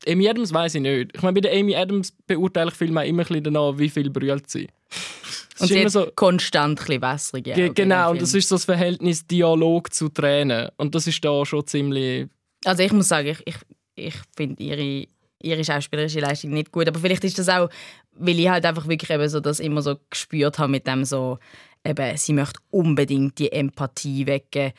Amy 0.07 0.29
Adams 0.29 0.53
weiß 0.53 0.77
ich 0.77 0.83
nicht. 0.83 1.11
Ich 1.15 1.23
meine, 1.23 1.35
bei 1.35 1.41
der 1.41 1.53
Amy 1.53 1.75
Adams 1.75 2.13
beurteile 2.27 2.71
ich 2.71 2.75
Filme 2.75 3.07
immer 3.07 3.23
ein 3.23 3.27
bisschen 3.27 3.45
danach, 3.45 3.79
wie 3.79 3.89
viel 3.89 4.11
brüllt 4.11 4.51
sie. 4.51 4.69
Und 5.59 5.65
ist 5.65 5.69
sie 5.69 5.75
immer 5.75 5.85
hat 5.85 5.93
so, 5.93 6.11
konstant 6.15 6.81
ein 6.81 6.87
bisschen 6.87 7.03
wässrige 7.03 7.53
Ge 7.53 7.65
Augen 7.67 7.75
genau, 7.75 8.11
und 8.11 8.23
das 8.23 8.35
ist 8.35 8.49
so 8.49 8.57
das 8.57 8.65
Verhältnis 8.65 9.27
Dialog 9.27 9.93
zu 9.93 10.09
Tränen. 10.09 10.71
Und 10.77 10.95
das 10.95 11.07
ist 11.07 11.25
da 11.25 11.45
schon 11.45 11.67
ziemlich. 11.67 12.29
Also 12.65 12.83
ich 12.83 12.93
muss 12.93 13.09
sagen, 13.09 13.29
ich, 13.29 13.39
ich, 13.45 13.57
ich 13.95 14.15
finde 14.37 14.63
ihre, 14.63 15.07
ihre 15.43 15.65
schauspielerische 15.65 16.21
Leistung 16.21 16.51
nicht 16.51 16.73
gut. 16.73 16.89
Aber 16.89 16.99
vielleicht 16.99 17.25
ist 17.25 17.39
das 17.39 17.49
auch, 17.49 17.69
weil 18.13 18.41
ich 18.41 18.49
halt 18.49 18.65
einfach 18.65 18.89
wirklich 18.89 19.11
eben 19.11 19.29
so 19.29 19.41
das 19.41 19.61
immer 19.61 19.83
so 19.83 19.97
gespürt 20.11 20.59
habe 20.59 20.71
mit 20.71 20.87
dem 20.87 21.05
so, 21.05 21.39
eben, 21.85 22.17
sie 22.17 22.33
möchte 22.33 22.61
unbedingt 22.71 23.39
die 23.39 23.53
Empathie 23.53 24.27
wecken. 24.27 24.73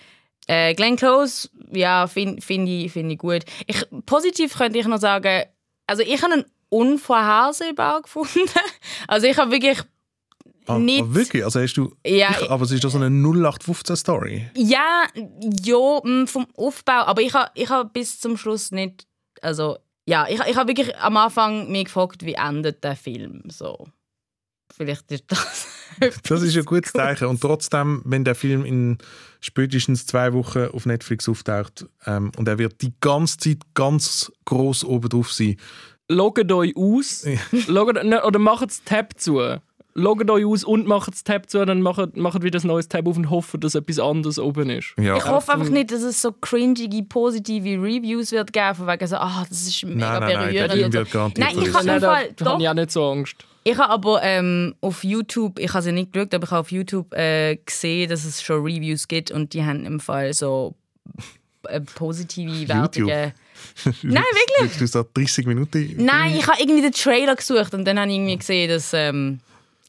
Äh, 0.48 0.74
Glenn 0.76 0.96
Close, 0.96 1.50
ja, 1.72 2.08
finde 2.08 2.42
find 2.42 2.68
ich, 2.68 2.92
find 2.92 3.12
ich 3.12 3.18
gut. 3.18 3.44
Ich, 3.68 3.86
positiv 4.06 4.58
könnte 4.58 4.80
ich 4.80 4.88
noch 4.88 5.00
sagen, 5.00 5.44
also 5.88 6.04
ich 6.04 6.22
habe 6.22 6.36
ihn 6.36 6.46
unvorhersehbar 6.70 8.02
gefunden. 8.02 8.50
Also 9.08 9.28
ich 9.28 9.38
habe 9.38 9.52
wirklich 9.52 9.80
Ah, 10.66 10.80
nicht... 10.80 11.04
ah, 11.04 11.14
wirklich? 11.14 11.44
Also 11.44 11.60
hast 11.60 11.74
du, 11.74 11.94
Ja, 12.06 12.36
ich, 12.40 12.50
aber 12.50 12.64
es 12.64 12.72
ist 12.72 12.84
doch 12.84 12.90
so 12.90 12.98
eine 12.98 13.08
0815-Story. 13.08 14.50
Ja, 14.56 15.04
ja, 15.62 16.00
mm, 16.04 16.26
vom 16.28 16.48
Aufbau. 16.56 17.02
Aber 17.06 17.22
ich 17.22 17.34
habe 17.34 17.52
ich 17.54 17.70
ha 17.70 17.84
bis 17.84 18.20
zum 18.20 18.38
Schluss 18.38 18.72
nicht. 18.72 19.06
Also, 19.42 19.78
ja, 20.06 20.26
ich, 20.30 20.40
ich 20.40 20.56
habe 20.56 20.70
wirklich 20.70 20.96
am 20.98 21.18
Anfang 21.18 21.70
mich 21.70 21.86
gefragt, 21.86 22.26
wie 22.26 22.36
endet 22.36 22.84
der 22.84 22.96
Film. 22.96 23.44
So. 23.50 23.88
Vielleicht 24.76 25.12
ist 25.12 25.26
das. 25.28 25.68
Das 26.28 26.42
ist 26.42 26.58
ein 26.58 26.66
gutes 26.66 26.92
Zeichen. 26.92 27.28
Und 27.28 27.40
trotzdem, 27.40 28.02
wenn 28.04 28.24
der 28.24 28.34
Film 28.34 28.66
in 28.66 28.98
spätestens 29.42 30.08
zwei 30.08 30.34
Wochen 30.34 30.70
auf 30.74 30.88
Netflix 30.88 31.30
auftaucht 31.30 31.86
ähm, 32.08 32.32
und 32.36 32.48
er 32.48 32.58
wird 32.58 32.82
die 32.82 32.94
ganze 33.00 33.38
Zeit 33.38 33.60
ganz 33.76 34.32
groß 34.46 34.86
oben 34.86 35.10
drauf 35.10 35.32
sein, 35.32 35.58
Loggt 36.10 36.52
euch 36.52 36.76
aus. 36.76 37.26
Loggt, 37.68 38.04
ne, 38.04 38.24
oder 38.24 38.40
macht 38.40 38.66
das 38.68 38.84
Tab 38.84 39.14
zu. 39.18 39.40
Loggt 39.96 40.30
euch 40.30 40.46
aus 40.46 40.64
und 40.64 40.88
macht 40.88 41.14
das 41.14 41.24
Tab 41.24 41.50
zu, 41.50 41.64
dann 41.66 41.82
macht, 41.82 42.18
macht 42.18 42.42
wieder 42.42 42.60
ein 42.60 42.68
neues 42.68 42.90
Tab 42.90 43.08
auf 43.08 43.16
und 43.16 43.30
hofft, 43.30 43.64
dass 43.64 43.76
etwas 43.76 44.00
anderes 44.00 44.40
oben 44.40 44.70
ist. 44.72 44.96
ja. 44.98 45.16
Ich 45.18 45.26
hoffe 45.26 45.54
einfach 45.54 45.70
nicht, 45.70 45.92
dass 45.92 46.02
es 46.02 46.22
so 46.22 46.32
cringige, 46.32 47.04
positive 47.04 47.82
Reviews 47.82 48.32
wird 48.32 48.52
geben, 48.52 48.76
von 48.76 48.88
wegen 48.88 49.08
so, 49.08 49.18
ah, 49.18 49.46
das 49.48 49.62
ist 49.62 49.84
mega 49.86 50.20
Nein, 50.20 50.20
nein, 50.20 50.34
nein, 50.34 50.54
der 50.54 50.68
berührend. 50.68 50.94
Wird 50.94 51.12
garantiert 51.12 51.48
Nein, 51.48 51.64
ich 51.64 51.74
habe 51.74 52.00
Fall, 52.02 52.34
doch, 52.36 52.60
ich 52.60 52.68
auch 52.68 52.74
nicht 52.74 52.92
so 52.92 53.06
Angst. 53.06 53.46
Ich 53.64 53.78
habe 53.78 53.94
aber 53.94 54.22
ähm, 54.24 54.76
auf 54.82 55.04
YouTube, 55.04 55.58
ich 55.60 55.74
habe 55.74 55.84
sie 55.84 55.92
nicht 55.92 56.12
geschaut, 56.12 56.34
aber 56.34 56.44
ich 56.44 56.52
habe 56.52 56.62
auf 56.62 56.72
YouTube 56.72 57.14
äh, 57.14 57.58
gesehen, 57.58 58.10
dass 58.10 58.26
es 58.26 58.42
schon 58.42 58.62
Reviews 58.62 59.08
gibt 59.08 59.32
und 59.32 59.54
die 59.54 59.64
haben 59.64 59.86
im 59.86 60.00
Fall 60.00 60.34
so 60.34 60.76
äh, 61.70 61.80
positive. 61.80 62.68
Wertungen. 62.68 63.32
Nein, 64.02 64.24
wirklich? 64.58 64.78
Du 64.78 64.88
so 64.88 65.06
30 65.14 65.46
Minuten. 65.46 65.96
Nein, 65.98 66.36
ich 66.36 66.46
habe 66.48 66.62
irgendwie 66.62 66.82
den 66.82 66.92
Trailer 66.92 67.36
gesucht 67.36 67.74
und 67.74 67.86
dann 67.86 67.98
habe 68.00 68.10
ich 68.10 68.18
irgendwie 68.18 68.38
gesehen, 68.38 68.70
dass 68.70 68.94
ähm, 68.94 69.40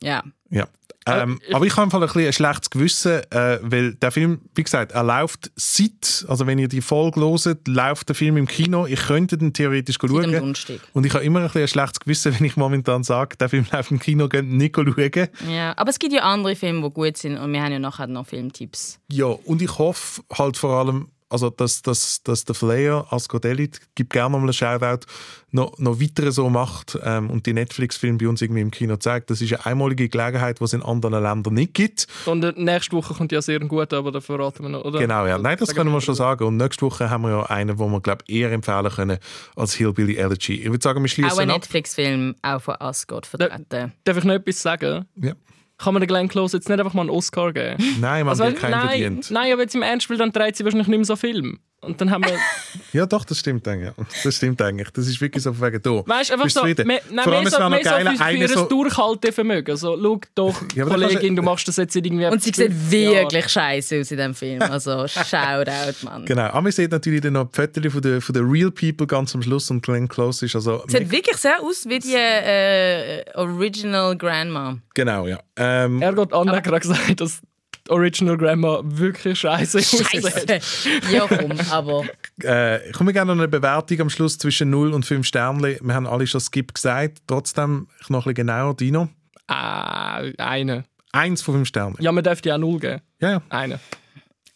ja. 0.02 0.22
Ja. 0.50 0.68
Ähm, 1.06 1.40
aber 1.52 1.66
ich 1.66 1.76
habe 1.76 1.94
ein, 1.94 2.26
ein 2.26 2.32
schlechtes 2.32 2.70
Gewissen, 2.70 3.20
äh, 3.30 3.58
weil 3.62 3.94
der 3.94 4.10
Film, 4.10 4.40
wie 4.54 4.62
gesagt, 4.62 4.92
er 4.92 5.02
läuft 5.02 5.50
seit, 5.56 6.24
also 6.28 6.46
wenn 6.46 6.58
ihr 6.58 6.68
die 6.68 6.80
Folge 6.80 7.20
hört, 7.20 7.68
läuft 7.68 8.08
der 8.08 8.16
Film 8.16 8.36
im 8.36 8.46
Kino. 8.46 8.86
Ich 8.86 9.00
könnte 9.06 9.36
den 9.36 9.52
theoretisch 9.52 9.98
schauen. 10.00 10.54
Und 10.92 11.06
ich 11.06 11.14
habe 11.14 11.24
immer 11.24 11.40
ein, 11.40 11.50
ein 11.54 11.68
schlechtes 11.68 12.00
Gewissen, 12.00 12.34
wenn 12.38 12.46
ich 12.46 12.56
momentan 12.56 13.04
sage, 13.04 13.36
der 13.36 13.48
Film 13.48 13.66
läuft 13.70 13.90
im 13.90 13.98
Kino, 13.98 14.28
geht 14.28 14.46
nicht 14.46 14.76
schauen. 14.76 15.28
ja. 15.48 15.76
Aber 15.76 15.90
es 15.90 15.98
gibt 15.98 16.12
ja 16.12 16.22
andere 16.22 16.56
Filme, 16.56 16.82
die 16.82 16.94
gut 16.94 17.16
sind 17.16 17.36
und 17.36 17.52
wir 17.52 17.62
haben 17.62 17.72
ja 17.72 17.78
nachher 17.78 18.06
noch 18.06 18.26
Filmtipps. 18.26 18.98
Ja, 19.10 19.26
und 19.26 19.60
ich 19.60 19.78
hoffe 19.78 20.22
halt 20.32 20.56
vor 20.56 20.78
allem, 20.78 21.08
also 21.34 21.50
dass, 21.50 21.82
dass, 21.82 22.22
dass 22.22 22.44
der 22.44 22.54
Flair 22.54 23.06
als 23.10 23.28
Godelit, 23.28 23.80
gibt 23.96 24.12
gerne 24.12 24.30
nochmal 24.30 24.48
einen 24.48 24.52
Shoutout, 24.52 25.06
noch, 25.50 25.76
noch 25.78 26.00
weiter 26.00 26.30
so 26.32 26.48
macht 26.48 26.96
ähm, 27.02 27.28
und 27.28 27.46
die 27.46 27.52
Netflix-Filme 27.52 28.18
bei 28.18 28.28
uns 28.28 28.40
irgendwie 28.40 28.60
im 28.60 28.70
Kino 28.70 28.96
zeigt. 28.96 29.30
Das 29.30 29.40
ist 29.40 29.52
eine 29.52 29.66
einmalige 29.66 30.08
Gelegenheit, 30.08 30.60
die 30.60 30.64
es 30.64 30.72
in 30.72 30.82
anderen 30.82 31.22
Ländern 31.22 31.54
nicht 31.54 31.74
gibt. 31.74 32.06
Und 32.26 32.44
äh, 32.44 32.52
nächste 32.56 32.96
Woche 32.96 33.14
kommt 33.14 33.32
ja 33.32 33.42
sehr 33.42 33.58
gut, 33.60 33.92
aber 33.92 34.12
da 34.12 34.20
verraten 34.20 34.62
wir 34.62 34.68
noch, 34.68 34.84
oder? 34.84 35.00
Genau, 35.00 35.26
ja. 35.26 35.36
Nein, 35.36 35.56
das 35.58 35.74
können 35.74 35.92
wir 35.92 36.00
schon 36.00 36.14
sagen. 36.14 36.44
Und 36.44 36.56
nächste 36.56 36.86
Woche 36.86 37.10
haben 37.10 37.22
wir 37.22 37.30
ja 37.30 37.42
einen, 37.46 37.78
wo 37.78 37.88
wir, 37.88 38.00
glaube 38.00 38.24
eher 38.28 38.52
empfehlen 38.52 38.90
können 38.90 39.18
als 39.56 39.74
Hillbilly 39.74 40.16
Elegy. 40.16 40.54
Ich 40.62 40.70
würde 40.70 40.82
sagen, 40.82 41.00
wir 41.00 41.06
Auch 41.06 41.12
schließen 41.12 41.40
ein 41.40 41.50
ab. 41.50 41.56
Netflix-Film, 41.56 42.36
auch 42.42 42.62
von 42.62 42.76
Asgard 42.78 43.26
vertreten. 43.26 43.92
Darf 44.04 44.16
ich 44.16 44.24
noch 44.24 44.34
etwas 44.34 44.62
sagen? 44.62 45.04
Ja. 45.20 45.34
Kann 45.84 45.92
man 45.94 46.00
der 46.00 46.06
Glenn 46.06 46.28
Close 46.28 46.56
jetzt 46.56 46.68
nicht 46.68 46.78
einfach 46.80 46.94
mal 46.94 47.02
einen 47.02 47.10
Oscar 47.10 47.52
geben? 47.52 47.76
Nein, 48.00 48.24
man 48.24 48.28
Also, 48.30 48.44
hat 48.44 48.56
keinen 48.56 48.70
nein, 48.70 48.88
verdient. 48.88 49.30
nein, 49.30 49.52
aber 49.52 49.62
jetzt 49.62 49.74
im 49.74 49.82
Ernst, 49.82 50.08
weil 50.08 50.16
dann 50.16 50.32
dreht 50.32 50.56
sie 50.56 50.64
wahrscheinlich 50.64 50.88
nicht 50.88 50.96
mehr 50.96 51.04
so 51.04 51.16
Film. 51.16 51.58
Und 51.84 52.00
dann 52.00 52.10
haben 52.10 52.24
wir... 52.24 52.38
Ja, 52.92 53.06
doch, 53.06 53.24
das 53.24 53.40
stimmt 53.40 53.66
eigentlich. 53.66 53.92
Ja. 53.96 54.04
Das 54.22 54.36
stimmt 54.36 54.62
eigentlich. 54.62 54.88
Das 54.90 55.08
ist 55.08 55.20
wirklich 55.20 55.42
so 55.42 55.52
von 55.52 55.66
wegen 55.66 55.82
da. 55.82 55.90
Weißt 56.06 56.30
du, 56.30 56.34
einfach 56.34 56.44
Bist 56.44 56.56
so, 56.56 56.62
mehr, 56.64 56.74
nein, 56.76 57.00
Vor 57.24 57.32
allem, 57.32 57.42
mehr 57.42 57.50
so, 57.50 57.68
mehr 57.68 57.78
so 57.82 57.90
geil, 57.90 58.06
für, 58.16 58.24
für 58.24 58.32
ihr 58.36 58.48
so- 58.48 58.64
Durchhaltevermögen. 58.66 59.76
So, 59.76 59.98
schau 60.00 60.20
doch, 60.36 60.54
Ja, 60.76 60.84
Kollegin, 60.84 61.34
du- 61.34 61.42
du 61.42 61.46
machst 61.46 61.66
das 61.66 61.76
jetzt 61.76 61.96
irgendwie... 61.96 62.26
Und 62.26 62.40
sie 62.42 62.52
sieht 62.54 62.90
wirklich 62.92 63.48
scheiße 63.48 64.00
aus 64.00 64.10
in 64.12 64.16
diesem 64.16 64.34
Film. 64.34 64.62
Also, 64.62 65.08
Shoutout, 65.08 66.04
Mann. 66.04 66.24
Genau. 66.24 66.42
Aber 66.44 66.62
man 66.62 66.70
sieht 66.72 66.92
natürlich 66.92 67.20
dann 67.20 67.32
noch 67.32 67.50
die 67.50 67.60
Fotos 67.60 67.92
von 67.92 68.02
den, 68.02 68.20
von 68.20 68.32
den 68.32 68.48
Real 68.48 68.70
People 68.70 69.06
ganz 69.08 69.34
am 69.34 69.42
Schluss 69.42 69.68
und 69.72 69.82
Glenn 69.84 70.06
Close 70.08 70.46
ist 70.46 70.54
also... 70.54 70.84
Sieht 70.86 71.10
wirklich 71.10 71.36
sehr 71.36 71.60
aus 71.60 71.86
wie 71.88 71.98
die 71.98 72.14
äh, 72.14 73.24
Original 73.34 74.16
Grandma. 74.16 74.78
Genau, 74.94 75.26
ja. 75.26 75.40
Ähm, 75.56 76.00
Er 76.00 76.14
hat 76.14 76.32
Anna 76.32 76.60
gerade 76.60 76.80
gesagt, 76.80 77.20
dass 77.20 77.40
die 77.86 77.90
Original 77.90 78.36
Grandma 78.36 78.80
wirklich 78.84 79.40
scheiße 79.40 79.78
aussieht. 79.78 80.06
Scheiße. 80.22 81.12
ja, 81.12 81.26
komm, 81.28 81.52
aber. 81.70 82.04
äh, 82.42 82.88
ich 82.88 82.92
komme 82.96 83.12
gerne 83.12 83.34
noch 83.34 83.42
eine 83.42 83.48
Bewertung 83.48 84.00
am 84.00 84.10
Schluss 84.10 84.38
zwischen 84.38 84.70
0 84.70 84.92
und 84.92 85.04
5 85.04 85.26
Sternchen. 85.26 85.78
Wir 85.82 85.94
haben 85.94 86.06
alle 86.06 86.26
schon 86.26 86.40
Skip 86.40 86.72
gesagt. 86.74 87.18
Trotzdem 87.26 87.88
ich 88.00 88.08
noch 88.10 88.20
ein 88.26 88.34
bisschen 88.34 88.46
genauer. 88.46 88.74
Dino? 88.76 89.08
Ah, 89.48 90.22
eine. 90.38 90.84
Eins 91.12 91.42
von 91.42 91.54
fünf 91.54 91.68
Sternen. 91.68 91.96
Ja, 92.00 92.10
man 92.10 92.24
dürfte 92.24 92.48
ja 92.48 92.58
null 92.58 92.80
geben. 92.80 93.00
Ja, 93.20 93.30
ja. 93.30 93.42
Eine. 93.48 93.78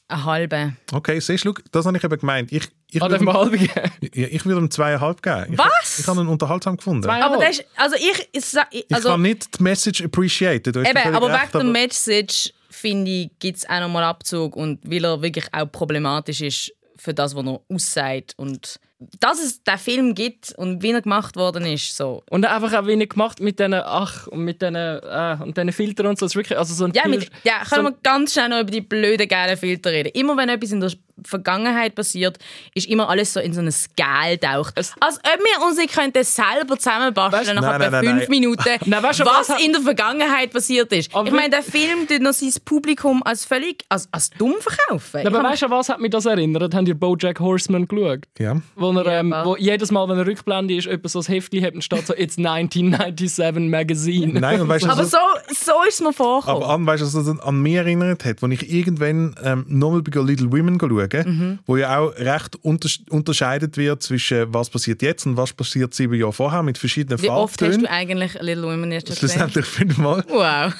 Eine 0.09 0.25
halbe. 0.25 0.73
Okay, 0.93 1.21
siehst 1.21 1.45
du, 1.45 1.53
das 1.71 1.85
habe 1.87 1.97
ich 1.99 2.03
eben 2.03 2.19
gemeint. 2.19 2.51
Ich, 2.51 2.65
ich, 2.91 3.03
Ah, 3.03 3.09
darf 3.09 3.21
würde, 3.21 3.25
man 3.27 3.35
halbe 3.37 3.59
geben? 3.59 3.73
ja, 4.15 4.27
ich 4.29 4.45
würde 4.47 4.61
ihm 4.63 4.71
zweieinhalb 4.71 5.23
geben. 5.23 5.53
Ich, 5.53 5.59
Was? 5.59 5.99
Ich 6.01 6.07
habe 6.09 6.21
ihn 6.23 6.27
unterhaltsam 6.29 6.79
gefunden. 6.79 7.03
Zwei- 7.03 7.23
Aber 7.23 7.37
das 7.37 7.59
ist, 7.59 7.67
also 7.77 7.95
ich, 7.97 8.29
ich, 8.33 8.45
sa- 8.45 8.67
ich 8.71 8.87
ich 8.89 8.95
also, 8.97 9.11
kann 9.11 9.23
nicht 9.23 9.59
die 9.59 9.63
Message 9.63 10.03
appreciaten. 10.03 10.71
Eben, 10.71 11.15
aber 11.15 11.29
recht, 11.29 11.55
wegen 11.55 11.73
der 11.73 11.83
Message 11.83 12.53
finde 12.79 13.11
ich, 13.11 13.31
gibt 13.39 13.59
es 13.59 13.69
auch 13.69 13.81
nochmal 13.81 14.05
Abzug 14.05 14.57
und 14.57 14.79
weil 14.85 15.05
er 15.05 15.23
wirklich 15.23 15.47
auch 15.53 15.71
problematisch 15.71 16.41
ist 16.41 16.73
für 16.97 17.15
das, 17.15 17.35
was 17.35 17.47
er 17.47 17.61
aussagt 17.69 18.35
und 18.37 18.81
dass 19.21 19.41
es 19.41 19.63
den 19.63 19.79
Film 19.79 20.15
gibt 20.15 20.53
und 20.57 20.83
wie 20.83 20.91
er 20.91 21.01
gemacht 21.01 21.37
worden 21.37 21.65
ist, 21.67 21.97
so. 21.97 22.25
Und 22.31 22.45
einfach 22.45 22.73
auch 22.73 22.87
wenig 22.87 23.11
gemacht 23.11 23.41
mit 23.41 23.61
diesen 23.61 23.75
Ach 23.75 24.27
und 24.27 24.41
mit 24.41 24.61
diesen 24.61 24.75
äh, 24.75 25.37
und 25.41 25.57
diesen 25.57 25.73
Filtern 25.73 26.07
und 26.07 26.19
so. 26.19 26.27
Das 26.27 26.33
ist 26.33 26.37
wirklich, 26.37 26.59
also 26.59 26.75
so 26.75 26.85
ein 26.85 26.93
Ja, 26.95 27.07
mit, 27.07 27.31
ja 27.45 27.63
können 27.65 27.87
so, 27.87 27.93
wir 27.93 27.99
ganz 28.03 28.33
schnell 28.33 28.49
noch 28.49 28.61
über 28.61 28.73
die 28.73 28.81
blöden, 28.81 29.29
geilen 29.29 29.57
Filter 29.57 29.93
reden. 29.93 30.11
Immer 30.15 30.37
wenn 30.37 30.49
etwas 30.49 30.73
in 30.73 30.81
der 30.81 30.91
Vergangenheit 31.25 31.95
passiert, 31.95 32.39
ist 32.75 32.87
immer 32.89 33.09
alles 33.09 33.33
so 33.33 33.41
in 33.41 33.53
so 33.53 33.61
ein 33.61 33.71
Scale 33.73 34.39
taucht. 34.39 34.75
Es- 34.77 34.93
Als 35.01 35.17
ob 35.19 35.39
wir 35.39 35.67
uns 35.67 35.77
nicht 35.77 35.95
könnten 35.95 36.23
selber 36.25 36.77
zusammenbasteln 36.79 37.57
nach 37.57 37.63
Nein, 37.63 37.81
etwa 37.83 37.91
nein, 37.91 38.05
fünf 38.05 38.21
nein. 38.21 38.31
Minuten, 38.31 38.69
Nein, 38.87 39.03
weißt 39.03 39.21
du, 39.21 39.25
was, 39.25 39.49
was 39.51 39.61
in 39.63 39.73
der 39.73 39.83
Vergangenheit 39.83 40.53
passiert 40.53 40.93
ist. 40.93 41.15
Aber 41.15 41.27
ich 41.29 41.35
meine, 41.35 41.51
der 41.51 41.63
Film 41.63 42.07
tut 42.09 42.21
noch 42.23 42.33
sein 42.33 42.53
Publikum 42.65 43.23
als 43.25 43.45
völlig 43.45 43.85
als, 43.89 44.09
als 44.13 44.31
dumm 44.31 44.55
verkaufen. 44.61 45.27
aber 45.27 45.43
weißt 45.43 45.63
du, 45.63 45.71
was 45.71 45.89
hat 45.89 46.01
mich 46.01 46.11
das 46.11 46.27
erinnert? 46.27 46.75
Habt 46.75 46.89
ihr 46.89 46.95
Bojack 46.95 47.41
Horseman 47.41 47.87
geschaut? 47.89 48.21
Ja. 48.39 48.61
Wo, 48.77 48.93
er, 48.93 49.07
ähm, 49.21 49.35
wo 49.45 49.57
jedes 49.57 49.91
Mal, 49.91 50.09
wenn 50.09 50.19
er 50.19 50.27
Rückblende 50.27 50.75
ist, 50.75 50.87
etwas 50.87 51.13
so 51.13 51.21
ein 51.21 51.25
Heftchen 51.25 51.65
hat 51.65 51.75
und 51.75 51.83
steht 51.83 52.07
so 52.07 52.15
«It's 52.15 52.37
1997 52.39 53.69
Magazine». 53.71 54.41
Nein, 54.41 54.61
und 54.61 54.69
weißt 54.69 54.85
du, 54.85 54.91
aber 54.91 55.05
so, 55.05 55.19
so 55.49 55.73
ist 55.89 55.95
es 55.95 56.01
mir 56.01 56.13
vorgekommen. 56.13 56.63
Aber 56.63 56.73
an, 56.75 56.87
weißt 56.87 57.03
du, 57.03 57.07
was 57.07 57.13
das 57.27 57.41
an 57.41 57.63
mich 57.63 57.75
erinnert 57.75 58.25
hat, 58.25 58.43
als 58.43 58.53
ich 58.53 58.71
irgendwann 58.73 59.35
ähm, 59.43 59.65
nochmal 59.69 60.03
bei 60.03 60.21
Little 60.21 60.51
Women 60.53 60.79
schaue, 61.11 61.29
Mhm. 61.29 61.59
wo 61.67 61.77
ja 61.77 61.99
auch 61.99 62.11
recht 62.17 62.57
unter 62.63 62.89
unterscheidet 63.11 63.77
wird 63.77 64.03
zwischen 64.03 64.53
was 64.53 64.71
passiert 64.71 65.03
jetzt 65.03 65.27
und 65.27 65.37
was 65.37 65.53
passiert 65.53 65.95
sieben 65.95 66.15
Jahre 66.15 66.33
vorher 66.33 66.63
mit 66.63 66.79
verschiedenen 66.79 67.21
wie 67.23 67.29
oft 67.29 67.61
hast 67.63 67.81
du 67.83 67.91
eigentlich 67.91 68.35
Little 68.41 68.65
Women 68.65 68.93
erst 68.93 69.07
gesehen? 69.09 69.19
Schlussendlich 69.29 69.67
fünfmal. 69.67 70.25
Wow. 70.29 70.75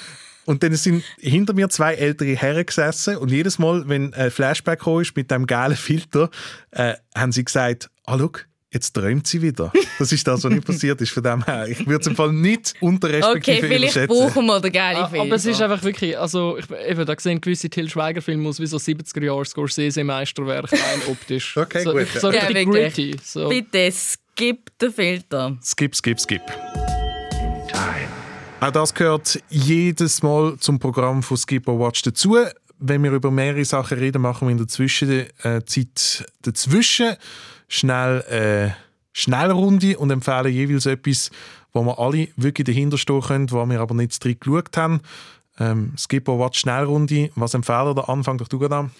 Und 0.45 0.63
dann 0.63 0.73
sind 0.75 1.03
hinter 1.19 1.53
mir 1.53 1.69
zwei 1.69 1.93
ältere 1.93 2.35
Herren 2.35 2.65
gesessen 2.65 3.17
und 3.17 3.29
jedes 3.29 3.59
Mal, 3.59 3.87
wenn 3.87 4.13
ein 4.15 4.31
Flashback 4.31 4.79
kam 4.79 4.99
ist 5.01 5.15
mit 5.15 5.29
dem 5.29 5.45
gelben 5.45 5.75
Filter, 5.75 6.29
äh, 6.71 6.95
haben 7.15 7.31
sie 7.31 7.45
gesagt, 7.45 7.89
ah, 8.05 8.17
schau, 8.17 8.31
jetzt 8.71 8.93
träumt 8.93 9.25
sie 9.27 9.41
wieder. 9.41 9.71
Das 9.97 10.11
ist 10.11 10.27
das, 10.27 10.43
was 10.43 10.51
nicht 10.51 10.65
passiert 10.65 11.01
ist. 11.01 11.11
Von 11.11 11.23
dem 11.23 11.43
her, 11.43 11.67
ich 11.67 11.85
würde 11.87 12.01
es 12.01 12.07
im 12.07 12.15
Fall 12.15 12.31
nicht 12.31 12.73
unter 12.81 13.07
Okay, 13.07 13.17
respektive 13.17 13.67
vielleicht 13.67 14.07
brauchen 14.07 14.45
wir 14.45 14.59
den 14.61 14.71
geilen 14.71 14.97
Ah, 15.03 15.07
Film. 15.07 15.21
Aber 15.21 15.35
es 15.35 15.45
ist 15.45 15.61
einfach 15.61 15.83
wirklich, 15.83 16.17
also 16.17 16.57
ich, 16.57 16.65
eben, 16.87 17.05
da 17.05 17.15
sehen 17.17 17.41
gewisse 17.41 17.69
Till 17.69 17.89
Schweiger-Filme 17.89 18.47
aus 18.47 18.59
wie 18.59 18.67
so 18.67 18.77
70er 18.77 19.23
Jahre 19.25 19.45
Scorsese-Meisterwerk, 19.45 20.71
rein 20.71 21.01
optisch. 21.07 21.57
Okay, 21.57 21.83
so, 21.83 21.91
gut, 21.93 22.07
So 22.07 22.31
ja. 22.31 22.41
richtig 22.41 22.69
gritty. 22.69 23.15
So. 23.23 23.49
Bitte 23.49 23.91
skip 23.91 24.77
den 24.79 24.93
Filter. 24.93 25.57
Skip, 25.63 25.95
skip, 25.95 26.19
skip. 26.19 26.41
Auch 28.61 28.71
das 28.71 28.93
gehört 28.93 29.41
jedes 29.49 30.21
Mal 30.21 30.57
zum 30.59 30.79
Programm 30.79 31.23
von 31.23 31.37
Skip 31.37 31.67
or 31.67 31.79
Watch 31.79 32.01
dazu. 32.01 32.37
Wenn 32.77 33.03
wir 33.03 33.11
über 33.11 33.31
mehrere 33.31 33.63
Sachen 33.65 33.97
reden, 33.97 34.21
machen 34.21 34.47
wir 34.47 34.51
in 34.51 34.57
der 34.57 34.67
Zwischenzeit 34.67 36.25
dazwischen 36.41 37.15
schnell 37.69 38.23
eine 38.29 38.75
Schnellrunde 39.13 39.97
und 39.97 40.11
empfehlen 40.11 40.51
jeweils 40.51 40.85
etwas, 40.85 41.31
wo 41.71 41.83
wir 41.83 41.97
alle 41.99 42.27
wirklich 42.35 42.65
dahinter 42.65 42.97
stehen 42.97 43.21
können, 43.21 43.51
wo 43.51 43.65
wir 43.65 43.79
aber 43.79 43.95
nicht 43.95 44.21
drin 44.21 44.37
geschaut 44.39 44.75
haben. 44.75 45.01
Ähm, 45.59 45.93
Skip 45.97 46.27
or 46.27 46.39
Watch 46.39 46.59
Schnellrunde. 46.59 47.29
Was 47.35 47.53
empfehlen 47.53 47.95
der 47.95 48.09
Anfang 48.09 48.37
doch 48.37 48.47
du 48.47 48.65
an? 48.67 48.91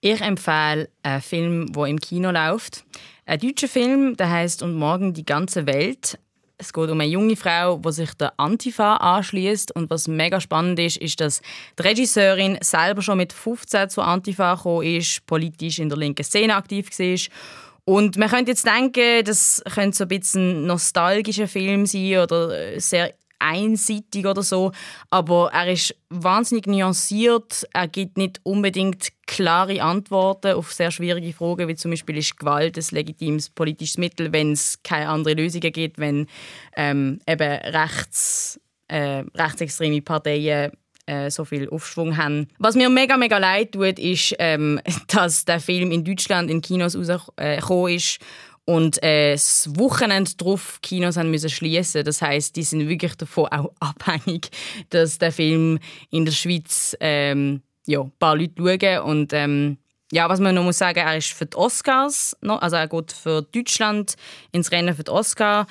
Ich 0.00 0.20
empfehle 0.20 0.88
einen 1.02 1.22
Film, 1.22 1.72
der 1.72 1.84
im 1.86 2.00
Kino 2.00 2.30
läuft. 2.30 2.84
Ein 3.24 3.38
deutscher 3.38 3.68
Film, 3.68 4.16
der 4.16 4.30
heißt 4.30 4.62
Und 4.62 4.74
morgen 4.74 5.14
die 5.14 5.24
ganze 5.24 5.66
Welt. 5.66 6.18
Es 6.58 6.72
geht 6.72 6.90
um 6.90 7.00
eine 7.00 7.10
junge 7.10 7.34
Frau, 7.34 7.78
die 7.78 7.92
sich 7.92 8.14
der 8.14 8.32
Antifa 8.36 8.96
anschließt. 8.96 9.74
Und 9.74 9.90
was 9.90 10.06
mega 10.06 10.40
spannend 10.40 10.78
ist, 10.78 10.96
ist, 10.96 11.20
dass 11.20 11.40
die 11.78 11.82
Regisseurin 11.82 12.58
selber 12.60 13.02
schon 13.02 13.18
mit 13.18 13.32
15 13.32 13.90
zur 13.90 14.06
Antifa 14.06 14.54
gekommen 14.54 14.86
ist, 14.86 15.24
politisch 15.26 15.78
in 15.78 15.88
der 15.88 15.98
linken 15.98 16.24
Szene 16.24 16.54
aktiv 16.54 16.88
war. 16.98 17.18
Und 17.84 18.16
man 18.16 18.28
könnte 18.28 18.52
jetzt 18.52 18.66
denken, 18.66 19.24
das 19.24 19.62
könnte 19.74 19.96
so 19.96 20.04
ein 20.04 20.08
bisschen 20.08 20.62
ein 20.62 20.66
nostalgischer 20.66 21.48
Film 21.48 21.86
sein 21.86 22.18
oder 22.18 22.56
äh, 22.56 22.78
sehr 22.80 23.14
einseitig 23.42 24.24
oder 24.24 24.42
so, 24.42 24.70
aber 25.10 25.50
er 25.52 25.72
ist 25.72 25.94
wahnsinnig 26.10 26.66
nuanciert. 26.66 27.66
Er 27.72 27.88
gibt 27.88 28.16
nicht 28.16 28.40
unbedingt 28.44 29.08
klare 29.26 29.82
Antworten 29.82 30.54
auf 30.54 30.72
sehr 30.72 30.90
schwierige 30.90 31.32
Fragen, 31.32 31.66
wie 31.68 31.74
zum 31.74 31.90
Beispiel 31.90 32.18
ist 32.18 32.38
Gewalt 32.38 32.78
ein 32.78 32.84
legitimes 32.90 33.50
politisches 33.50 33.98
Mittel, 33.98 34.32
wenn 34.32 34.52
es 34.52 34.80
keine 34.84 35.08
anderen 35.08 35.38
Lösungen 35.38 35.72
gibt, 35.72 35.98
wenn 35.98 36.28
ähm, 36.76 37.18
eben 37.26 37.50
rechts, 37.50 38.60
äh, 38.86 39.24
rechtsextreme 39.34 40.02
Parteien 40.02 40.70
äh, 41.06 41.30
so 41.30 41.44
viel 41.44 41.68
Aufschwung 41.68 42.16
haben. 42.16 42.48
Was 42.58 42.74
mir 42.74 42.88
mega, 42.88 43.16
mega 43.16 43.38
leid 43.38 43.72
tut, 43.72 43.98
ist, 43.98 44.34
ähm, 44.38 44.80
dass 45.08 45.44
der 45.44 45.60
Film 45.60 45.90
in 45.90 46.04
Deutschland 46.04 46.50
in 46.50 46.60
Kinos 46.60 46.96
rausgekommen 46.96 47.94
ist 47.94 48.18
und 48.64 49.02
äh, 49.02 49.32
das 49.32 49.68
Wochenende 49.76 50.30
darauf 50.36 50.78
Kinos 50.82 51.16
haben 51.16 51.30
müssen 51.30 51.50
schließen. 51.50 52.04
Das 52.04 52.22
heißt, 52.22 52.54
die 52.54 52.62
sind 52.62 52.88
wirklich 52.88 53.16
davon 53.16 53.46
auch 53.46 53.72
abhängig, 53.80 54.50
dass 54.90 55.18
der 55.18 55.32
Film 55.32 55.78
in 56.10 56.24
der 56.24 56.32
Schweiz 56.32 56.96
ähm, 57.00 57.62
ja, 57.86 58.00
ein 58.00 58.12
paar 58.18 58.36
Leute 58.36 58.54
schauen. 58.56 59.02
Und 59.04 59.32
ähm, 59.32 59.78
ja, 60.12 60.28
was 60.28 60.40
man 60.40 60.54
noch 60.54 60.62
muss 60.62 60.78
sagen, 60.78 61.00
er 61.00 61.16
ist 61.16 61.32
für 61.32 61.46
die 61.46 61.56
Oscars, 61.56 62.36
also 62.42 62.76
er 62.76 62.86
geht 62.86 63.12
für 63.12 63.42
Deutschland 63.42 64.14
ins 64.52 64.70
Rennen 64.70 64.94
für 64.94 65.04
die 65.04 65.10
Oscar. 65.10 65.66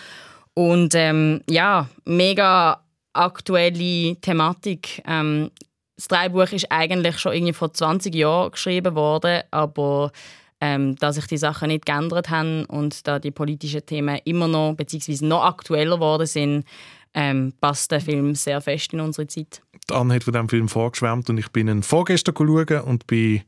Und 0.53 0.93
ähm, 0.95 1.41
ja, 1.49 1.87
mega 2.03 2.80
aktuelle 3.13 4.15
Thematik. 4.17 5.01
Ähm, 5.05 5.51
das 5.95 6.07
Drehbuch 6.07 6.51
ist 6.51 6.71
eigentlich 6.71 7.19
schon 7.19 7.33
irgendwie 7.33 7.53
vor 7.53 7.73
20 7.73 8.15
Jahren 8.15 8.51
geschrieben 8.51 8.95
worden, 8.95 9.43
aber 9.51 10.11
ähm, 10.59 10.95
dass 10.97 11.15
sich 11.15 11.27
die 11.27 11.37
Sachen 11.37 11.69
nicht 11.69 11.85
geändert 11.85 12.29
haben 12.29 12.65
und 12.65 13.07
da 13.07 13.19
die 13.19 13.31
politischen 13.31 13.85
Themen 13.85 14.19
immer 14.25 14.47
noch 14.47 14.73
bzw. 14.75 15.25
noch 15.25 15.43
aktueller 15.43 15.95
geworden 15.95 16.27
sind, 16.27 16.65
ähm, 17.13 17.53
passt 17.59 17.91
der 17.91 18.01
Film 18.01 18.35
sehr 18.35 18.61
fest 18.61 18.93
in 18.93 19.01
unsere 19.01 19.27
Zeit. 19.27 19.61
Anne 19.91 20.15
hat 20.15 20.23
von 20.23 20.33
diesem 20.33 20.49
Film 20.49 20.69
vorgeschwärmt 20.69 21.29
und 21.29 21.37
ich 21.37 21.49
bin 21.49 21.67
ihn 21.67 21.83
vorgestern 21.83 22.35
schauen 22.37 22.81
und 22.81 23.07
bin 23.07 23.41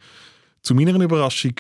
zu 0.62 0.76
meiner 0.76 1.00
Überraschung 1.00 1.54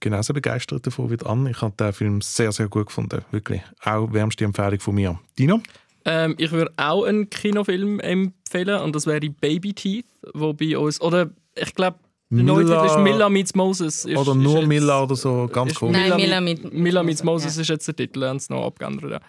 genauso 0.00 0.34
begeistert 0.34 0.86
davon 0.86 1.10
wie 1.10 1.24
Anne. 1.24 1.50
Ich 1.50 1.60
habe 1.62 1.74
den 1.78 1.92
Film 1.92 2.20
sehr, 2.20 2.52
sehr 2.52 2.68
gut 2.68 2.86
gefunden. 2.86 3.24
Wirklich. 3.30 3.62
Auch 3.82 4.12
wärmste 4.12 4.44
Empfehlung 4.44 4.80
von 4.80 4.94
mir. 4.94 5.18
Dino? 5.38 5.60
Ähm, 6.06 6.34
ich 6.38 6.50
würde 6.52 6.72
auch 6.76 7.04
einen 7.04 7.30
Kinofilm 7.30 7.98
empfehlen 8.00 8.80
und 8.82 8.94
das 8.94 9.06
wäre 9.06 9.20
Baby 9.20 9.72
Teeth, 9.72 10.06
wo 10.34 10.52
bei 10.52 10.76
uns, 10.76 11.00
oder 11.00 11.30
ich 11.56 11.74
glaube, 11.74 11.98
der 12.30 12.42
neue 12.42 12.64
Titel 12.64 12.84
ist 12.86 12.98
Milla 12.98 13.28
meets 13.28 13.54
Moses. 13.54 14.04
Ist, 14.04 14.16
oder 14.18 14.34
nur 14.34 14.66
Milla 14.66 15.02
oder 15.02 15.14
so, 15.16 15.48
ganz 15.52 15.74
komisch. 15.74 15.96
Nein, 15.96 16.16
Milla, 16.16 16.16
Milla 16.16 16.40
mit, 16.40 16.64
mit- 16.64 16.74
Milla 16.74 17.02
meets 17.02 17.22
Moses 17.22 17.54
Ja. 17.56 17.62
ist 17.62 17.68
jetzt 17.68 17.86
der 17.88 17.96
Titel, 17.96 18.24
haben 18.24 18.38
sie 18.38 18.52
noch 18.52 18.64
abgeändert. 18.66 19.10
Ja. 19.12 19.20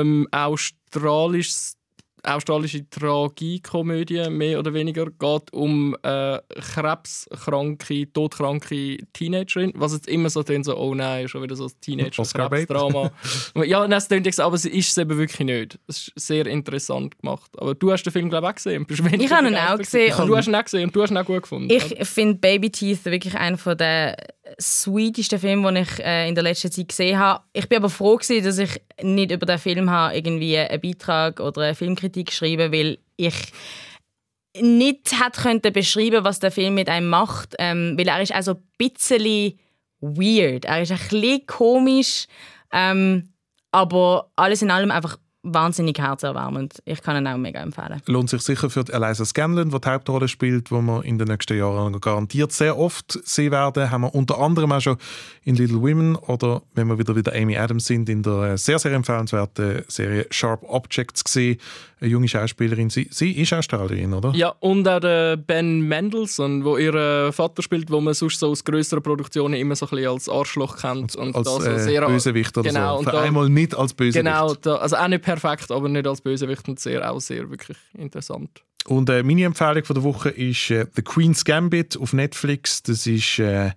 Ähm, 0.00 0.26
australisches 0.30 1.76
australische 2.22 2.88
Tragikomödie, 2.88 4.28
mehr 4.30 4.58
oder 4.58 4.74
weniger, 4.74 5.06
geht 5.06 5.52
um 5.52 5.96
äh, 6.02 6.38
krebskranke, 6.48 8.12
todkranke 8.12 8.98
Teenagerin, 9.12 9.72
was 9.76 9.92
jetzt 9.92 10.08
immer 10.08 10.30
so 10.30 10.42
tönt, 10.42 10.64
so, 10.64 10.76
oh 10.76 10.94
nein, 10.94 11.28
schon 11.28 11.42
wieder 11.42 11.56
so 11.56 11.64
ein. 11.64 11.72
Teenager-Krebsdrama. 11.80 13.10
ja, 13.64 13.86
nein, 13.86 13.98
es 13.98 14.08
tönt 14.08 14.26
jetzt, 14.26 14.40
aber 14.40 14.56
es 14.56 14.64
ist 14.64 14.90
es 14.90 14.98
eben 14.98 15.16
wirklich 15.16 15.46
nicht. 15.46 15.78
Es 15.86 16.08
ist 16.08 16.26
sehr 16.26 16.46
interessant 16.46 17.18
gemacht. 17.20 17.50
Aber 17.58 17.74
du 17.74 17.92
hast 17.92 18.02
den 18.04 18.12
Film, 18.12 18.30
glaube 18.30 18.46
ich, 18.46 18.50
auch 18.50 18.54
gesehen. 18.54 18.86
Ich 18.88 19.32
habe 19.32 19.48
ihn 19.48 19.56
auch 19.56 19.78
gesehen. 19.78 20.10
gewesen. 20.10 20.26
Du 20.26 20.36
hast 20.36 20.48
ihn 20.48 20.54
auch 20.54 20.64
gesehen 20.64 20.84
und 20.84 20.96
du 20.96 21.02
hast 21.02 21.10
ihn 21.10 21.16
auch 21.18 21.24
gut 21.24 21.42
gefunden. 21.42 21.70
Ich 21.70 22.08
finde 22.08 22.34
Baby 22.34 22.70
Teeth 22.70 23.04
wirklich 23.04 23.34
einer 23.34 23.56
der 23.74 24.16
sweetesten 24.60 25.38
Filme, 25.38 25.72
die 25.72 25.80
ich 25.80 26.04
äh, 26.04 26.28
in 26.28 26.34
der 26.34 26.44
letzten 26.44 26.70
Zeit 26.70 26.88
gesehen 26.88 27.18
habe. 27.18 27.44
Ich 27.52 27.68
bin 27.68 27.78
aber 27.78 27.90
froh, 27.90 28.16
gewesen, 28.16 28.44
dass 28.44 28.58
ich 28.58 28.80
nicht 29.02 29.30
über 29.30 29.46
den 29.46 29.58
Film 29.58 29.90
habe, 29.90 30.16
irgendwie 30.16 30.58
einen 30.58 30.80
Beitrag 30.80 31.40
oder 31.40 31.62
eine 31.62 31.74
Filmkritik 31.74 32.28
geschrieben 32.28 32.72
weil 32.72 32.98
ich 33.16 33.52
nicht 34.60 35.12
hätte 35.12 35.42
können 35.42 35.60
beschreiben 35.60 36.24
was 36.24 36.40
der 36.40 36.50
Film 36.50 36.74
mit 36.74 36.88
einem 36.88 37.08
macht, 37.08 37.54
ähm, 37.58 37.94
weil 37.96 38.08
er 38.08 38.20
ist 38.22 38.32
also 38.32 38.52
ein 38.52 38.62
bisschen 38.78 39.58
weird. 40.00 40.64
Er 40.64 40.82
ist 40.82 40.92
ein 40.92 40.98
bisschen 40.98 41.46
komisch, 41.46 42.26
ähm, 42.72 43.30
aber 43.70 44.30
alles 44.36 44.62
in 44.62 44.70
allem 44.70 44.90
einfach 44.90 45.18
wahnsinnig 45.42 45.98
herzerwärmend. 45.98 46.82
Ich 46.84 47.02
kann 47.02 47.16
ihn 47.16 47.26
auch 47.26 47.36
mega 47.36 47.60
empfehlen. 47.60 48.02
lohnt 48.06 48.28
sich 48.28 48.42
sicher 48.42 48.70
für 48.70 48.84
Eliza 48.88 49.24
Scanlon, 49.24 49.70
die 49.70 49.80
die 49.80 49.88
Hauptrolle 49.88 50.28
spielt, 50.28 50.70
wo 50.70 50.80
wir 50.80 51.04
in 51.04 51.18
den 51.18 51.28
nächsten 51.28 51.56
Jahren 51.56 52.00
garantiert 52.00 52.52
sehr 52.52 52.76
oft 52.76 53.18
sehen 53.24 53.52
werden. 53.52 53.90
Haben 53.90 54.02
wir 54.02 54.14
unter 54.14 54.38
anderem 54.38 54.72
auch 54.72 54.80
schon 54.80 54.96
in 55.44 55.54
Little 55.54 55.80
Women 55.80 56.16
oder 56.16 56.62
wenn 56.74 56.88
wir 56.88 56.98
wieder 56.98 57.14
wieder 57.14 57.32
Amy 57.34 57.56
Adams 57.56 57.86
sind, 57.86 58.08
in 58.08 58.22
der 58.22 58.42
äh, 58.42 58.58
sehr, 58.58 58.78
sehr 58.78 58.92
empfehlenswerten 58.92 59.84
Serie 59.88 60.26
Sharp 60.30 60.62
Objects 60.64 61.24
gesehen. 61.24 61.58
Eine 62.00 62.10
junge 62.10 62.28
Schauspielerin. 62.28 62.90
Sie, 62.90 63.08
sie 63.10 63.32
ist 63.32 63.52
Australierin, 63.52 64.14
oder? 64.14 64.32
Ja, 64.34 64.50
und 64.60 64.86
auch 64.86 65.00
der 65.00 65.36
Ben 65.36 65.80
Mendelssohn, 65.80 66.64
wo 66.64 66.76
ihr 66.78 67.32
Vater 67.32 67.62
spielt, 67.62 67.90
wo 67.90 68.00
man 68.00 68.14
sonst 68.14 68.38
so 68.38 68.48
aus 68.50 68.62
größeren 68.62 69.02
Produktionen 69.02 69.54
immer 69.54 69.74
so 69.74 69.86
ein 69.86 69.90
bisschen 69.90 70.10
als 70.12 70.28
Arschloch 70.28 70.76
kennt. 70.76 71.16
Und 71.16 71.34
Als 71.34 71.44
da 71.48 71.60
so 71.60 71.62
äh, 71.68 71.78
sehr, 71.80 72.06
Bösewicht 72.06 72.56
oder 72.56 72.68
genau, 72.68 72.92
so. 72.94 72.98
und 73.00 73.04
Für 73.06 73.10
da- 73.12 73.22
einmal 73.22 73.48
nicht 73.48 73.74
als 73.76 73.94
Bösewicht. 73.94 74.24
Genau, 74.24 74.54
da, 74.54 74.76
also 74.76 74.96
auch 74.96 75.08
nicht 75.08 75.22
perfekt, 75.24 75.70
aber 75.72 75.88
nicht 75.88 76.06
als 76.06 76.20
Bösewicht 76.20 76.68
und 76.68 76.78
sehr, 76.78 77.10
auch 77.10 77.20
sehr 77.20 77.50
wirklich 77.50 77.78
interessant. 77.94 78.62
Und 78.86 79.10
äh, 79.10 79.22
meine 79.22 79.44
Empfehlung 79.44 79.84
von 79.84 79.94
der 79.94 80.02
Woche 80.04 80.28
ist 80.30 80.70
äh, 80.70 80.86
The 80.94 81.02
Queen's 81.02 81.44
Gambit 81.44 81.96
auf 81.98 82.12
Netflix. 82.12 82.82
Das 82.84 83.06
ist 83.06 83.38
äh, 83.40 83.72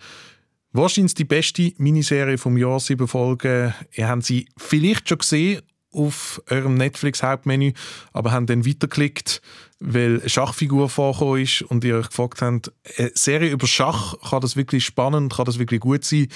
wahrscheinlich 0.74 1.16
die 1.16 1.26
beste 1.26 1.74
Miniserie 1.78 2.38
vom 2.38 2.56
Jahr, 2.58 2.80
sieben 2.80 3.08
Folgen. 3.08 3.74
Ihr 3.94 4.08
habt 4.08 4.24
sie 4.24 4.48
vielleicht 4.58 5.10
schon 5.10 5.18
gesehen 5.18 5.62
auf 5.94 6.42
eurem 6.50 6.76
Netflix-Hauptmenü, 6.76 7.74
aber 8.14 8.32
haben 8.32 8.46
dann 8.46 8.66
weitergeklickt, 8.66 9.42
weil 9.84 10.20
eine 10.20 10.30
Schachfigur 10.30 10.90
vorgekommen 10.90 11.42
ist 11.42 11.64
und 11.64 11.84
ihr 11.84 11.98
euch 11.98 12.10
gefragt 12.10 12.44
habt, 12.44 12.72
eine 12.98 13.12
Serie 13.16 13.50
über 13.50 13.66
Schach, 13.66 14.14
kann 14.30 14.40
das 14.40 14.56
wirklich 14.56 14.86
spannend, 14.86 15.34
kann 15.34 15.46
das 15.46 15.58
wirklich 15.58 15.80
gut 15.80 16.06
sein? 16.06 16.28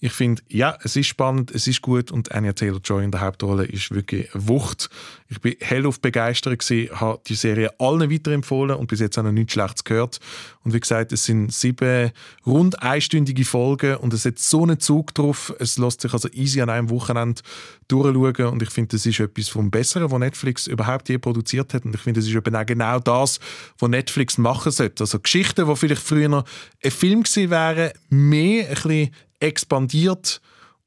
Ich 0.00 0.12
finde, 0.12 0.42
ja, 0.48 0.78
es 0.82 0.96
ist 0.96 1.08
spannend, 1.08 1.50
es 1.50 1.66
ist 1.66 1.82
gut 1.82 2.10
und 2.10 2.32
Anya 2.32 2.54
Taylor-Joy 2.54 3.04
in 3.04 3.10
der 3.10 3.20
Hauptrolle 3.20 3.66
ist 3.66 3.90
wirklich 3.90 4.30
Wucht. 4.32 4.88
Ich 5.28 5.38
bin 5.40 5.54
hellauf 5.60 6.00
begeistert 6.00 6.58
gewesen, 6.58 6.98
habe 6.98 7.20
die 7.26 7.34
Serie 7.34 7.78
allen 7.78 8.10
weiterempfohlen 8.10 8.76
und 8.76 8.86
bis 8.86 9.00
jetzt 9.00 9.18
auch 9.18 9.22
noch 9.22 9.32
nichts 9.32 9.52
Schlechtes 9.52 9.84
gehört. 9.84 10.18
Und 10.62 10.72
wie 10.72 10.80
gesagt, 10.80 11.12
es 11.12 11.24
sind 11.24 11.52
sieben 11.52 12.10
rund 12.46 12.82
einstündige 12.82 13.44
Folgen 13.44 13.96
und 13.96 14.14
es 14.14 14.24
hat 14.24 14.38
so 14.38 14.62
einen 14.62 14.80
Zug 14.80 15.12
drauf. 15.14 15.54
Es 15.58 15.76
lässt 15.76 16.00
sich 16.00 16.12
also 16.14 16.28
easy 16.32 16.62
an 16.62 16.70
einem 16.70 16.88
Wochenende 16.88 17.42
durchschauen 17.88 18.46
und 18.46 18.62
ich 18.62 18.70
finde, 18.70 18.96
das 18.96 19.04
ist 19.04 19.20
etwas 19.20 19.48
vom 19.48 19.70
Besseren, 19.70 20.10
was 20.10 20.18
Netflix 20.18 20.66
überhaupt 20.66 21.10
je 21.10 21.18
produziert 21.18 21.74
hat 21.74 21.84
und 21.84 21.94
ich 21.94 22.00
finde, 22.00 22.20
das 22.20 22.28
ist 22.28 22.34
eben 22.34 22.56
auch 22.56 22.64
genau 22.64 22.93
das, 23.00 23.40
was 23.78 23.88
Netflix 23.88 24.38
machen 24.38 24.72
sollte. 24.72 25.04
Also 25.04 25.18
Geschichten, 25.18 25.66
die 25.68 25.76
vielleicht 25.76 26.02
früher 26.02 26.44
ein 26.82 26.90
Film 26.90 27.22
gewesen 27.22 27.50
wären, 27.50 27.92
mehr 28.08 28.68
ein 28.68 28.74
bisschen 28.74 29.14
expandiert 29.40 30.40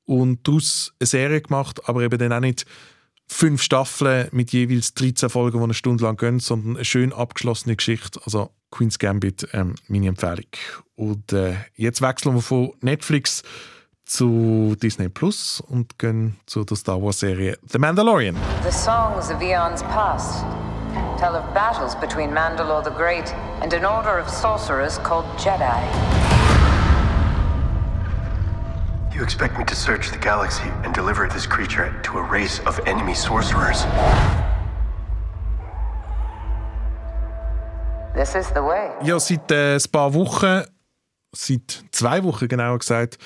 und 0.06 0.48
daraus 0.48 0.93
eine 1.00 1.08
Serie 1.08 1.41
gemacht, 1.41 1.88
aber 1.88 2.02
eben 2.02 2.17
dann 2.17 2.34
auch 2.34 2.39
nicht 2.39 2.65
fünf 3.28 3.62
Staffeln 3.62 4.30
mit 4.32 4.52
jeweils 4.52 4.93
13 4.93 5.30
Folgen, 5.30 5.58
die 5.58 5.63
eine 5.63 5.74
Stunde 5.74 6.04
lang 6.06 6.17
gehen, 6.17 6.39
sondern 6.39 6.78
eine 6.78 6.86
schön 6.86 7.13
abgeschlossene 7.13 7.76
Geschichte. 7.76 8.20
Also 8.26 8.52
Queen's 8.72 9.00
Gambit, 9.00 9.48
ähm, 9.54 9.76
meine 9.88 10.08
Empfehlung. 10.08 10.46
Und 10.96 11.34
äh, 11.34 11.56
jetzt 11.76 12.02
wechseln 12.02 12.36
wir 12.36 12.41
von 12.41 12.72
Netflix 12.82 13.43
zu 14.06 14.76
Disney 14.82 15.10
Plus 15.10 15.62
und 15.67 16.00
gehen 16.00 16.38
zu 16.46 16.63
der 16.63 16.78
Star 16.78 17.02
Wars 17.02 17.20
Serie 17.20 17.58
The 17.70 17.78
Mandalorian. 17.78 18.36
The 18.63 18.72
songs 18.72 19.30
of 19.30 19.41
eons 19.41 19.84
past 19.84 20.46
tell 21.17 21.36
of 21.36 21.43
battles 21.53 21.95
between 21.95 22.30
Mandalore 22.30 22.84
the 22.84 22.91
Great 22.91 23.34
and 23.62 23.73
an 23.73 23.86
order 23.86 24.19
of 24.19 24.30
sorcerers 24.30 24.99
called 24.99 25.25
Jedi. 25.38 25.82
You 29.15 29.23
expect 29.23 29.58
me 29.58 29.65
to 29.65 29.75
search 29.75 30.12
the 30.12 30.19
galaxy 30.19 30.69
and 30.84 30.93
deliver 30.93 31.27
this 31.27 31.47
creature 31.47 31.91
to 32.03 32.19
a 32.19 32.21
race 32.21 32.60
of 32.67 32.80
enemy 32.86 33.15
sorcerers? 33.15 33.84
This 38.13 38.36
is 38.36 38.51
the 38.51 38.62
way. 38.62 38.91
Ja, 39.01 39.19
seit 39.19 39.51
äh, 39.51 39.75
ein 39.75 39.91
paar 39.91 40.13
Wochen, 40.13 40.65
seit 41.36 41.84
zwei 41.91 42.23
Wochen 42.23 42.47
genauer 42.47 42.77
gesagt, 42.77 43.17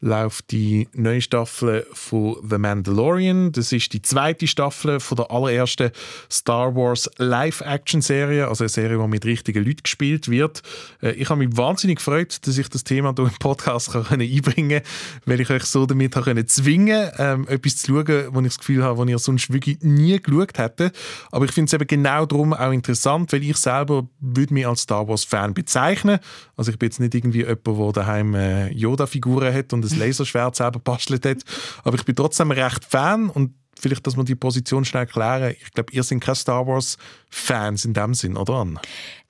läuft 0.00 0.50
die 0.52 0.88
neue 0.92 1.20
Staffel 1.20 1.86
von 1.92 2.36
The 2.48 2.58
Mandalorian. 2.58 3.52
Das 3.52 3.72
ist 3.72 3.92
die 3.92 4.02
zweite 4.02 4.46
Staffel 4.46 5.00
von 5.00 5.16
der 5.16 5.30
allerersten 5.30 5.90
Star 6.30 6.74
Wars 6.74 7.10
Live-Action-Serie, 7.18 8.48
also 8.48 8.64
eine 8.64 8.68
Serie, 8.68 8.98
die 8.98 9.08
mit 9.08 9.24
richtigen 9.24 9.64
Leuten 9.64 9.82
gespielt 9.82 10.28
wird. 10.28 10.62
Äh, 11.02 11.12
Ich 11.12 11.28
habe 11.30 11.44
mich 11.44 11.56
wahnsinnig 11.56 11.98
gefreut, 11.98 12.46
dass 12.46 12.58
ich 12.58 12.68
das 12.68 12.84
Thema 12.84 13.12
hier 13.16 13.26
im 13.26 13.38
Podcast 13.40 13.92
kann 13.92 14.20
einbringen 14.20 14.82
konnte, 14.82 14.82
weil 15.26 15.40
ich 15.40 15.50
euch 15.50 15.64
so 15.64 15.86
damit 15.86 16.12
können 16.12 16.46
zwingen 16.46 17.10
ähm, 17.18 17.46
etwas 17.48 17.78
zu 17.78 17.92
schauen, 17.92 18.28
wo 18.32 18.40
ich 18.40 18.46
das 18.46 18.58
Gefühl 18.58 18.84
habe, 18.84 18.98
wo 18.98 19.04
ihr 19.04 19.18
sonst 19.18 19.52
wirklich 19.52 19.78
nie 19.82 20.20
geschaut 20.20 20.58
hättet. 20.58 20.96
Aber 21.30 21.44
ich 21.44 21.52
finde 21.52 21.68
es 21.68 21.72
eben 21.72 21.86
genau 21.86 22.24
darum 22.26 22.52
auch 22.52 22.72
interessant, 22.72 23.32
weil 23.32 23.42
ich 23.42 23.56
selber 23.56 24.08
würde 24.20 24.54
mich 24.54 24.66
als 24.66 24.82
Star 24.82 25.08
Wars-Fan 25.08 25.54
bezeichnen. 25.54 26.18
Also 26.56 26.70
ich 26.70 26.78
bin 26.78 26.88
jetzt 26.88 27.00
nicht 27.00 27.14
irgendwie 27.14 27.40
jemand, 27.40 27.66
der 27.66 27.92
daheim 27.92 28.34
äh, 28.34 28.68
Yoda-Figuren 28.72 29.52
hat 29.52 29.72
und 29.72 29.87
ein 29.92 29.98
Laserschwert 29.98 30.56
selber 30.56 30.78
bastelt 30.78 31.24
hat, 31.24 31.38
aber 31.84 31.96
ich 31.96 32.04
bin 32.04 32.16
trotzdem 32.16 32.50
recht 32.50 32.84
Fan 32.84 33.30
und 33.30 33.54
vielleicht, 33.78 34.06
dass 34.06 34.16
wir 34.16 34.24
die 34.24 34.34
Position 34.34 34.84
schnell 34.84 35.06
klären. 35.06 35.54
Ich 35.60 35.72
glaube, 35.72 35.92
ihr 35.92 36.02
seid 36.02 36.20
keine 36.20 36.34
Star 36.34 36.66
Wars-Fans 36.66 37.84
in 37.84 37.94
dem 37.94 38.14
Sinn, 38.14 38.36
oder 38.36 38.54
Anne? 38.54 38.80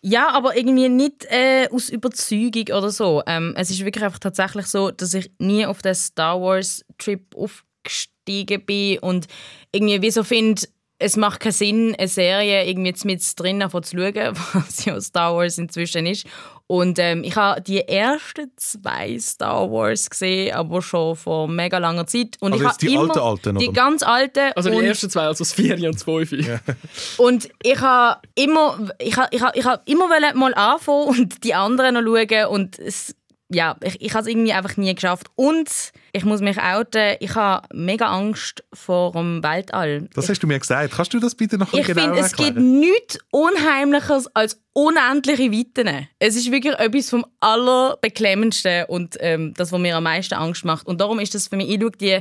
Ja, 0.01 0.31
aber 0.31 0.57
irgendwie 0.57 0.89
nicht 0.89 1.25
äh, 1.27 1.69
aus 1.71 1.91
Überzeugung 1.91 2.69
oder 2.69 2.91
so. 2.91 3.23
Ähm, 3.27 3.55
es 3.57 3.71
ist 3.71 3.85
wirklich 3.85 4.05
einfach 4.05 4.21
tatsächlich 4.21 4.67
so, 4.67 4.91
dass 4.91 5.15
ich 5.15 5.31
nie 5.39 5.67
auf 5.67 5.83
den 5.83 5.95
Star 5.95 6.41
Wars 6.41 6.85
Trip 6.99 7.23
aufgestiegen 7.35 8.65
bin 8.65 8.99
und 9.01 9.27
irgendwie 9.73 10.01
wie 10.03 10.11
so 10.11 10.23
finde, 10.23 10.63
es 11.01 11.17
macht 11.17 11.41
keinen 11.41 11.53
Sinn, 11.53 11.95
eine 11.97 12.09
Serie 12.09 12.65
irgendwie 12.65 12.91
jetzt 12.91 13.05
mit 13.05 13.23
drin 13.39 13.65
zu 13.71 13.97
schauen, 13.97 14.37
was 14.53 14.85
ja 14.85 15.01
Star 15.01 15.35
Wars 15.37 15.59
inzwischen 15.59 16.07
ist. 16.07 16.27
Und 16.67 16.99
ähm, 16.99 17.25
ich 17.25 17.35
habe 17.35 17.63
die 17.63 17.81
ersten 17.81 18.51
zwei 18.57 19.19
Star 19.19 19.71
Wars 19.71 20.11
gesehen, 20.11 20.55
aber 20.55 20.83
schon 20.83 21.17
vor 21.17 21.49
mega 21.49 21.79
langer 21.79 22.07
Zeit. 22.07 22.37
Und 22.41 22.53
Also 22.53 22.63
ich 22.65 22.71
jetzt 22.71 22.83
habe 22.83 22.87
die 22.87 22.95
immer, 22.95 23.03
alten, 23.05 23.19
alten, 23.21 23.59
Die 23.59 23.69
oder? 23.69 23.73
ganz 23.73 24.03
alten. 24.03 24.53
Also 24.55 24.69
die 24.71 24.85
ersten 24.85 25.09
zwei, 25.09 25.23
also 25.23 25.45
das 25.45 25.55
Vier 25.55 25.77
und 25.77 25.95
das 25.95 26.03
Fünf. 26.03 26.31
und 27.17 27.49
ich 27.63 27.81
habe 27.81 28.21
immer, 28.35 28.79
ich 28.99 29.17
habe, 29.17 29.29
ich 29.31 29.41
habe, 29.41 29.59
ich 29.59 29.65
habe 29.65 29.83
immer 29.87 30.09
mal 30.35 30.53
anfangen 30.55 31.09
und 31.09 31.43
die 31.45 31.55
anderen 31.55 31.95
noch 31.95 32.03
schauen 32.03 32.47
und 32.49 32.79
es 32.79 33.15
ja, 33.51 33.77
ich, 33.83 34.01
ich 34.01 34.13
habe 34.13 34.23
es 34.23 34.27
irgendwie 34.29 34.53
einfach 34.53 34.77
nie 34.77 34.95
geschafft. 34.95 35.29
Und 35.35 35.71
ich 36.13 36.25
muss 36.25 36.41
mich 36.41 36.59
outen, 36.61 37.17
ich 37.21 37.35
habe 37.35 37.67
mega 37.73 38.07
Angst 38.07 38.63
vor 38.75 39.13
dem 39.13 39.43
Weltall. 39.43 40.09
Das 40.15 40.29
hast 40.29 40.43
du 40.43 40.47
mir 40.47 40.59
gesagt. 40.59 40.93
Kannst 40.95 41.15
du 41.15 41.19
das 41.21 41.35
bitte 41.35 41.57
noch 41.57 41.73
Ich 41.73 41.81
bisschen 41.87 41.95
finde, 41.95 42.11
genauer 42.11 42.27
es 42.27 42.33
gibt 42.37 42.49
erklären? 42.49 42.81
nichts 42.81 43.19
Unheimlicheres 43.31 44.29
als 44.35 44.61
unendliche 44.75 45.51
Weiten. 45.51 46.09
Es 46.19 46.37
ist 46.37 46.53
wirklich 46.53 46.75
etwas 46.79 47.11
vom 47.11 47.25
Allerbeklemmendsten 47.41 48.85
und 48.87 49.17
ähm, 49.21 49.55
das, 49.55 49.73
was 49.73 49.81
mir 49.81 49.97
am 49.97 50.05
meisten 50.05 50.35
Angst 50.35 50.65
macht. 50.65 50.87
Und 50.87 51.01
darum 51.01 51.19
ist 51.19 51.35
das 51.35 51.49
für 51.49 51.57
mich, 51.57 51.71
ich 51.71 51.81
schaue 51.81 51.91
die 51.93 52.21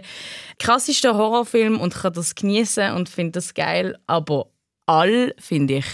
krassesten 0.60 1.14
Horrorfilme 1.14 1.78
und 1.78 1.94
kann 1.94 2.14
das 2.14 2.36
genießen 2.36 2.94
und 2.94 3.10
finde 3.10 3.34
das 3.34 3.54
geil, 3.54 3.98
aber 4.08 4.48
all 4.86 5.34
finde 5.40 5.76
ich 5.76 5.86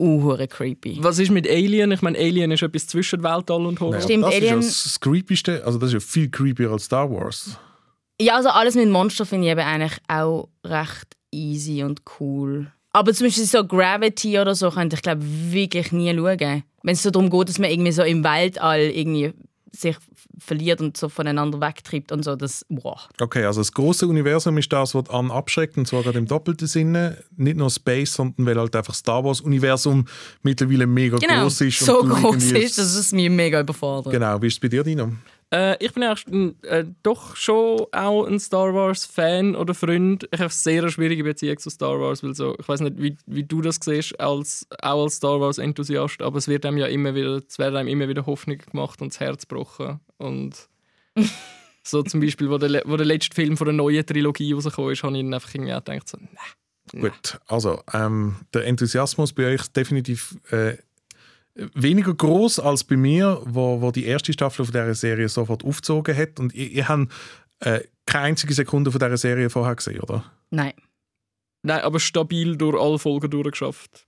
uhure 0.00 0.46
creepy. 0.48 0.98
Was 1.02 1.18
ist 1.18 1.30
mit 1.30 1.48
Alien? 1.48 1.90
Ich 1.92 2.02
meine, 2.02 2.18
Alien 2.18 2.50
ist 2.52 2.62
etwas 2.62 2.86
zwischen 2.86 3.22
Weltall 3.22 3.66
und 3.66 3.80
Horror. 3.80 3.92
Naja, 3.92 4.04
Stimmt, 4.04 4.24
das 4.24 4.34
Alien- 4.34 4.58
ist 4.60 4.84
ja 4.84 4.90
das 4.90 5.00
Creepyste. 5.00 5.64
Also 5.64 5.78
das 5.78 5.88
ist 5.88 5.94
ja 5.94 6.00
viel 6.00 6.30
creepier 6.30 6.70
als 6.70 6.84
Star 6.84 7.10
Wars. 7.10 7.58
Ja, 8.20 8.36
also 8.36 8.48
alles 8.48 8.74
mit 8.74 8.88
Monster 8.88 9.24
finde 9.26 9.46
ich 9.46 9.52
eben 9.52 9.60
eigentlich 9.60 9.98
auch 10.08 10.48
recht 10.64 11.16
easy 11.30 11.82
und 11.84 12.02
cool. 12.20 12.72
Aber 12.92 13.12
zum 13.12 13.26
Beispiel 13.26 13.44
so 13.44 13.64
Gravity 13.64 14.38
oder 14.38 14.54
so 14.54 14.70
könnte 14.70 14.96
ich 14.96 15.02
glaube 15.02 15.22
wirklich 15.24 15.92
nie 15.92 16.14
schauen. 16.16 16.62
Wenn 16.82 16.94
es 16.94 17.02
so 17.02 17.10
darum 17.10 17.28
geht, 17.30 17.48
dass 17.48 17.58
man 17.58 17.70
irgendwie 17.70 17.92
so 17.92 18.02
im 18.02 18.24
Weltall 18.24 18.80
irgendwie 18.80 19.32
sich 19.72 19.96
verliert 20.38 20.80
und 20.80 20.96
so 20.96 21.08
voneinander 21.08 21.60
wegtreibt 21.60 22.12
und 22.12 22.24
so, 22.24 22.36
das 22.36 22.64
wow. 22.68 23.08
Okay, 23.20 23.44
also 23.44 23.60
das 23.60 23.72
große 23.72 24.06
Universum 24.06 24.56
ist 24.58 24.72
das, 24.72 24.94
was 24.94 25.08
an 25.10 25.30
abschreckt, 25.30 25.76
und 25.76 25.86
zwar 25.86 26.02
gerade 26.02 26.18
im 26.18 26.26
doppelten 26.26 26.66
Sinne. 26.66 27.18
Nicht 27.36 27.56
nur 27.56 27.70
Space, 27.70 28.14
sondern 28.14 28.46
weil 28.46 28.58
halt 28.58 28.74
einfach 28.74 28.94
Star 28.94 29.24
Wars-Universum 29.24 30.06
mittlerweile 30.42 30.86
mega 30.86 31.16
Genau, 31.18 31.42
groß 31.42 31.60
ist. 31.62 31.80
so 31.80 32.00
und 32.00 32.08
du 32.10 32.14
groß 32.14 32.52
ist, 32.52 32.78
dass 32.78 32.94
es 32.94 33.12
mich 33.12 33.30
mega 33.30 33.60
überfordert. 33.60 34.12
Genau, 34.12 34.40
wie 34.40 34.46
ist 34.46 34.54
es 34.54 34.60
bei 34.60 34.68
dir, 34.68 34.82
Dino? 34.82 35.12
Äh, 35.50 35.82
ich 35.82 35.92
bin 35.94 36.02
erst, 36.02 36.28
äh, 36.28 36.84
doch 37.02 37.34
schon 37.34 37.86
auch 37.92 38.26
ein 38.26 38.38
Star 38.38 38.74
Wars-Fan 38.74 39.56
oder 39.56 39.72
Freund. 39.72 40.24
Ich 40.24 40.40
habe 40.40 40.44
eine 40.44 40.50
sehr 40.50 40.88
schwierige 40.90 41.24
Beziehung 41.24 41.58
zu 41.58 41.70
Star 41.70 41.98
Wars, 41.98 42.22
weil 42.22 42.34
so, 42.34 42.54
ich 42.58 42.68
weiß 42.68 42.80
nicht, 42.80 42.98
wie, 42.98 43.16
wie 43.26 43.44
du 43.44 43.62
das 43.62 43.78
siehst, 43.82 44.18
als, 44.20 44.66
auch 44.82 45.04
als 45.04 45.16
Star 45.16 45.40
Wars-Enthusiast, 45.40 46.20
aber 46.20 46.36
es 46.36 46.48
wird 46.48 46.66
einem 46.66 46.76
ja 46.76 46.86
immer 46.86 47.14
wieder, 47.14 47.40
es 47.48 47.58
wird 47.58 47.74
einem 47.74 47.88
immer 47.88 48.08
wieder 48.08 48.26
Hoffnung 48.26 48.58
gemacht 48.58 49.00
und 49.00 49.12
das 49.12 49.20
Herz 49.20 49.48
gebrochen. 49.48 50.00
Und 50.18 50.68
so 51.82 52.02
zum 52.02 52.20
Beispiel, 52.20 52.50
wo 52.50 52.58
der, 52.58 52.82
wo 52.84 52.96
der 52.96 53.06
letzte 53.06 53.34
Film 53.34 53.56
von 53.56 53.66
der 53.66 53.74
neuen 53.74 54.04
Trilogie 54.04 54.52
rausgekommen 54.52 54.92
ist, 54.92 55.02
habe 55.02 55.16
ich 55.16 55.22
dann 55.22 55.32
einfach 55.32 55.54
irgendwie 55.54 55.72
auch 55.72 55.84
gedacht, 55.84 56.08
so, 56.08 56.18
nein. 56.18 57.02
Gut, 57.02 57.38
also 57.46 57.82
ähm, 57.92 58.36
der 58.54 58.66
Enthusiasmus 58.66 59.34
bei 59.34 59.46
euch 59.46 59.60
ist 59.60 59.76
definitiv 59.76 60.36
äh, 60.50 60.78
weniger 61.74 62.14
groß 62.14 62.60
als 62.60 62.84
bei 62.84 62.96
mir, 62.96 63.40
wo, 63.44 63.80
wo 63.80 63.90
die 63.90 64.06
erste 64.06 64.32
Staffel 64.32 64.64
von 64.64 64.72
dieser 64.72 64.94
Serie 64.94 65.28
sofort 65.28 65.64
aufgezogen 65.64 66.16
hat. 66.16 66.40
Und 66.40 66.54
ihr, 66.54 66.70
ihr 66.70 66.88
habt 66.88 67.12
äh, 67.60 67.80
keine 68.06 68.26
einzige 68.26 68.54
Sekunde 68.54 68.90
von 68.90 68.98
dieser 68.98 69.16
Serie 69.16 69.50
vorher 69.50 69.76
gesehen, 69.76 70.00
oder? 70.00 70.24
Nein. 70.50 70.74
Nein, 71.62 71.80
aber 71.80 72.00
stabil 72.00 72.56
durch 72.56 72.80
alle 72.80 72.98
Folgen 72.98 73.30
durchgeschafft. 73.30 74.07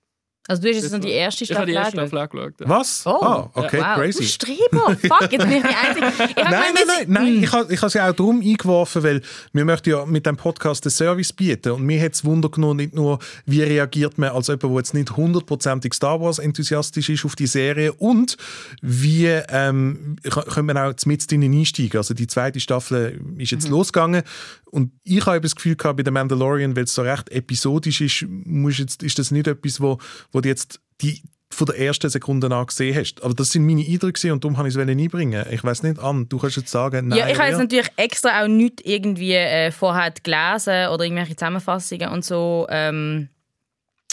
Also 0.51 0.63
du 0.63 0.69
hast 0.69 0.83
jetzt 0.83 0.91
noch 0.91 0.99
die 0.99 1.13
erste 1.13 1.45
Ich 1.45 1.55
habe 1.55 1.65
die 1.65 1.75
erste 1.75 2.01
angeschaut? 2.01 2.09
Staffel 2.09 2.43
auch 2.43 2.49
geschaut. 2.49 2.61
ja. 2.61 2.69
Was? 2.69 3.03
Oh, 3.07 3.11
ah, 3.23 3.51
okay, 3.55 3.79
wow. 3.79 3.95
crazy. 3.95 4.19
Du 4.19 4.25
Streber! 4.25 4.97
Fuck, 5.01 5.31
jetzt 5.31 5.47
bin 5.47 5.59
ich 5.59 5.63
die 5.63 5.69
Einzige. 5.69 6.25
Ich 6.29 6.35
Nein, 6.35 6.51
nein, 6.51 6.73
nein, 6.75 7.05
nein. 7.07 7.43
Ich 7.45 7.53
habe 7.53 7.73
ich 7.73 7.79
sie 7.79 8.01
auch 8.01 8.13
darum 8.13 8.41
eingeworfen, 8.41 9.05
weil 9.05 9.23
wir 9.53 9.65
möchten 9.65 9.91
ja 9.91 10.05
mit 10.07 10.27
dem 10.27 10.37
Podcast 10.37 10.85
einen 10.85 10.91
Service 10.91 11.33
bieten. 11.33 11.71
Und 11.71 11.85
mir 11.85 12.03
hat 12.03 12.15
es 12.15 12.25
Wunder 12.25 12.49
genommen, 12.49 12.79
nicht 12.79 12.97
nur, 12.97 13.21
wie 13.47 13.63
reagiert 13.63 14.19
man 14.19 14.31
als 14.31 14.49
jemand, 14.49 14.65
der 14.65 14.71
jetzt 14.73 14.93
nicht 14.93 15.17
hundertprozentig 15.17 15.95
Star 15.95 16.21
Wars 16.21 16.41
enthusiastisch 16.41 17.11
ist 17.11 17.25
auf 17.25 17.37
die 17.37 17.47
Serie 17.47 17.93
und 17.93 18.37
wie 18.83 19.27
ähm, 19.27 20.17
können 20.25 20.67
wir 20.67 20.85
auch 20.85 20.95
mit 21.07 21.31
drinnen 21.31 21.53
einsteigen. 21.53 21.99
Also 21.99 22.13
die 22.13 22.27
zweite 22.27 22.59
Staffel 22.59 23.21
ist 23.39 23.53
jetzt 23.53 23.69
losgegangen 23.69 24.25
und 24.71 24.93
ich 25.03 25.27
habe 25.27 25.41
das 25.41 25.57
Gefühl 25.57 25.77
gehabt, 25.77 25.97
bei 25.97 26.05
The 26.05 26.11
Mandalorian, 26.11 26.77
weil 26.77 26.85
es 26.85 26.95
so 26.95 27.03
recht 27.03 27.31
episodisch 27.31 28.01
ist, 28.01 28.27
muss 28.29 28.79
jetzt, 28.79 29.03
ist 29.03 29.19
das 29.19 29.31
nicht 29.31 29.49
etwas, 29.49 29.81
wo, 29.81 29.99
wo 30.33 30.41
du 30.41 30.49
jetzt 30.49 30.81
die 31.01 31.23
von 31.53 31.67
der 31.67 31.79
ersten 31.79 32.09
Sekunde 32.09 32.55
an 32.55 32.67
gesehen 32.67 32.97
hast. 32.97 33.23
Aber 33.25 33.35
das 33.35 33.51
sind 33.51 33.67
meine 33.67 33.85
Eindrücke 33.85 34.33
und 34.33 34.45
darum 34.45 34.57
habe 34.57 34.69
ich 34.69 34.77
es 34.77 34.81
einbringen. 34.81 35.45
Ich 35.51 35.65
weiß 35.65 35.83
nicht, 35.83 35.99
an, 35.99 36.29
du 36.29 36.39
kannst 36.39 36.57
jetzt 36.57 36.71
sagen, 36.71 37.09
nein. 37.09 37.19
ja, 37.19 37.29
ich 37.29 37.39
habe 37.39 37.49
jetzt 37.49 37.59
natürlich 37.59 37.91
extra 37.97 38.43
auch 38.43 38.49
nicht 38.49 38.87
irgendwie 38.87 39.35
äh, 39.35 39.73
vorher 39.73 40.13
gelesen 40.23 40.89
oder 40.89 41.05
irgendwelche 41.05 41.35
Zusammenfassungen 41.35 42.09
und 42.11 42.25
so 42.25 42.69
ähm, 42.71 43.29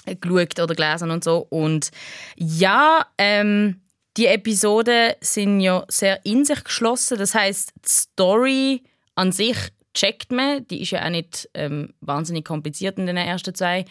geschaut 0.05 0.59
oder 0.59 0.73
gelesen 0.73 1.11
und 1.11 1.23
so. 1.23 1.45
Und 1.49 1.91
ja, 2.35 3.05
ähm, 3.19 3.81
die 4.17 4.25
Episoden 4.25 5.13
sind 5.21 5.59
ja 5.59 5.85
sehr 5.89 6.25
in 6.25 6.43
sich 6.43 6.63
geschlossen. 6.63 7.19
Das 7.19 7.35
heißt, 7.35 7.73
die 7.85 7.89
Story 7.89 8.83
an 9.13 9.31
sich 9.31 9.57
checkt 9.97 10.31
man. 10.31 10.65
Die 10.67 10.81
ist 10.81 10.91
ja 10.91 11.03
auch 11.03 11.09
nicht 11.09 11.49
ähm, 11.53 11.93
wahnsinnig 12.01 12.45
kompliziert 12.45 12.97
in 12.99 13.07
den 13.07 13.17
ersten 13.17 13.55
zwei. 13.55 13.85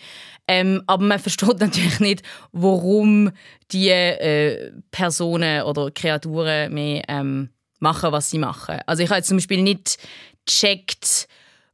Ähm, 0.47 0.83
aber 0.87 1.05
man 1.05 1.19
versteht 1.27 1.61
natürlich 1.61 2.01
nicht, 2.01 2.23
warum 2.53 3.33
die 3.73 3.89
äh, 3.89 4.73
Personen 4.91 5.63
oder 5.63 5.91
Kreaturen 5.91 6.73
mehr 6.73 7.03
ähm, 7.09 7.51
machen, 7.81 8.13
was 8.13 8.31
sie 8.31 8.39
machen. 8.39 8.79
Also 8.87 9.03
ich 9.03 9.11
habe 9.11 9.19
jetzt 9.19 9.29
zum 9.29 9.39
Beispiel 9.39 9.63
nicht 9.63 9.99
checkt, 10.47 11.27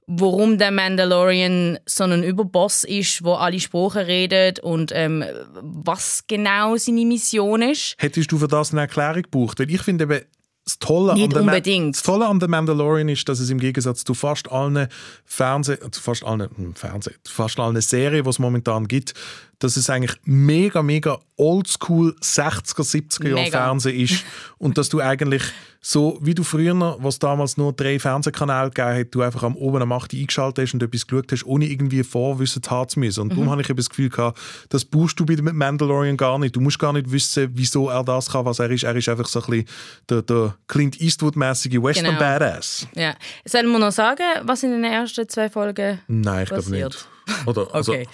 warum 0.07 0.59
der 0.59 0.71
Mandalorian 0.71 1.79
so 1.87 2.05
ein 2.05 2.25
Überboss 2.25 2.85
ist, 2.85 3.25
wo 3.25 3.35
alle 3.35 3.61
Sprachen 3.61 4.03
redet 4.03 4.61
und 4.61 4.91
ähm, 4.95 5.25
was 5.53 6.25
genau 6.27 6.77
seine 6.77 7.05
Mission 7.05 7.63
ist. 7.63 7.95
Hättest 7.99 8.33
du 8.33 8.39
für 8.39 8.49
das 8.49 8.73
eine 8.73 8.83
Erklärung 8.83 9.23
gebraucht? 9.23 9.59
Weil 9.59 9.71
ich 9.71 9.83
finde 9.83 10.27
das 10.65 10.79
Tolle, 10.79 11.15
Nicht 11.15 11.35
an 11.37 11.43
unbedingt. 11.43 11.97
das 11.97 12.03
Tolle 12.03 12.27
an 12.27 12.41
The 12.41 12.47
Mandalorian 12.47 13.09
ist, 13.09 13.29
dass 13.29 13.41
es 13.41 13.51
im 13.51 13.59
Gegensatz 13.59 14.05
zu 14.05 14.15
fast 14.15 14.51
allen 14.51 14.89
Fernseh, 15.25 15.79
zu 15.91 16.01
fast 16.01 16.25
allen 16.25 16.49
hm, 16.55 16.75
Fernseh, 16.75 17.15
zu 17.25 17.35
fast 17.35 17.59
allen 17.59 17.81
Serien, 17.81 18.23
die 18.23 18.31
es 18.31 18.39
momentan 18.39 18.87
gibt, 18.87 19.15
dass 19.59 19.77
es 19.77 19.91
eigentlich 19.91 20.17
mega, 20.25 20.83
mega 20.83 21.19
oldschool 21.37 22.15
60er, 22.23 22.83
70er 22.83 23.29
Jahre. 23.29 23.51
Fernsehen 23.51 24.01
ist 24.01 24.25
und 24.59 24.79
dass 24.79 24.89
du 24.89 25.01
eigentlich 25.01 25.43
so, 25.85 26.17
wie 26.23 26.33
du 26.33 26.45
früher, 26.45 26.73
was 27.01 27.19
damals 27.19 27.57
nur 27.57 27.73
drei 27.73 27.99
Fernsehkanäle 27.99 28.71
gegeben 28.71 29.01
hat, 29.01 29.09
du 29.11 29.23
einfach 29.23 29.43
am 29.43 29.57
oben 29.57 29.83
am 29.83 29.91
8 29.91 30.15
eingeschaltet 30.15 30.63
hast 30.65 30.75
und 30.75 30.83
etwas 30.85 31.05
geschaut 31.09 31.33
hast, 31.33 31.45
ohne 31.45 31.65
irgendwie 31.67 32.05
Vorwissen 32.05 32.63
haben 32.71 32.89
zu 32.89 33.01
müssen. 33.01 33.21
Und 33.23 33.33
darum 33.33 33.51
habe 33.51 33.63
ich 33.63 33.69
eben 33.69 33.77
das 33.79 33.89
Gefühl 33.91 34.09
gehabt, 34.09 34.39
das 34.69 34.85
brauchst 34.85 35.19
du 35.19 35.27
bei 35.27 35.35
dem 35.35 35.55
Mandalorian 35.57 36.17
gar 36.17 36.39
nicht. 36.39 36.55
Du 36.55 36.61
musst 36.61 36.79
gar 36.79 36.93
nicht 36.93 37.11
wissen, 37.11 37.51
wieso 37.55 37.89
er 37.89 38.05
das 38.05 38.31
kann, 38.31 38.45
was 38.45 38.61
er 38.61 38.71
ist. 38.71 38.85
Er 38.85 38.95
ist 38.95 39.09
einfach 39.09 39.27
so 39.27 39.41
ein 39.43 39.47
bisschen 39.51 39.67
der, 40.09 40.23
der 40.23 40.55
Clint 40.69 41.01
Eastwood-mäßige 41.01 41.83
Western 41.83 42.07
Genau. 42.07 42.19
Badass. 42.21 42.87
Ja. 42.95 43.15
Sollen 43.45 43.71
wir 43.73 43.79
noch 43.81 43.91
sagen, 43.93 44.23
was 44.45 44.63
in 44.63 44.71
den 44.71 44.85
ersten 44.85 45.29
zwei 45.29 45.51
Folgen 45.51 46.01
Nein, 46.07 46.45
ich 46.45 46.49
glaube 46.49 46.63
passiert? 46.63 47.09
nicht. 47.27 47.47
Oder, 47.49 47.75
also, 47.75 47.93
Okay. 47.93 48.07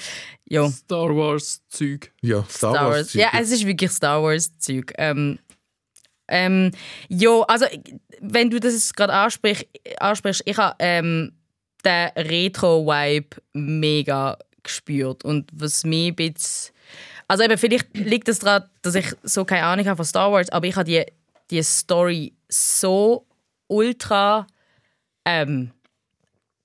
Jo. 0.51 0.71
Star 0.71 1.15
Wars-Zeug. 1.15 2.11
ja, 2.23 2.43
Star, 2.49 2.73
Star 2.73 2.87
Wars. 2.87 2.97
Wars. 2.97 3.13
Ja, 3.13 3.29
es 3.39 3.51
ist 3.51 3.67
wirklich 3.67 3.91
Star 3.91 4.23
Wars-Zeug. 4.23 4.93
Ähm, 4.97 5.39
ähm, 6.29 6.71
jo, 7.09 7.43
also 7.43 7.67
wenn 8.21 8.51
du 8.51 8.61
das 8.61 8.93
gerade 8.93 9.13
ansprichst, 9.13 9.67
ansprichst, 9.99 10.43
ich 10.45 10.57
habe 10.57 10.77
ähm, 10.79 11.33
den 11.85 12.09
Retro-Vibe 12.17 13.37
mega 13.55 14.39
gespürt 14.63 15.25
und 15.25 15.51
was 15.53 15.85
mir 15.85 16.13
ein 16.13 16.17
bisschen... 16.17 16.75
Also 17.27 17.45
eben, 17.45 17.59
vielleicht 17.59 17.97
liegt 17.97 18.29
es 18.29 18.39
daran, 18.39 18.69
dass 18.83 18.95
ich 18.95 19.07
so 19.23 19.45
keine 19.45 19.65
Ahnung 19.65 19.87
habe 19.87 19.97
von 19.97 20.05
Star 20.05 20.33
Wars, 20.33 20.49
aber 20.51 20.67
ich 20.67 20.77
habe 20.77 20.85
die, 20.85 21.05
die 21.51 21.63
Story 21.63 22.33
so 22.49 23.27
ultra 23.67 24.47
ähm, 25.25 25.71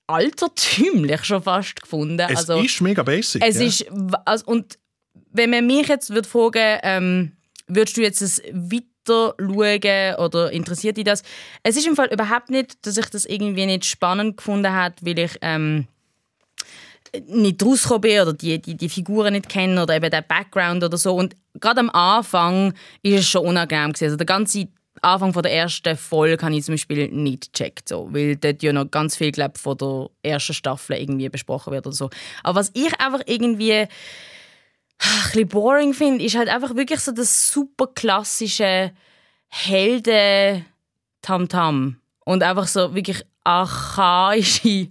altertümlich 0.06 1.24
schon 1.24 1.42
fast 1.42 1.80
gefunden. 1.80 2.20
Es 2.20 2.48
also, 2.48 2.60
ist 2.60 2.80
mega 2.80 3.02
basic. 3.02 3.42
es 3.44 3.58
ja. 3.58 3.66
ist, 3.66 3.86
also, 4.24 4.46
und 4.46 4.78
wenn 5.32 5.50
man 5.50 5.66
mich 5.66 5.88
jetzt 5.88 6.10
würde 6.10 6.28
fragen, 6.28 6.78
ähm, 6.82 7.32
würdest 7.66 7.96
du 7.96 8.02
jetzt 8.02 8.22
es 8.22 8.42
weiter 9.08 9.34
schauen 9.38 10.24
oder 10.24 10.52
interessiert 10.52 10.96
dich 10.96 11.04
das? 11.04 11.22
Es 11.62 11.76
ist 11.76 11.86
im 11.86 11.96
Fall 11.96 12.12
überhaupt 12.12 12.50
nicht, 12.50 12.86
dass 12.86 12.96
ich 12.96 13.06
das 13.06 13.24
irgendwie 13.24 13.66
nicht 13.66 13.84
spannend 13.84 14.36
gefunden 14.36 14.72
habe, 14.72 14.94
weil 15.02 15.18
ich 15.18 15.38
ähm, 15.42 15.86
nicht 17.26 17.64
rausgekommen 17.64 18.00
bin 18.00 18.20
oder 18.20 18.32
die, 18.32 18.60
die, 18.60 18.76
die 18.76 18.88
Figuren 18.88 19.34
nicht 19.34 19.48
kenne 19.48 19.82
oder 19.82 19.94
eben 19.94 20.10
den 20.10 20.24
Background 20.26 20.82
oder 20.82 20.96
so. 20.96 21.14
Und 21.14 21.36
gerade 21.60 21.80
am 21.80 21.90
Anfang 21.90 22.74
ist 23.02 23.20
es 23.20 23.28
schon 23.28 23.46
unangenehm 23.46 23.92
gewesen. 23.92 24.04
Also 24.04 24.16
der 24.16 24.26
ganze 24.26 24.68
Anfang 25.00 25.32
von 25.32 25.42
der 25.42 25.52
ersten 25.52 25.96
Folge 25.96 26.44
habe 26.44 26.54
ich 26.56 26.64
zum 26.64 26.74
Beispiel 26.74 27.08
nicht 27.08 27.52
gecheckt, 27.52 27.88
so, 27.88 28.08
weil 28.12 28.36
dort 28.36 28.62
ja 28.62 28.72
noch 28.72 28.90
ganz 28.90 29.16
viel 29.16 29.32
glaub, 29.32 29.58
von 29.58 29.76
der 29.76 30.08
ersten 30.22 30.54
Staffel 30.54 30.96
irgendwie 30.96 31.28
besprochen 31.28 31.72
wird 31.72 31.86
oder 31.86 31.94
so. 31.94 32.10
Aber 32.42 32.60
was 32.60 32.70
ich 32.74 32.98
einfach 33.00 33.20
irgendwie 33.26 33.86
ein 34.98 35.22
bisschen 35.24 35.48
boring 35.48 35.94
finde, 35.94 36.24
ist 36.24 36.36
halt 36.36 36.48
einfach 36.48 36.76
wirklich 36.76 37.00
so 37.00 37.12
das 37.12 37.52
super 37.52 37.88
klassische 37.88 38.92
Helden-Tamtam. 39.48 41.96
Und 42.26 42.42
einfach 42.42 42.66
so 42.66 42.94
wirklich 42.94 43.22
archaische 43.44 44.88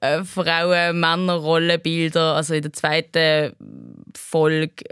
äh, 0.00 0.22
Frauen-Männer-Rollenbilder. 0.22 2.34
Also 2.34 2.54
in 2.54 2.62
der 2.62 2.72
zweiten 2.72 3.56
Folge 4.14 4.84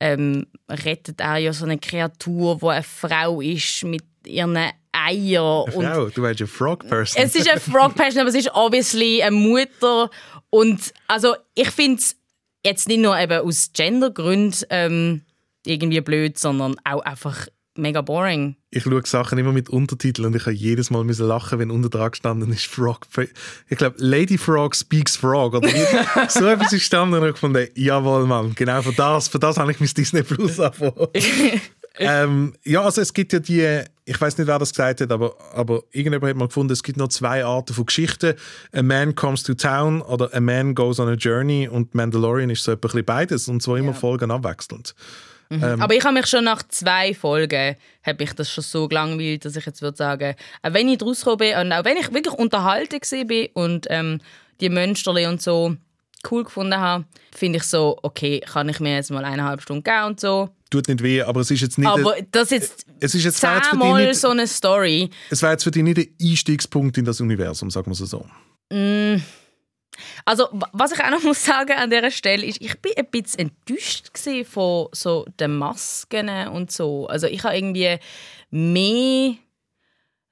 ähm, 0.00 0.46
rettet 0.68 1.20
er 1.20 1.36
ja 1.36 1.52
so 1.52 1.64
eine 1.64 1.78
Kreatur, 1.78 2.60
wo 2.60 2.68
eine 2.68 2.82
Frau 2.82 3.40
ist 3.40 3.84
mit 3.84 4.02
ihren 4.26 4.58
Eier. 4.92 4.92
Eine 4.92 5.76
und 5.76 5.86
Frau, 5.86 6.06
du 6.06 6.20
meinst 6.20 6.40
eine 6.40 6.48
Frog-Person. 6.48 7.22
es 7.22 7.36
ist 7.36 7.48
eine 7.48 7.60
Frog-Person, 7.60 8.20
aber 8.20 8.30
es 8.30 8.34
ist 8.34 8.52
obviously 8.52 9.22
eine 9.22 9.36
Mutter. 9.36 10.10
Und 10.50 10.92
also 11.06 11.36
ich 11.54 11.70
finde 11.70 12.00
es 12.00 12.16
jetzt 12.64 12.88
nicht 12.88 13.00
nur 13.00 13.18
eben 13.18 13.40
aus 13.46 13.70
Gendergründen 13.72 14.60
ähm, 14.70 15.22
irgendwie 15.66 16.00
blöd, 16.00 16.38
sondern 16.38 16.76
auch 16.84 17.00
einfach 17.02 17.46
mega 17.74 18.02
boring. 18.02 18.56
ich 18.70 18.82
schaue 18.82 19.00
Sachen 19.06 19.38
immer 19.38 19.52
mit 19.52 19.70
Untertiteln 19.70 20.26
und 20.26 20.36
ich 20.36 20.42
habe 20.42 20.52
jedes 20.52 20.90
Mal 20.90 21.04
müssen 21.04 21.26
lachen, 21.26 21.58
wenn 21.58 21.70
unter 21.70 21.88
dran 21.88 22.10
gestanden 22.10 22.52
ist 22.52 22.66
Frog. 22.66 23.06
Ich 23.70 23.78
glaube, 23.78 23.96
Lady 23.98 24.36
Frog 24.36 24.76
speaks 24.76 25.16
Frog. 25.16 25.54
Oder 25.54 25.68
wie- 25.68 26.28
so 26.28 26.46
etwas 26.46 26.66
ist 26.72 26.80
gestanden 26.80 27.18
und 27.22 27.26
ich 27.26 27.32
gefunden, 27.34 27.66
jawohl, 27.74 28.26
Mann, 28.26 28.54
genau 28.54 28.82
für 28.82 28.92
das, 28.92 29.28
für 29.28 29.38
das 29.38 29.56
habe 29.56 29.72
ich 29.72 29.80
mein 29.80 29.88
Disney 29.88 30.22
Plus 30.22 30.60
angefangen. 30.60 31.08
Ähm, 31.98 32.54
ja, 32.64 32.82
also 32.82 33.00
es 33.00 33.12
gibt 33.12 33.32
ja 33.32 33.38
die, 33.38 33.82
ich 34.04 34.20
weiß 34.20 34.38
nicht, 34.38 34.46
wer 34.46 34.58
das 34.58 34.70
gesagt 34.70 35.00
hat, 35.00 35.10
aber, 35.10 35.34
aber 35.54 35.82
irgendjemand 35.92 36.30
hat 36.30 36.36
mal 36.36 36.48
gefunden, 36.48 36.72
es 36.72 36.82
gibt 36.82 36.98
noch 36.98 37.08
zwei 37.08 37.44
Arten 37.44 37.74
von 37.74 37.86
Geschichten. 37.86 38.34
A 38.72 38.82
Man 38.82 39.14
Comes 39.14 39.42
to 39.42 39.54
Town 39.54 40.02
oder 40.02 40.32
A 40.34 40.40
Man 40.40 40.74
Goes 40.74 40.98
on 40.98 41.08
a 41.08 41.14
Journey 41.14 41.68
und 41.68 41.94
Mandalorian 41.94 42.50
ist 42.50 42.64
so 42.64 42.72
ein 42.72 42.78
bisschen 42.78 43.04
beides 43.04 43.48
und 43.48 43.62
zwar 43.62 43.78
immer 43.78 43.94
Folgen 43.94 44.30
abwechselnd. 44.30 44.94
Ähm, 45.50 45.82
Aber 45.82 45.94
ich 45.94 46.02
habe 46.02 46.14
mich 46.14 46.26
schon 46.26 46.44
nach 46.44 46.62
zwei 46.68 47.12
Folgen 47.12 47.76
habe 48.02 48.24
ich 48.24 48.32
das 48.32 48.50
schon 48.50 48.64
so 48.64 48.88
gelangweilt, 48.88 49.44
dass 49.44 49.56
ich 49.56 49.66
jetzt 49.66 49.82
würde 49.82 49.98
sagen, 49.98 50.34
auch 50.62 50.72
wenn 50.72 50.88
ich 50.88 50.98
draus 50.98 51.18
gekommen 51.18 51.38
bin 51.38 51.56
und 51.58 51.72
auch 51.72 51.84
wenn 51.84 51.98
ich 51.98 52.12
wirklich 52.12 52.34
unterhalten 52.34 53.26
bin 53.26 53.48
und 53.52 53.86
ähm, 53.90 54.20
die 54.60 54.70
Mönsterli 54.70 55.26
und 55.26 55.42
so 55.42 55.76
cool 56.30 56.44
gefunden 56.44 56.76
habe, 56.76 57.04
finde 57.34 57.58
ich 57.58 57.64
so, 57.64 57.98
okay, 58.02 58.40
kann 58.40 58.68
ich 58.68 58.80
mir 58.80 58.94
jetzt 58.94 59.10
mal 59.10 59.24
eineinhalb 59.24 59.62
Stunden 59.62 59.82
geben 59.82 60.04
und 60.04 60.20
so. 60.20 60.50
Tut 60.70 60.88
nicht 60.88 61.02
weh, 61.02 61.22
aber 61.22 61.40
es 61.40 61.50
ist 61.50 61.60
jetzt 61.60 61.78
nicht... 61.78 61.88
Aber 61.88 62.14
das 62.30 62.50
jetzt 62.50 62.86
es 63.00 63.14
ist 63.14 63.24
jetzt, 63.24 63.40
zehnmal 63.40 64.06
nicht, 64.06 64.20
so 64.20 64.28
eine 64.28 64.46
Story. 64.46 65.10
es 65.30 65.42
wäre 65.42 65.52
jetzt 65.52 65.64
für 65.64 65.70
dich 65.70 65.82
nicht 65.82 65.98
ein 65.98 66.08
Einstiegspunkt 66.20 66.96
in 66.96 67.04
das 67.04 67.20
Universum, 67.20 67.70
sagen 67.70 67.86
wir 67.86 67.92
es 67.92 68.10
so. 68.10 68.24
Mm. 68.70 69.22
Also, 70.24 70.48
wa- 70.52 70.70
was 70.72 70.92
ich 70.92 71.04
auch 71.04 71.10
noch 71.10 71.22
muss 71.22 71.44
sagen 71.44 71.72
an 71.72 71.90
dieser 71.90 72.10
Stelle 72.10 72.46
ist, 72.46 72.60
ich 72.62 72.80
bin 72.80 72.92
ein 72.96 73.06
bisschen 73.10 73.52
enttäuscht 73.66 74.08
von 74.48 74.88
so 74.92 75.26
den 75.38 75.56
Masken 75.56 76.48
und 76.48 76.72
so. 76.72 77.06
Also, 77.08 77.26
ich 77.26 77.44
habe 77.44 77.56
irgendwie 77.56 77.98
mehr 78.50 79.34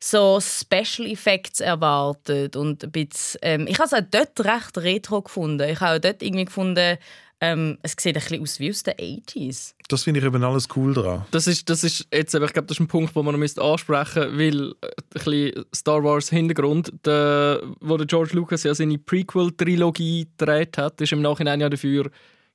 so 0.02 0.40
Special 0.40 1.06
Effects 1.06 1.60
erwartet 1.60 2.56
und 2.56 2.82
ein 2.82 2.90
bisschen, 2.90 3.38
ähm, 3.42 3.66
ich 3.68 3.78
habe 3.78 3.86
es 3.86 3.92
auch 3.92 4.06
dort 4.10 4.40
recht 4.40 4.78
retro 4.78 5.22
gefunden. 5.22 5.68
Ich 5.68 5.80
habe 5.80 5.96
auch 5.96 6.00
dort 6.00 6.22
irgendwie 6.22 6.46
gefunden, 6.46 6.98
ähm, 7.42 7.78
es 7.82 7.94
sieht 7.98 8.16
ein 8.16 8.22
bisschen 8.22 8.42
aus 8.42 8.60
wie 8.60 8.70
aus 8.70 8.82
den 8.82 8.94
80s. 8.94 9.74
Das 9.88 10.04
finde 10.04 10.20
ich 10.20 10.26
eben 10.26 10.42
alles 10.44 10.68
cool 10.76 10.92
daran. 10.92 11.24
Das 11.30 11.46
ist, 11.46 11.68
das 11.70 11.84
ist 11.84 12.06
jetzt, 12.12 12.34
aber 12.34 12.44
ich 12.46 12.52
glaube, 12.52 12.66
das 12.66 12.76
ist 12.76 12.80
ein 12.80 12.88
Punkt, 12.88 13.16
den 13.16 13.24
man 13.24 13.32
noch 13.32 13.38
müsste 13.38 13.62
ansprechen 13.62 14.36
müsste, 14.36 14.38
weil 14.38 14.74
äh, 14.82 14.86
ein 14.86 14.94
bisschen 15.12 15.64
Star 15.74 16.04
Wars 16.04 16.28
Hintergrund, 16.28 16.92
der, 17.04 17.62
wo 17.80 17.96
der 17.96 18.06
George 18.06 18.32
Lucas 18.34 18.62
ja 18.62 18.74
seine 18.74 18.98
Prequel-Trilogie 18.98 20.28
gedreht 20.36 20.76
hat, 20.76 21.00
ist 21.00 21.12
im 21.12 21.22
Nachhinein 21.22 21.60
ja 21.60 21.68
dafür 21.68 22.10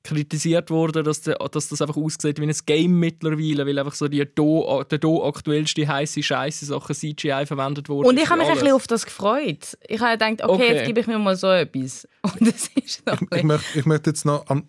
kritisiert 0.05 0.69
worden, 0.69 1.03
dass, 1.03 1.21
der, 1.21 1.35
dass 1.51 1.67
das 1.67 1.81
einfach 1.81 1.97
aussieht 1.97 2.39
wie 2.39 2.43
ein 2.47 2.55
Game 2.65 2.99
mittlerweile, 2.99 3.65
weil 3.65 3.77
einfach 3.77 3.93
so 3.95 4.07
die 4.07 4.25
do, 4.33 4.83
der 4.89 4.97
do 4.99 5.27
aktuellste 5.27 5.87
heiße 5.87 6.23
Scheiße 6.23 6.65
Sachen 6.65 6.95
CGI 6.95 7.45
verwendet 7.45 7.89
wurden. 7.89 8.07
Und 8.07 8.17
ich 8.17 8.29
habe 8.29 8.37
mich 8.39 8.47
ein 8.47 8.51
Alles. 8.51 8.61
bisschen 8.63 8.75
auf 8.75 8.87
das 8.87 9.05
gefreut. 9.05 9.77
Ich 9.87 9.99
habe 9.99 10.11
gedacht, 10.13 10.49
okay, 10.49 10.53
Okay. 10.65 10.73
jetzt 10.75 10.85
gebe 10.87 10.99
ich 11.01 11.07
mir 11.07 11.19
mal 11.19 11.35
so 11.35 11.47
etwas. 11.47 12.07
Und 12.21 12.41
das 12.47 12.69
ist 12.75 13.05
noch 13.05 13.13
ein 13.19 13.23
Ich 13.23 13.29
bisschen- 13.29 13.47
möchte, 13.47 13.79
ich 13.79 13.85
möchte 13.85 14.09
jetzt 14.11 14.25
noch 14.25 14.47
an, 14.47 14.63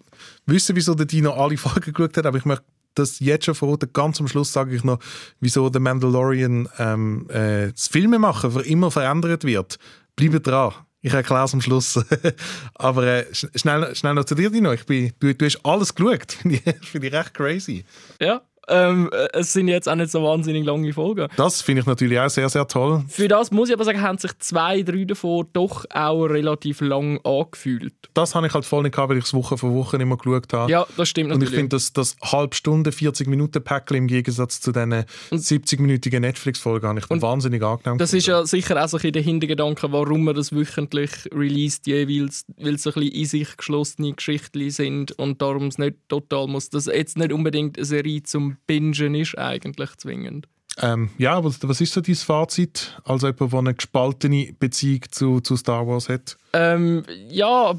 wissen, 0.46 0.74
wieso 0.74 0.94
der 0.94 1.06
Dino 1.06 1.32
alle 1.32 1.56
Folgen 1.56 1.92
geschaut 1.92 2.16
hat, 2.16 2.26
aber 2.26 2.38
ich 2.38 2.44
möchte 2.44 2.64
das 2.94 3.20
jetzt 3.20 3.44
schon 3.44 3.54
verraten. 3.54 3.90
Ganz 3.92 4.20
am 4.20 4.28
Schluss 4.28 4.52
sage 4.52 4.74
ich 4.74 4.82
noch, 4.82 4.98
wieso 5.40 5.68
der 5.68 5.80
Mandalorian 5.82 6.68
ähm, 6.78 7.28
äh, 7.28 7.70
das 7.72 7.88
Filme 7.88 8.18
machen 8.18 8.50
für 8.50 8.62
immer 8.62 8.90
verändert 8.90 9.44
wird. 9.44 9.78
Bleibt 10.16 10.46
dran. 10.46 10.72
Ich 11.06 11.14
erkläre 11.14 11.44
es 11.44 11.54
am 11.54 11.60
Schluss. 11.60 12.04
aber 12.74 13.06
äh, 13.06 13.26
sch- 13.30 13.56
schnell, 13.56 13.94
schnell 13.94 14.14
noch 14.14 14.24
zu 14.24 14.34
dir, 14.34 14.50
Dino. 14.50 14.72
Ich 14.72 14.84
bin, 14.86 15.12
du, 15.20 15.32
du 15.32 15.44
hast 15.46 15.64
alles 15.64 15.94
geschaut. 15.94 16.32
Finde 16.42 16.56
ich, 16.56 16.88
finde 16.88 17.06
ich 17.06 17.12
recht 17.12 17.32
crazy. 17.32 17.84
Ja, 18.20 18.42
ähm, 18.68 19.10
äh, 19.12 19.28
es 19.32 19.52
sind 19.52 19.68
jetzt 19.68 19.88
auch 19.88 19.94
nicht 19.94 20.10
so 20.10 20.22
wahnsinnig 20.22 20.64
lange 20.64 20.92
Folgen. 20.92 21.28
Das 21.36 21.62
finde 21.62 21.80
ich 21.80 21.86
natürlich 21.86 22.18
auch 22.18 22.28
sehr, 22.28 22.48
sehr 22.48 22.66
toll. 22.66 23.04
Für 23.08 23.28
das 23.28 23.50
muss 23.50 23.68
ich 23.68 23.74
aber 23.74 23.84
sagen, 23.84 24.00
haben 24.00 24.18
sich 24.18 24.32
zwei, 24.38 24.82
drei 24.82 25.04
davon 25.04 25.46
doch 25.52 25.84
auch 25.90 26.24
relativ 26.24 26.80
lang 26.80 27.20
angefühlt. 27.24 27.94
Das 28.14 28.34
habe 28.34 28.46
ich 28.46 28.54
halt 28.54 28.64
voll 28.64 28.82
nicht 28.82 28.94
gehabt, 28.94 29.10
weil 29.10 29.18
ich 29.18 29.24
es 29.24 29.34
Woche 29.34 29.58
für 29.58 29.72
Woche 29.72 29.96
immer 29.96 30.16
geschaut 30.16 30.52
habe. 30.52 30.70
Ja, 30.70 30.86
das 30.96 31.08
stimmt 31.08 31.30
Und 31.30 31.42
ich 31.42 31.50
natürlich. 31.50 31.58
finde, 31.58 31.76
das, 31.76 31.92
das 31.92 32.16
halb 32.22 32.54
Stunde, 32.54 32.92
40 32.92 33.28
Minuten 33.28 33.62
Päckchen 33.62 33.96
im 33.96 34.06
Gegensatz 34.06 34.60
zu 34.60 34.72
diesen 34.72 35.04
70-minütigen 35.30 36.20
Netflix-Folgen 36.20 36.88
habe 36.88 36.98
ich 36.98 37.22
wahnsinnig 37.22 37.62
angenehm. 37.62 37.98
Das 37.98 38.12
ist 38.12 38.26
ja 38.26 38.44
sicher 38.46 38.82
auch 38.82 38.88
so 38.88 38.98
ein 38.98 39.12
der 39.12 39.22
Hintergedanke, 39.22 39.92
warum 39.92 40.24
man 40.24 40.34
das 40.34 40.52
wöchentlich 40.52 41.10
released, 41.32 41.86
jeweils, 41.86 42.44
weil 42.56 42.74
es 42.74 42.86
ein 42.86 42.92
bisschen 42.94 43.12
in 43.12 43.24
sich 43.26 43.56
geschlossene 43.56 44.12
Geschichten 44.12 44.70
sind 44.70 45.12
und 45.12 45.40
darum 45.40 45.68
es 45.68 45.78
nicht 45.78 45.96
total 46.08 46.46
muss, 46.46 46.70
dass 46.70 46.86
jetzt 46.86 47.16
nicht 47.16 47.32
unbedingt 47.32 47.76
eine 47.76 47.84
Serie 47.84 48.22
zum 48.22 48.55
Bingen 48.66 49.14
ist, 49.14 49.36
eigentlich 49.38 49.96
zwingend. 49.96 50.46
Ähm, 50.78 51.10
ja, 51.16 51.32
aber 51.32 51.54
was 51.62 51.80
ist 51.80 51.94
so 51.94 52.00
dein 52.00 52.14
Fazit 52.14 53.00
als 53.04 53.22
jemand, 53.22 53.52
der 53.52 53.58
eine 53.58 53.74
gespaltene 53.74 54.54
Beziehung 54.58 55.02
zu, 55.10 55.40
zu 55.40 55.56
Star 55.56 55.86
Wars 55.86 56.08
hat? 56.08 56.36
Ähm, 56.52 57.02
ja, 57.30 57.74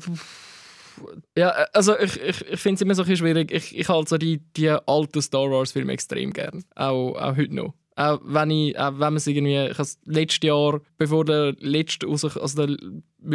ja, 1.38 1.50
also 1.74 1.98
ich, 1.98 2.20
ich, 2.20 2.42
ich 2.48 2.60
finde 2.60 2.76
es 2.76 2.82
immer 2.82 2.96
so 2.96 3.04
ein 3.04 3.08
bisschen 3.08 3.28
schwierig. 3.28 3.52
Ich, 3.52 3.78
ich 3.78 3.88
halte 3.88 4.10
so 4.10 4.18
die, 4.18 4.40
die 4.56 4.70
alten 4.70 5.22
Star 5.22 5.50
Wars-Filme 5.50 5.94
extrem 5.94 6.34
gern. 6.34 6.64
Auch, 6.76 7.14
auch 7.16 7.36
heute 7.36 7.54
noch. 7.54 7.74
Auch 7.96 8.20
wenn, 8.24 8.52
ich, 8.52 8.78
auch 8.78 8.92
wenn 8.94 9.00
man 9.00 9.16
es 9.16 9.28
irgendwie, 9.28 9.58
ich 9.58 9.78
habe 9.78 9.90
letztes 10.06 10.48
Jahr, 10.48 10.82
bevor 10.98 11.26
der 11.26 11.56
letzte, 11.60 12.08
also 12.08 12.66
der 12.66 12.78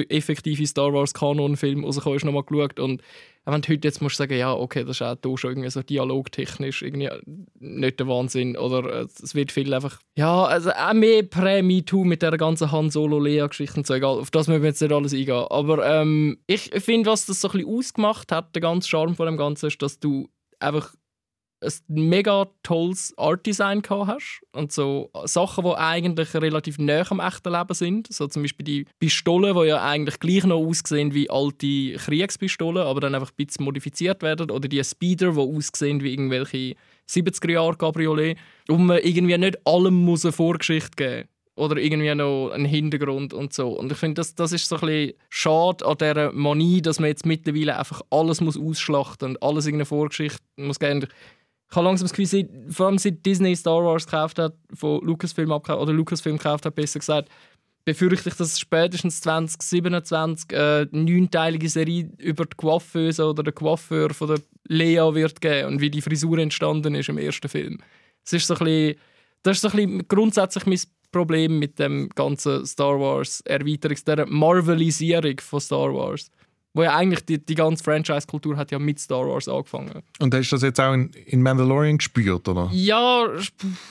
effektive 0.09 0.66
Star 0.66 0.93
Wars 0.93 1.14
Kanon-Film 1.14 1.84
rausgekommen 1.84 2.16
ist, 2.16 2.24
nochmal 2.24 2.45
geschaut 2.45 2.78
und 2.78 3.03
wenn 3.45 3.62
du 3.62 3.68
heute 3.68 3.88
jetzt 3.88 4.01
musst 4.01 4.16
sagen, 4.16 4.36
ja, 4.36 4.53
okay, 4.53 4.84
das 4.84 4.97
ist 4.97 5.03
auch 5.03 5.16
hier 5.22 5.38
schon 5.38 5.51
irgendwie 5.51 5.70
so 5.70 5.82
dialogtechnisch 5.82 6.82
irgendwie 6.82 7.11
nicht 7.59 7.99
der 7.99 8.07
Wahnsinn 8.07 8.57
oder 8.57 9.03
es 9.03 9.34
wird 9.34 9.51
viel 9.51 9.72
einfach, 9.74 9.99
ja, 10.16 10.45
also 10.45 10.70
auch 10.70 10.93
mehr 10.93 11.22
Prä-MeToo 11.24 12.05
mit 12.05 12.22
der 12.22 12.36
ganzen 12.36 12.70
Han 12.70 12.90
Solo-Lea-Geschichte 12.90 13.78
und 13.78 13.86
so, 13.86 13.95
egal, 13.95 14.18
auf 14.18 14.30
das 14.30 14.49
müssen 14.49 14.62
wir 14.62 14.68
jetzt 14.68 14.80
nicht 14.80 14.93
alles 14.93 15.12
eingehen, 15.12 15.45
aber 15.51 15.84
ähm, 15.84 16.38
ich 16.47 16.70
finde, 16.78 17.11
was 17.11 17.26
das 17.26 17.40
so 17.40 17.49
ein 17.49 17.53
bisschen 17.53 17.76
ausgemacht 17.76 18.30
hat, 18.30 18.55
der 18.55 18.62
ganze 18.62 18.88
Charme 18.88 19.16
von 19.16 19.26
dem 19.26 19.36
Ganzen, 19.36 19.66
ist, 19.66 19.82
dass 19.82 19.99
du 19.99 20.28
einfach 20.61 20.95
ein 21.62 22.08
mega 22.08 22.46
tolles 22.62 23.14
Art-Design 23.16 23.82
hast 23.88 24.42
und 24.52 24.72
so 24.72 25.10
Sachen, 25.24 25.64
die 25.64 25.74
eigentlich 25.74 26.34
relativ 26.34 26.78
nah 26.78 27.04
am 27.10 27.20
echten 27.20 27.52
Leben 27.52 27.74
sind. 27.74 28.12
So 28.12 28.26
zum 28.26 28.42
Beispiel 28.42 28.64
die 28.64 28.86
Pistolen, 28.98 29.54
die 29.54 29.68
ja 29.68 29.82
eigentlich 29.82 30.18
gleich 30.20 30.44
noch 30.44 30.58
aussehen 30.58 31.14
wie 31.14 31.30
alte 31.30 31.94
Kriegspistolen, 31.94 32.86
aber 32.86 33.00
dann 33.00 33.14
einfach 33.14 33.30
ein 33.30 33.46
bisschen 33.46 33.64
modifiziert 33.64 34.22
werden. 34.22 34.50
Oder 34.50 34.68
die 34.68 34.82
Speeder, 34.82 35.32
die 35.32 35.38
aussehen 35.38 36.02
wie 36.02 36.12
irgendwelche 36.12 36.74
70er-Jahre-Cabriolet. 37.08 38.36
Und 38.68 38.86
man 38.86 38.98
irgendwie 38.98 39.38
nicht 39.38 39.66
allem 39.66 39.94
muss 39.94 40.24
eine 40.24 40.32
Vorgeschichte 40.32 40.96
geben 40.96 41.28
oder 41.54 41.76
irgendwie 41.76 42.14
noch 42.14 42.50
einen 42.50 42.64
Hintergrund 42.64 43.34
und 43.34 43.52
so. 43.52 43.68
Und 43.68 43.92
ich 43.92 43.98
finde, 43.98 44.14
das, 44.14 44.34
das 44.34 44.52
ist 44.52 44.68
so 44.68 44.76
ein 44.76 44.80
bisschen 44.80 45.14
schade 45.28 45.84
an 45.84 45.98
dieser 45.98 46.32
Manie, 46.32 46.80
dass 46.80 46.98
man 46.98 47.08
jetzt 47.08 47.26
mittlerweile 47.26 47.78
einfach 47.78 48.00
alles 48.10 48.40
muss 48.40 48.58
ausschlachten 48.58 49.30
und 49.30 49.42
alles 49.42 49.66
irgendeine 49.66 49.86
Vorgeschichte 49.86 50.42
muss 50.56 50.78
geben. 50.78 51.06
Ich 51.72 51.76
habe 51.76 51.86
langsam 51.86 52.06
das 52.06 52.12
Gefühl, 52.12 52.68
vor 52.68 52.88
allem 52.88 52.98
seit 52.98 53.24
Disney 53.24 53.56
Star 53.56 53.82
Wars 53.82 54.04
gekauft 54.04 54.38
hat, 54.38 54.52
von 54.74 55.00
Lucasfilm 55.06 55.50
abgekauft, 55.50 55.80
oder 55.80 55.94
Lucasfilm 55.94 56.36
gekauft 56.36 56.66
hat, 56.66 56.74
besser 56.74 56.98
gesagt, 56.98 57.30
befürchte 57.86 58.28
ich, 58.28 58.34
dass 58.34 58.52
es 58.52 58.60
spätestens 58.60 59.22
2027 59.22 60.52
äh, 60.52 60.56
eine 60.56 60.88
neunteilige 60.92 61.70
Serie 61.70 62.10
über 62.18 62.44
die 62.44 62.58
Coiffeuse 62.58 63.24
oder 63.24 63.42
den 63.42 63.54
Coiffeur 63.54 64.12
von 64.12 64.28
der 64.28 64.40
Lea 64.68 65.14
wird 65.14 65.40
geben 65.40 65.68
und 65.68 65.80
wie 65.80 65.90
die 65.90 66.02
Frisur 66.02 66.36
entstanden 66.36 66.94
ist 66.94 67.08
im 67.08 67.16
ersten 67.16 67.48
Film. 67.48 67.78
Das 68.22 68.34
ist 68.34 68.48
so 68.48 68.54
ein 68.54 68.64
bisschen, 68.66 68.96
das 69.42 69.56
ist 69.56 69.62
so 69.62 69.68
ein 69.68 69.76
bisschen 69.76 70.08
grundsätzlich 70.08 70.66
mein 70.66 70.80
Problem 71.10 71.58
mit 71.58 71.78
dem 71.78 72.10
ganzen 72.10 72.66
Star 72.66 73.00
Wars 73.00 73.40
Erweiterung, 73.46 73.96
der 74.06 74.26
Marvelisierung 74.26 75.40
von 75.40 75.60
Star 75.60 75.94
Wars. 75.94 76.30
Wo 76.74 76.82
ja 76.82 76.96
eigentlich 76.96 77.26
die, 77.26 77.44
die 77.44 77.54
ganze 77.54 77.84
Franchise-Kultur 77.84 78.56
hat 78.56 78.70
ja 78.70 78.78
mit 78.78 78.98
Star 78.98 79.28
Wars 79.28 79.46
angefangen. 79.46 80.02
Und 80.20 80.34
hast 80.34 80.50
du 80.50 80.56
das 80.56 80.62
jetzt 80.62 80.80
auch 80.80 80.94
in, 80.94 81.10
in 81.26 81.42
Mandalorian 81.42 81.98
gespürt, 81.98 82.48
oder? 82.48 82.70
Ja, 82.72 83.28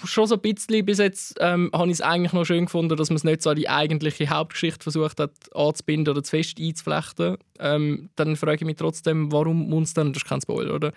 schon 0.03 0.25
so 0.25 0.35
ein 0.35 0.41
bisschen. 0.41 0.83
Bis 0.83 0.97
jetzt 0.97 1.35
ähm, 1.39 1.69
habe 1.73 1.87
ich 1.87 1.93
es 1.93 2.01
eigentlich 2.01 2.33
noch 2.33 2.43
schön 2.43 2.65
gefunden, 2.65 2.97
dass 2.97 3.09
man 3.09 3.17
es 3.17 3.23
nicht 3.23 3.43
so 3.43 3.51
an 3.51 3.55
die 3.55 3.69
eigentliche 3.69 4.29
Hauptgeschichte 4.29 4.81
versucht 4.81 5.19
hat 5.19 5.31
anzubinden 5.53 6.11
oder 6.11 6.23
zu 6.23 6.31
fest 6.31 6.57
einzuflechten. 6.59 7.37
Ähm, 7.59 8.09
dann 8.15 8.35
frage 8.35 8.55
ich 8.55 8.65
mich 8.65 8.77
trotzdem, 8.77 9.31
warum 9.31 9.69
muss 9.69 9.93
dann, 9.93 10.11
das 10.13 10.23
ist 10.23 10.29
kein 10.29 10.41
Spoiler, 10.41 10.73
oder? 10.73 10.91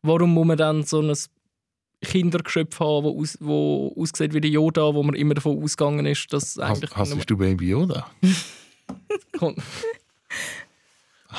Warum 0.00 0.32
muss 0.32 0.46
man 0.46 0.56
dann 0.56 0.84
so 0.84 1.02
ein 1.02 1.12
Kindergeschöpf 2.02 2.80
haben, 2.80 3.04
wo, 3.04 3.20
aus, 3.20 3.36
wo 3.40 3.94
aussieht 3.98 4.32
wie 4.32 4.40
der 4.40 4.50
Yoda, 4.50 4.94
wo 4.94 5.02
man 5.02 5.14
immer 5.14 5.34
davon 5.34 5.62
ausgegangen 5.62 6.06
ist, 6.06 6.32
dass 6.32 6.56
Hast, 6.56 6.60
eigentlich... 6.60 6.96
hast 6.96 7.30
du 7.30 7.36
Baby 7.36 7.68
Yoda? 7.68 8.06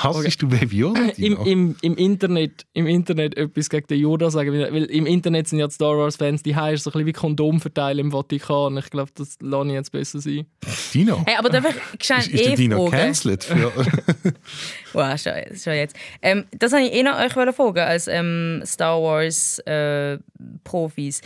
Hassest 0.04 0.42
du 0.42 0.48
Baby 0.48 0.78
Yoda? 0.78 1.02
Im, 1.18 1.38
im, 1.46 1.76
im, 1.82 1.96
Internet, 1.96 2.66
Im 2.74 2.86
Internet 2.88 3.36
etwas 3.36 3.70
gegen 3.70 3.88
den 3.88 4.00
Yoda 4.00 4.30
sagen, 4.30 4.54
weil 4.54 4.84
im 4.86 5.06
Internet 5.06 5.48
sind 5.48 5.60
ja 5.60 5.68
die 5.68 5.74
Star 5.74 5.98
Wars-Fans, 5.98 6.44
die 6.44 6.56
haben 6.56 6.78
so 6.78 6.90
ein 6.90 6.94
bisschen 6.94 7.06
wie 7.08 7.14
Kondom 7.14 7.60
verteilen 7.60 8.00
im 8.00 8.12
Vatikan. 8.12 8.78
Ich 8.78 8.90
glaube, 8.90 9.12
das 9.16 9.38
lasse 9.42 9.68
ich 9.68 9.74
jetzt 9.74 9.92
besser 9.92 10.22
sein. 10.22 10.46
Dino? 10.94 11.24
Hey, 11.26 11.36
aber 11.38 11.50
darf 11.50 11.66
ich 11.66 12.10
ist, 12.10 12.28
ist 12.28 12.46
der 12.46 12.54
eh 12.54 12.56
Dino 12.56 12.88
fragen? 12.88 13.04
cancelled? 13.04 13.48
Wow, 14.98 15.16
schon, 15.16 15.34
schon 15.56 15.74
jetzt. 15.74 15.96
Ähm, 16.24 16.46
das 16.58 16.72
wollte 16.72 16.88
ich 16.88 16.94
eh 16.94 17.04
noch 17.04 17.20
euch 17.20 17.32
fragen, 17.32 17.78
als 17.78 18.08
ähm, 18.08 18.64
Star 18.66 19.00
Wars 19.00 19.60
äh, 19.60 20.18
Profis. 20.64 21.22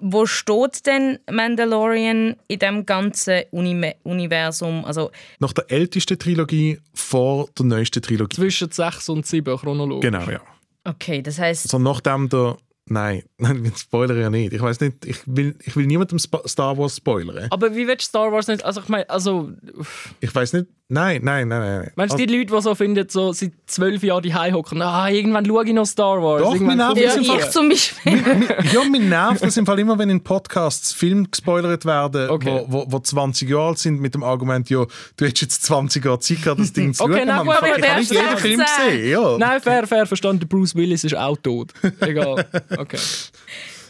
Wo 0.00 0.26
steht 0.26 0.84
denn 0.86 1.20
Mandalorian 1.30 2.34
in 2.48 2.58
dem 2.58 2.84
ganzen 2.84 3.44
Uni 3.52 3.92
Universum? 4.02 4.84
Also, 4.84 5.12
Nach 5.38 5.52
der 5.52 5.70
ältesten 5.70 6.18
Trilogie 6.18 6.80
vor 6.94 7.48
der 7.56 7.66
neuesten 7.66 8.02
Trilogie. 8.02 8.34
Zwischen 8.34 8.72
6 8.72 9.08
und 9.10 9.24
7 9.24 9.56
chronologisch. 9.56 10.10
Genau, 10.10 10.28
ja. 10.28 10.40
okay, 10.82 11.22
das 11.22 11.38
heißt, 11.38 11.66
Also 11.66 11.78
nachdem 11.78 12.28
der... 12.28 12.56
Nein, 12.86 13.22
nein, 13.38 13.62
wir 13.62 13.70
spoilern 13.76 14.20
ja 14.20 14.30
nicht. 14.30 14.52
Ich 14.52 14.60
weiß 14.60 14.80
nicht, 14.80 15.06
ich 15.06 15.18
will, 15.26 15.54
ich 15.62 15.76
will 15.76 15.86
niemandem 15.86 16.18
Sp 16.18 16.42
Star 16.48 16.76
Wars 16.76 16.96
spoilern. 16.96 17.46
Aber 17.50 17.76
wie 17.76 17.86
du 17.86 17.94
Star 18.00 18.32
Wars 18.32 18.48
nicht. 18.48 18.64
Also, 18.64 18.80
ich 18.80 18.88
meine, 18.88 19.08
also. 19.08 19.52
Ich 20.18 20.34
weiß 20.34 20.54
nicht... 20.54 20.66
Nein, 20.92 21.20
nein, 21.24 21.48
nein, 21.48 21.60
nein. 21.60 21.90
Meinst 21.96 22.12
du, 22.12 22.16
Also, 22.16 22.26
die 22.26 22.36
Leute, 22.36 22.54
die 22.54 22.60
so 22.62 22.74
finden, 22.74 23.08
so 23.08 23.32
seit 23.32 23.52
zwölf 23.66 24.02
Jahren 24.02 24.22
die 24.22 24.34
hocken, 24.34 24.82
ah, 24.82 25.08
irgendwann 25.08 25.46
schaue 25.46 25.64
ich 25.64 25.72
noch 25.72 25.86
Star 25.86 26.22
Wars. 26.22 26.42
Doch, 26.42 26.52
irgendwann 26.52 26.76
mir 26.76 26.84
nervt 26.94 26.96
das 26.98 27.26
ja, 27.26 27.34
im 27.34 27.40
im 27.40 27.44
ich 27.46 27.50
zum 27.50 27.68
Beispiel. 27.70 28.56
ja, 28.74 28.84
mir 28.84 29.00
nervt 29.00 29.42
das 29.42 29.56
im 29.56 29.64
Fall 29.64 29.78
immer, 29.78 29.98
wenn 29.98 30.10
in 30.10 30.22
Podcasts 30.22 30.92
Filme 30.92 31.26
gespoilert 31.28 31.86
werden, 31.86 32.28
Okay. 32.28 32.64
wo, 32.66 32.84
wo, 32.84 32.92
wo 32.92 32.98
20 32.98 33.48
Jahre 33.48 33.68
alt 33.68 33.78
sind, 33.78 34.02
mit 34.02 34.12
dem 34.14 34.22
Argument, 34.22 34.68
ja, 34.68 34.84
du 35.16 35.24
hättest 35.24 35.40
jetzt 35.42 35.62
20 35.64 36.04
Jahre 36.04 36.18
Zeit 36.20 36.42
gehabt, 36.42 36.60
das 36.60 36.74
Ding 36.74 36.92
zu 36.94 37.04
Okay, 37.04 37.14
schauen. 37.16 37.26
nein, 37.26 37.46
fuck, 37.46 37.54
ich 37.54 37.80
der 37.82 37.90
habe 37.90 38.00
nicht 38.00 38.10
ist 38.10 38.20
jeden 38.20 38.36
Film 38.36 38.60
16. 38.60 38.86
gesehen. 38.98 39.10
Ja. 39.10 39.38
Nein, 39.38 39.60
fair, 39.62 39.86
fair, 39.86 40.06
verstanden. 40.06 40.46
Bruce 40.46 40.74
Willis 40.74 41.04
ist 41.04 41.16
auch 41.16 41.38
tot. 41.38 41.72
Egal. 42.00 42.46
Okay. 42.76 42.98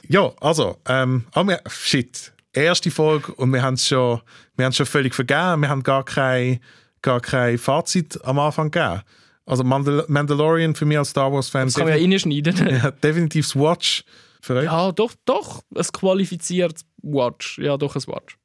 Ja, 0.08 0.30
also, 0.40 0.76
ähm, 0.88 1.24
wir, 1.48 1.60
shit, 1.70 2.32
erste 2.52 2.90
Folge 2.90 3.32
und 3.34 3.52
wir 3.52 3.62
haben 3.62 3.74
es 3.74 3.86
schon, 3.86 4.20
wir 4.56 4.70
schon 4.72 4.84
völlig 4.84 5.14
vergeben. 5.14 5.62
Wir 5.62 5.68
haben 5.68 5.82
gar 5.82 6.04
kein, 6.04 6.60
gar 7.02 7.20
kein 7.20 7.58
Fazit 7.58 8.24
am 8.24 8.38
Anfang 8.38 8.70
gegeben. 8.70 9.02
Also 9.44 9.64
Mandal 9.64 10.04
Mandalorian 10.08 10.74
für 10.74 10.84
mich 10.84 10.98
als 10.98 11.10
Star 11.10 11.32
Wars-Fan 11.32 11.66
Das 11.66 11.74
kann 11.74 11.88
man 11.88 11.98
ja 11.98 12.02
reinschneiden. 12.02 12.68
ja, 12.70 12.90
definitiv 12.90 13.46
das 13.46 13.56
Watch 13.56 14.04
für 14.40 14.54
euch. 14.54 14.64
Ja, 14.64 14.92
doch, 14.92 15.12
doch. 15.24 15.62
Es 15.74 15.92
qualifiziert 15.92 16.80
Watch. 17.02 17.58
Ja, 17.58 17.76
doch, 17.76 17.96
ein 17.96 18.06
Watch. 18.06 18.38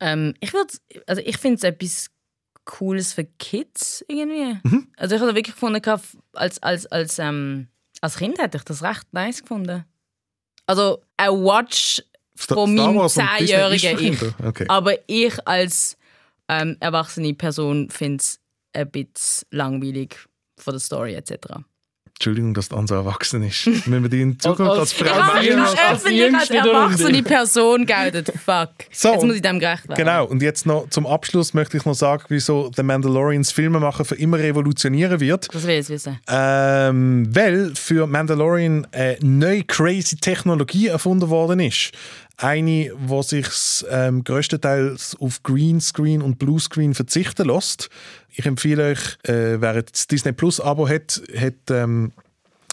ähm, 0.00 0.34
ich 0.40 0.52
würde, 0.52 0.72
also 1.06 1.20
ich 1.24 1.36
finde 1.38 1.56
es 1.56 1.64
etwas 1.64 2.10
Cooles 2.64 3.12
für 3.12 3.24
Kids 3.24 4.04
irgendwie. 4.08 4.58
Mhm. 4.62 4.88
Also 4.96 5.16
ich 5.16 5.20
habe 5.20 5.34
wirklich 5.34 5.54
gefunden, 5.54 5.82
als, 6.32 6.62
als, 6.62 6.86
als, 6.86 7.18
ähm, 7.18 7.68
als 8.00 8.16
Kind 8.16 8.38
hätte 8.38 8.58
ich 8.58 8.64
das 8.64 8.82
recht 8.82 9.12
nice 9.12 9.42
gefunden. 9.42 9.84
Also 10.66 11.02
ein 11.16 11.30
Watch 11.30 12.02
von 12.34 12.76
Star 12.76 12.92
meinem 12.92 13.08
zehnjährigen 13.08 13.96
für 13.96 14.04
Ich. 14.04 14.34
Okay. 14.44 14.66
Aber 14.68 14.94
ich 15.08 15.46
als 15.46 15.96
ähm, 16.48 16.76
erwachsene 16.80 17.34
Person 17.34 17.88
finde 17.90 18.18
es 18.22 18.38
ein 18.72 18.90
bisschen 18.90 19.46
langweilig 19.50 20.16
von 20.58 20.74
der 20.74 20.80
Story 20.80 21.14
etc. 21.14 21.32
Entschuldigung, 22.18 22.54
dass 22.54 22.70
der 22.70 22.78
andere 22.78 22.98
erwachsen 23.00 23.42
ist. 23.42 23.66
Wenn 23.90 24.02
wir 24.02 24.08
die 24.08 24.22
in 24.22 24.40
Zukunft 24.40 24.72
Als- 24.78 24.92
Frau 24.94 25.04
Ich 25.04 25.12
habe 25.12 25.38
mich 25.38 25.48
Jüngste- 25.50 25.68
als 25.68 25.78
als 25.78 26.04
öffentlich 26.06 26.34
als 26.34 26.50
erwachsene 26.50 27.22
Person 27.22 27.84
geoutet. 27.84 28.32
Fuck. 28.42 28.70
So, 28.90 29.12
Jetzt 29.12 29.24
muss 29.26 29.36
ich 29.36 29.42
dem 29.42 29.60
gerecht 29.60 29.86
werden. 29.86 29.98
Genau, 30.02 30.24
und 30.24 30.40
jetzt 30.40 30.64
noch 30.64 30.88
zum 30.88 31.06
Abschluss 31.06 31.52
möchte 31.52 31.76
ich 31.76 31.84
noch 31.84 31.92
sagen, 31.94 32.24
wieso 32.28 32.70
The 32.74 32.82
Mandalorians 32.82 33.52
Filmemacher 33.52 34.06
für 34.06 34.14
immer 34.14 34.38
revolutionieren 34.38 35.20
wird. 35.20 35.54
Das 35.54 35.64
will 35.64 35.70
ich 35.72 35.76
jetzt 35.76 35.90
wissen. 35.90 36.18
Ähm, 36.28 37.26
weil 37.36 37.74
für 37.74 38.06
Mandalorian 38.06 38.86
eine 38.92 39.18
neue 39.20 39.64
crazy 39.64 40.16
Technologie 40.16 40.86
erfunden 40.86 41.28
worden 41.28 41.60
ist. 41.60 41.92
Eine, 42.38 42.92
die 42.94 43.22
sich 43.22 43.46
ähm, 43.90 44.22
größtenteils 44.22 45.16
auf 45.20 45.42
Greenscreen 45.42 46.20
und 46.20 46.38
Bluescreen 46.38 46.94
verzichten 46.94 47.48
lässt. 47.48 47.88
Ich 48.30 48.44
empfehle 48.44 48.90
euch, 48.90 49.18
äh, 49.22 49.60
wer 49.60 49.82
das 49.82 50.06
Disney 50.06 50.32
Plus 50.32 50.60
Abo 50.60 50.86
hat, 50.86 51.22
hat 51.34 51.54
ähm, 51.70 52.12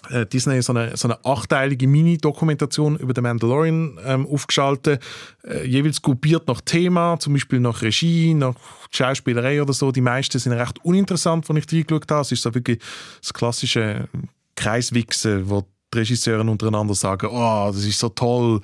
äh, 0.09 0.25
Disney 0.25 0.61
so 0.61 0.73
eine, 0.73 0.97
so 0.97 1.07
eine 1.07 1.23
achteilige 1.23 1.87
Mini-Dokumentation 1.87 2.97
über 2.97 3.13
den 3.13 3.23
Mandalorian 3.23 3.97
ähm, 4.05 4.27
aufgeschaltet, 4.27 5.01
äh, 5.45 5.65
jeweils 5.65 6.01
gruppiert 6.01 6.47
nach 6.47 6.59
Thema, 6.59 7.17
zum 7.19 7.33
Beispiel 7.33 7.61
nach 7.61 7.81
Regie, 7.81 8.33
nach 8.33 8.55
Schauspielerei 8.91 9.61
oder 9.61 9.73
so. 9.73 9.91
Die 9.91 10.01
meisten 10.01 10.39
sind 10.39 10.51
recht 10.51 10.83
uninteressant, 10.83 11.47
wenn 11.47 11.57
ich 11.57 11.71
reingeschaut 11.71 12.11
habe. 12.11 12.21
Es 12.21 12.31
ist 12.33 12.41
so 12.41 12.53
wirklich 12.53 12.79
das 13.21 13.33
klassische 13.33 14.09
Kreiswichsen, 14.55 15.49
wo 15.49 15.65
die 15.93 15.99
Regisseure 15.99 16.41
untereinander 16.41 16.95
sagen, 16.95 17.27
oh, 17.31 17.71
das 17.71 17.83
ist 17.83 17.99
so 17.99 18.09
toll. 18.09 18.61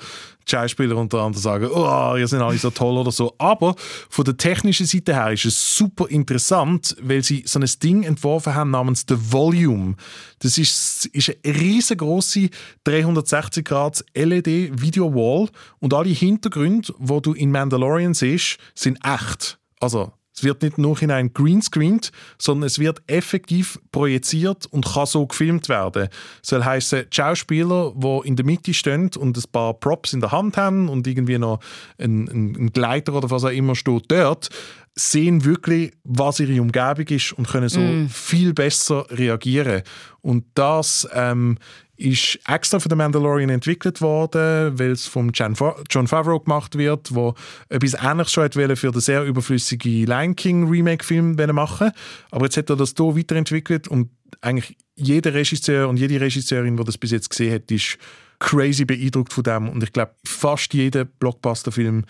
Die 0.47 0.51
Schauspieler 0.51 0.97
untereinander 0.97 1.37
sagen, 1.37 1.69
oh, 1.71 2.15
ihr 2.17 2.27
seid 2.27 2.41
alle 2.41 2.57
so 2.57 2.71
toll 2.71 2.97
oder 2.97 3.11
so. 3.11 3.35
Aber 3.37 3.75
von 4.09 4.25
der 4.25 4.35
technischen 4.35 4.85
Seite 4.85 5.13
her 5.13 5.31
ist 5.31 5.45
es 5.45 5.77
super 5.77 6.09
interessant, 6.09 6.95
weil 7.01 7.23
sie 7.23 7.43
so 7.45 7.59
ein 7.59 7.69
Ding 7.83 8.03
entworfen 8.03 8.55
haben 8.55 8.71
namens 8.71 9.05
The 9.07 9.15
Volume. 9.17 9.95
Das 10.39 10.57
ist, 10.57 11.05
ist 11.07 11.35
eine 11.43 11.55
riesengroße 11.55 12.49
360 12.83 13.63
Grad 13.63 14.03
LED 14.15 14.81
Video 14.81 15.13
Wall 15.13 15.49
und 15.79 15.93
alle 15.93 16.09
Hintergründe, 16.09 16.93
wo 16.97 17.19
du 17.19 17.33
in 17.33 17.51
Mandalorian 17.51 18.13
siehst, 18.13 18.57
sind 18.73 18.97
echt. 19.05 19.59
Also 19.79 20.11
es 20.39 20.45
wird 20.45 20.61
nicht 20.61 20.77
nur 20.77 21.01
in 21.01 21.11
ein 21.11 21.33
Greenscreened, 21.33 22.13
sondern 22.37 22.67
es 22.67 22.79
wird 22.79 23.01
effektiv 23.07 23.77
projiziert 23.91 24.67
und 24.67 24.85
kann 24.85 25.05
so 25.05 25.27
gefilmt 25.27 25.67
werden. 25.67 26.07
Das 26.07 26.49
soll 26.49 26.63
heißen, 26.63 27.07
die 27.11 27.15
Schauspieler, 27.15 27.93
die 27.93 28.21
in 28.23 28.37
der 28.37 28.45
Mitte 28.45 28.73
stehen 28.73 29.11
und 29.17 29.35
ein 29.35 29.43
paar 29.51 29.73
Props 29.73 30.13
in 30.13 30.21
der 30.21 30.31
Hand 30.31 30.55
haben 30.55 30.87
und 30.87 31.07
irgendwie 31.07 31.37
noch 31.37 31.59
ein, 31.97 32.71
Gleiter 32.71 33.13
oder 33.13 33.29
was 33.29 33.43
auch 33.43 33.49
immer 33.49 33.75
steht 33.75 34.05
dort, 34.07 34.47
sehen 34.95 35.43
wirklich, 35.43 35.91
was 36.05 36.39
ihre 36.39 36.61
Umgebung 36.61 37.07
ist 37.07 37.33
und 37.33 37.47
können 37.49 37.67
so 37.67 37.81
viel 38.09 38.53
besser 38.53 39.05
reagieren. 39.09 39.81
Und 40.21 40.45
das 40.55 41.07
ähm, 41.13 41.57
ist 41.99 42.39
extra 42.47 42.79
für 42.79 42.87
den 42.87 42.97
Mandalorian 42.97 43.49
entwickelt 43.49 43.99
worden, 44.01 44.79
weil 44.79 44.91
es 44.91 45.05
vom 45.05 45.31
John 45.33 45.55
Fa- 45.55 45.75
John 45.89 46.07
Favreau 46.07 46.39
gemacht 46.39 46.77
wird, 46.77 47.13
wo 47.13 47.35
etwas 47.67 47.93
Ähnliches 48.01 48.31
schon 48.31 48.55
wollen 48.55 48.75
für 48.75 48.91
den 48.91 49.01
sehr 49.01 49.25
überflüssigen 49.25 50.05
Lion 50.05 50.35
King 50.35 50.69
Remake-Film 50.69 51.35
machen. 51.53 51.91
Aber 52.31 52.45
jetzt 52.45 52.55
hat 52.57 52.69
er 52.69 52.77
das 52.77 52.93
hier 52.97 53.17
weiterentwickelt 53.17 53.87
und 53.89 54.09
eigentlich 54.41 54.77
jeder 54.95 55.33
Regisseur 55.33 55.89
und 55.89 55.97
jede 55.97 56.21
Regisseurin, 56.21 56.77
die 56.77 56.83
das 56.83 56.97
bis 56.97 57.11
jetzt 57.11 57.29
gesehen 57.29 57.53
hat, 57.53 57.69
ist 57.69 57.97
crazy 58.39 58.85
beeindruckt 58.85 59.33
von 59.33 59.43
dem. 59.43 59.67
Und 59.67 59.83
ich 59.83 59.91
glaube, 59.91 60.13
fast 60.25 60.73
jeder 60.73 61.03
Blockbuster-Film, 61.03 62.05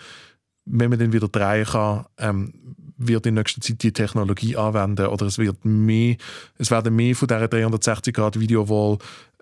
wenn 0.66 0.90
man 0.90 0.98
den 0.98 1.12
wieder 1.12 1.28
drehen 1.28 1.64
kann, 1.66 2.06
ähm, 2.18 2.52
wird 2.96 3.26
in 3.26 3.34
nächster 3.34 3.60
Zeit 3.60 3.82
die 3.82 3.92
Technologie 3.92 4.56
anwenden 4.56 5.06
oder 5.06 5.26
es 5.26 5.38
wird 5.38 5.64
mehr, 5.64 6.16
es 6.58 6.70
werden 6.70 6.94
mehr 6.94 7.16
von 7.16 7.28
dieser 7.28 7.48
360 7.48 8.14
Grad 8.14 8.38
Videowall 8.38 8.98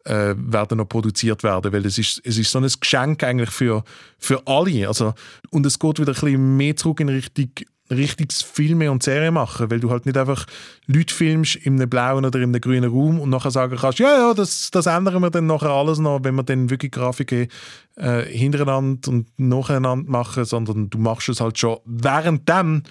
äh, 0.08 0.34
werden 0.36 0.78
noch 0.78 0.88
produziert 0.88 1.42
werden, 1.42 1.72
weil 1.72 1.86
es 1.86 1.98
ist, 1.98 2.20
es 2.24 2.38
ist 2.38 2.50
so 2.50 2.58
ein 2.58 2.68
Geschenk 2.80 3.22
eigentlich 3.22 3.50
für, 3.50 3.84
für 4.18 4.46
alle. 4.46 4.88
Also, 4.88 5.14
und 5.50 5.66
es 5.66 5.78
geht 5.78 6.00
wieder 6.00 6.12
ein 6.12 6.20
bisschen 6.20 6.56
mehr 6.56 6.76
zurück 6.76 7.00
in 7.00 7.08
Richtung 7.08 7.50
richtiges 7.90 8.42
Filme 8.42 8.90
und 8.90 9.02
Serien 9.02 9.32
machen, 9.32 9.70
weil 9.70 9.80
du 9.80 9.90
halt 9.90 10.04
nicht 10.04 10.18
einfach 10.18 10.44
Leute 10.86 11.14
filmst 11.14 11.56
in 11.56 11.76
einem 11.76 11.88
blauen 11.88 12.26
oder 12.26 12.38
einem 12.38 12.60
grünen 12.60 12.90
Raum 12.90 13.18
und 13.18 13.30
nachher 13.30 13.50
sagen 13.50 13.78
kannst, 13.80 13.98
ja, 13.98 14.14
ja, 14.14 14.34
das, 14.34 14.70
das 14.70 14.84
ändern 14.84 15.22
wir 15.22 15.30
dann 15.30 15.46
nachher 15.46 15.70
alles 15.70 15.98
noch, 15.98 16.20
wenn 16.22 16.34
wir 16.34 16.42
dann 16.42 16.68
wirklich 16.68 16.92
Grafiken 16.92 17.48
äh, 17.96 18.24
hintereinander 18.24 19.10
und 19.10 19.28
nacheinander 19.38 20.10
machen, 20.10 20.44
sondern 20.44 20.90
du 20.90 20.98
machst 20.98 21.30
es 21.30 21.40
halt 21.40 21.58
schon 21.58 21.78
währenddem 21.86 22.82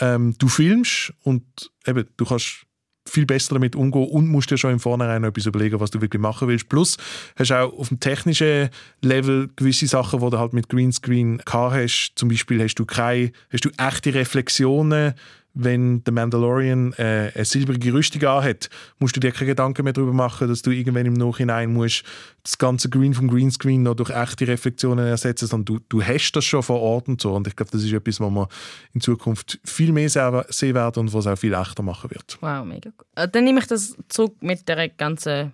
ähm, 0.00 0.34
du 0.38 0.48
filmst 0.48 1.12
und 1.22 1.44
eben, 1.86 2.06
du 2.16 2.24
kannst 2.24 2.65
viel 3.08 3.26
besser 3.26 3.54
damit 3.54 3.76
umgehen 3.76 4.08
und 4.08 4.28
musst 4.28 4.50
dir 4.50 4.58
schon 4.58 4.72
im 4.72 4.80
Vornherein 4.80 5.24
etwas 5.24 5.46
überlegen, 5.46 5.80
was 5.80 5.90
du 5.90 6.00
wirklich 6.00 6.20
machen 6.20 6.48
willst. 6.48 6.68
Plus 6.68 6.96
hast 7.36 7.50
du 7.50 7.54
auch 7.54 7.78
auf 7.78 7.88
dem 7.88 8.00
technischen 8.00 8.68
Level 9.02 9.48
gewisse 9.56 9.86
Sachen, 9.86 10.20
die 10.20 10.30
du 10.30 10.38
halt 10.38 10.52
mit 10.52 10.68
Greenscreen 10.68 11.38
gehabt 11.38 11.74
hast. 11.74 12.12
Zum 12.16 12.28
Beispiel 12.28 12.62
hast 12.62 12.74
du 12.76 12.84
keine, 12.84 13.32
hast 13.52 13.64
du 13.64 13.70
echte 13.78 14.14
Reflexionen, 14.14 15.14
wenn 15.58 16.04
der 16.04 16.12
Mandalorian 16.12 16.92
äh, 16.98 17.32
eine 17.34 17.44
silbrige 17.46 17.92
Rüstung 17.94 18.22
anhat, 18.24 18.68
musst 18.98 19.16
du 19.16 19.20
dir 19.20 19.32
keine 19.32 19.46
Gedanken 19.46 19.84
mehr 19.84 19.94
darüber 19.94 20.12
machen, 20.12 20.48
dass 20.48 20.60
du 20.62 20.70
irgendwann 20.70 21.06
im 21.06 21.14
Nachhinein 21.14 21.72
musst 21.72 22.04
das 22.42 22.58
ganze 22.58 22.90
Green 22.90 23.14
vom 23.14 23.28
Greenscreen 23.28 23.82
noch 23.82 23.94
durch 23.94 24.10
echte 24.10 24.46
Reflexionen 24.46 25.06
ersetzen, 25.06 25.46
sondern 25.48 25.78
du, 25.78 25.84
du 25.88 26.02
hast 26.02 26.32
das 26.32 26.44
schon 26.44 26.62
vor 26.62 26.80
Ort 26.80 27.08
und 27.08 27.20
so. 27.20 27.34
Und 27.34 27.46
ich 27.48 27.56
glaube, 27.56 27.72
das 27.72 27.82
ist 27.82 27.92
etwas, 27.92 28.20
was 28.20 28.30
wir 28.30 28.48
in 28.92 29.00
Zukunft 29.00 29.58
viel 29.64 29.92
mehr 29.92 30.08
se- 30.10 30.44
sehen 30.50 30.74
werden 30.74 31.00
und 31.00 31.14
was 31.14 31.26
auch 31.26 31.36
viel 31.38 31.54
echter 31.54 31.82
machen 31.82 32.10
wird. 32.10 32.36
Wow, 32.40 32.64
mega 32.64 32.90
cool. 32.90 33.06
Äh, 33.16 33.26
Dann 33.28 33.44
nehme 33.44 33.58
ich 33.60 33.66
das 33.66 33.96
zurück 34.08 34.36
mit 34.42 34.68
der 34.68 34.88
ganzen 34.90 35.52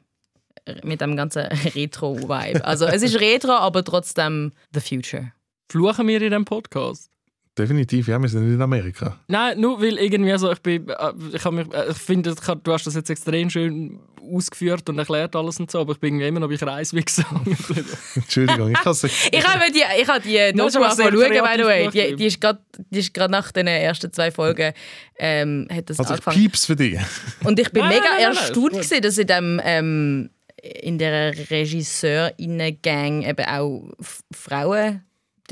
mit 0.84 1.00
dem 1.00 1.16
ganzen 1.16 1.42
Retro-Vibe. 1.74 2.64
Also 2.64 2.86
es 2.86 3.02
ist 3.02 3.18
Retro, 3.20 3.52
aber 3.52 3.82
trotzdem 3.84 4.52
the 4.74 4.80
future. 4.80 5.32
Fluchen 5.70 6.06
wir 6.06 6.16
in 6.20 6.30
diesem 6.30 6.44
Podcast? 6.44 7.10
Definitiv, 7.58 8.08
ja, 8.08 8.18
wir 8.20 8.28
sind 8.30 8.44
nicht 8.46 8.54
in 8.54 8.62
Amerika. 8.62 9.18
Nein, 9.28 9.60
nur 9.60 9.80
weil 9.82 9.98
irgendwie 9.98 10.36
so, 10.38 10.50
ich 10.50 10.60
bin, 10.60 10.88
äh, 10.88 11.12
ich, 11.34 11.44
mich, 11.50 11.66
äh, 11.74 11.90
ich 11.90 11.98
finde, 11.98 12.30
ich 12.30 12.36
du 12.62 12.72
hast 12.72 12.86
das 12.86 12.94
jetzt 12.94 13.10
extrem 13.10 13.50
schön 13.50 13.98
ausgeführt 14.32 14.88
und 14.88 14.98
erklärt 14.98 15.36
alles 15.36 15.60
und 15.60 15.70
so, 15.70 15.80
aber 15.80 15.92
ich 15.92 15.98
bin 16.00 16.14
irgendwie 16.14 16.28
immer 16.28 16.40
noch 16.40 16.48
bei 16.48 16.56
Kreisweg 16.56 17.10
Entschuldigung, 18.14 18.70
ich 18.70 18.78
kann 18.78 18.92
es 18.92 19.02
Ich 19.32 19.46
habe 19.46 19.70
die, 19.72 19.82
ich 20.00 20.08
habe 20.08 20.20
die 20.20 20.38
aber 20.40 20.70
sehr 20.70 21.06
angefangen 21.06 21.12
schauen, 21.34 21.42
by 21.44 21.58
the 21.62 21.64
way. 21.64 21.88
Die, 21.90 22.16
die 22.16 22.26
ist 22.26 22.40
gerade 22.40 22.60
die 22.90 23.00
ist 23.00 23.12
gerade 23.12 23.32
nach 23.32 23.50
den 23.52 23.66
ersten 23.66 24.12
zwei 24.12 24.30
Folgen 24.30 24.72
ähm, 25.18 25.66
hat 25.70 25.90
das 25.90 25.98
Also 25.98 26.14
ich 26.14 26.20
angefangen. 26.20 26.36
pieps 26.40 26.64
für 26.66 26.76
dich. 26.76 26.98
Und 27.44 27.58
ich 27.58 27.70
bin 27.70 27.82
Nein, 27.82 27.94
mega 27.96 28.04
nein, 28.04 28.12
nein, 28.22 28.32
nein, 28.32 28.36
erstaunt, 28.36 28.72
gewesen, 28.72 29.02
dass 29.02 29.18
in 29.18 29.26
dem 29.26 29.60
ähm, 29.64 30.30
in 30.62 30.98
der 30.98 31.34
Regisseurinnen-Gang 31.50 33.22
eben 33.28 33.44
auch 33.46 33.90
F- 33.98 34.22
Frauen 34.32 35.02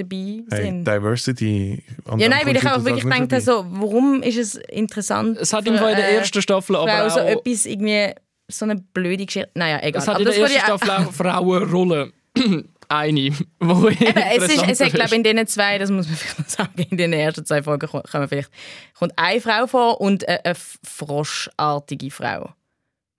dabei 0.02 0.42
Hey, 0.50 0.62
sind. 0.66 0.84
Diversity. 0.86 1.82
an 2.06 2.18
ja, 2.18 2.28
nein, 2.28 2.46
weil 2.46 2.56
ich 2.56 2.66
auch 2.66 2.84
wirklich 2.84 3.04
gedacht 3.04 3.20
habe, 3.32 3.40
so, 3.40 3.64
warum 3.70 4.22
ist 4.22 4.36
es 4.38 4.54
interessant 4.56 5.38
Es 5.38 5.52
hat 5.52 5.66
irgendwo 5.66 5.86
in 5.86 5.96
der 5.96 6.12
ersten 6.12 6.40
Staffel 6.42 6.76
aber 6.76 6.88
Frau 6.90 7.06
auch... 7.06 7.10
so 7.10 7.20
etwas 7.20 7.66
irgendwie 7.66 8.14
so 8.48 8.64
eine 8.64 8.76
blöde 8.76 9.26
Geschichte. 9.26 9.50
Naja, 9.54 9.78
egal. 9.82 10.02
es 10.02 10.08
hat 10.08 10.16
Aber 10.16 10.24
in 10.26 10.30
der 10.30 10.40
ersten 10.40 10.58
Staffel 10.60 10.90
auch 10.90 11.12
Frauenrolle. 11.12 12.12
Eine. 12.88 13.30
Wo 13.60 13.88
Eben, 13.88 14.16
es 14.16 14.48
ist, 14.52 14.64
es 14.68 14.80
hat, 14.80 14.92
glaube 14.92 15.04
ist. 15.10 15.12
in 15.12 15.22
diesen 15.22 15.46
zwei, 15.46 15.78
das 15.78 15.92
muss 15.92 16.08
man 16.08 16.16
vielleicht 16.16 16.38
noch 16.40 16.48
sagen, 16.48 16.86
in 16.90 16.96
den 16.96 17.12
ersten 17.12 17.44
zwei 17.46 17.62
Folgen 17.62 17.86
ko- 17.88 18.02
kommen 18.02 18.26
vielleicht, 18.28 18.50
kommt 18.98 19.12
eine 19.16 19.40
Frau 19.40 19.68
vor 19.68 20.00
und 20.00 20.26
eine, 20.28 20.44
eine 20.44 20.54
froschartige 20.84 22.10
Frau. 22.10 22.50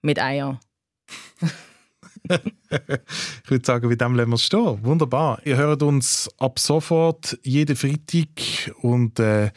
Mit 0.02 0.20
Eiern. 0.20 0.58
Ich 2.28 3.50
würde 3.50 3.66
sagen, 3.66 3.90
wie 3.90 3.96
dem 3.96 4.14
lassen 4.14 4.30
wir 4.30 4.34
es 4.36 4.44
stehen. 4.44 4.78
Wunderbar. 4.82 5.40
Ihr 5.44 5.56
hört 5.56 5.82
uns 5.82 6.30
ab 6.38 6.58
sofort 6.58 7.38
jeden 7.42 7.76
Freitag 7.76 8.72
und 8.80 9.18
äh, 9.18 9.50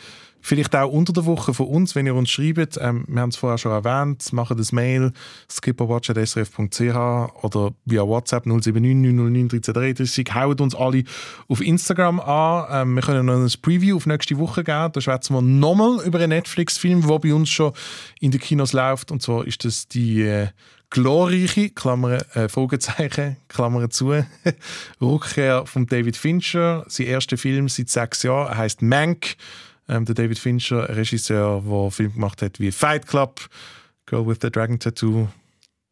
vielleicht 0.46 0.76
auch 0.76 0.92
unter 0.92 1.12
der 1.12 1.26
Woche 1.26 1.54
von 1.54 1.68
uns, 1.68 1.96
wenn 1.96 2.06
ihr 2.06 2.14
uns 2.14 2.30
schreibt. 2.30 2.78
Ähm, 2.80 3.06
wir 3.08 3.22
haben 3.22 3.30
es 3.30 3.36
vorher 3.36 3.58
schon 3.58 3.72
erwähnt. 3.72 4.32
Macht 4.32 4.58
das 4.58 4.72
Mail 4.72 5.12
skipperwatch.srf.ch 5.50 7.44
oder 7.44 7.72
via 7.86 8.04
WhatsApp 8.04 8.46
079 8.46 8.96
909 8.96 9.44
1333. 9.44 10.36
Haut 10.36 10.62
uns 10.62 10.76
alle 10.76 11.04
auf 11.48 11.62
Instagram 11.62 12.20
an. 12.20 12.68
Ähm, 12.70 12.96
wir 12.96 13.02
können 13.02 13.26
noch 13.26 13.34
ein 13.34 13.52
Preview 13.62 13.98
auf 13.98 14.06
nächste 14.06 14.38
Woche 14.38 14.64
geben. 14.64 14.92
Da 14.94 15.02
schwätzen 15.02 15.34
wir 15.34 15.42
nochmal 15.42 16.06
über 16.06 16.20
einen 16.20 16.30
Netflix-Film, 16.30 17.08
der 17.08 17.20
bei 17.20 17.34
uns 17.34 17.50
schon 17.50 17.74
in 18.20 18.32
den 18.32 18.40
Kinos 18.40 18.74
läuft. 18.74 19.12
Und 19.12 19.24
zwar 19.24 19.48
ist 19.48 19.66
das 19.66 19.88
die 19.88 20.22
äh, 20.22 20.50
glorreiche, 20.96 21.72
Klammern, 21.72 22.22
äh, 22.36 22.48
Fragezeichen, 22.48 23.36
Klammern 23.50 23.92
zu, 23.92 24.14
Rückkehr 25.02 25.66
von 25.66 25.86
David 25.86 26.16
Fincher. 26.16 26.86
Sein 26.88 27.08
erster 27.08 27.38
Film 27.38 27.68
seit 27.68 27.90
sechs 27.90 28.24
Jahren. 28.24 28.54
Er 28.54 28.58
heißt 28.58 28.82
Mank. 28.82 29.36
Ähm, 29.90 30.06
der 30.06 30.16
David 30.16 30.40
Fincher, 30.40 30.88
Regisseur, 30.96 31.62
der 31.62 31.92
Film 31.92 32.14
gemacht 32.14 32.42
hat 32.42 32.62
wie 32.62 32.72
Fight 32.72 33.08
Club, 33.08 33.42
Girl 34.06 34.26
with 34.26 34.38
the 34.42 34.50
Dragon 34.50 34.80
Tattoo, 34.80 35.28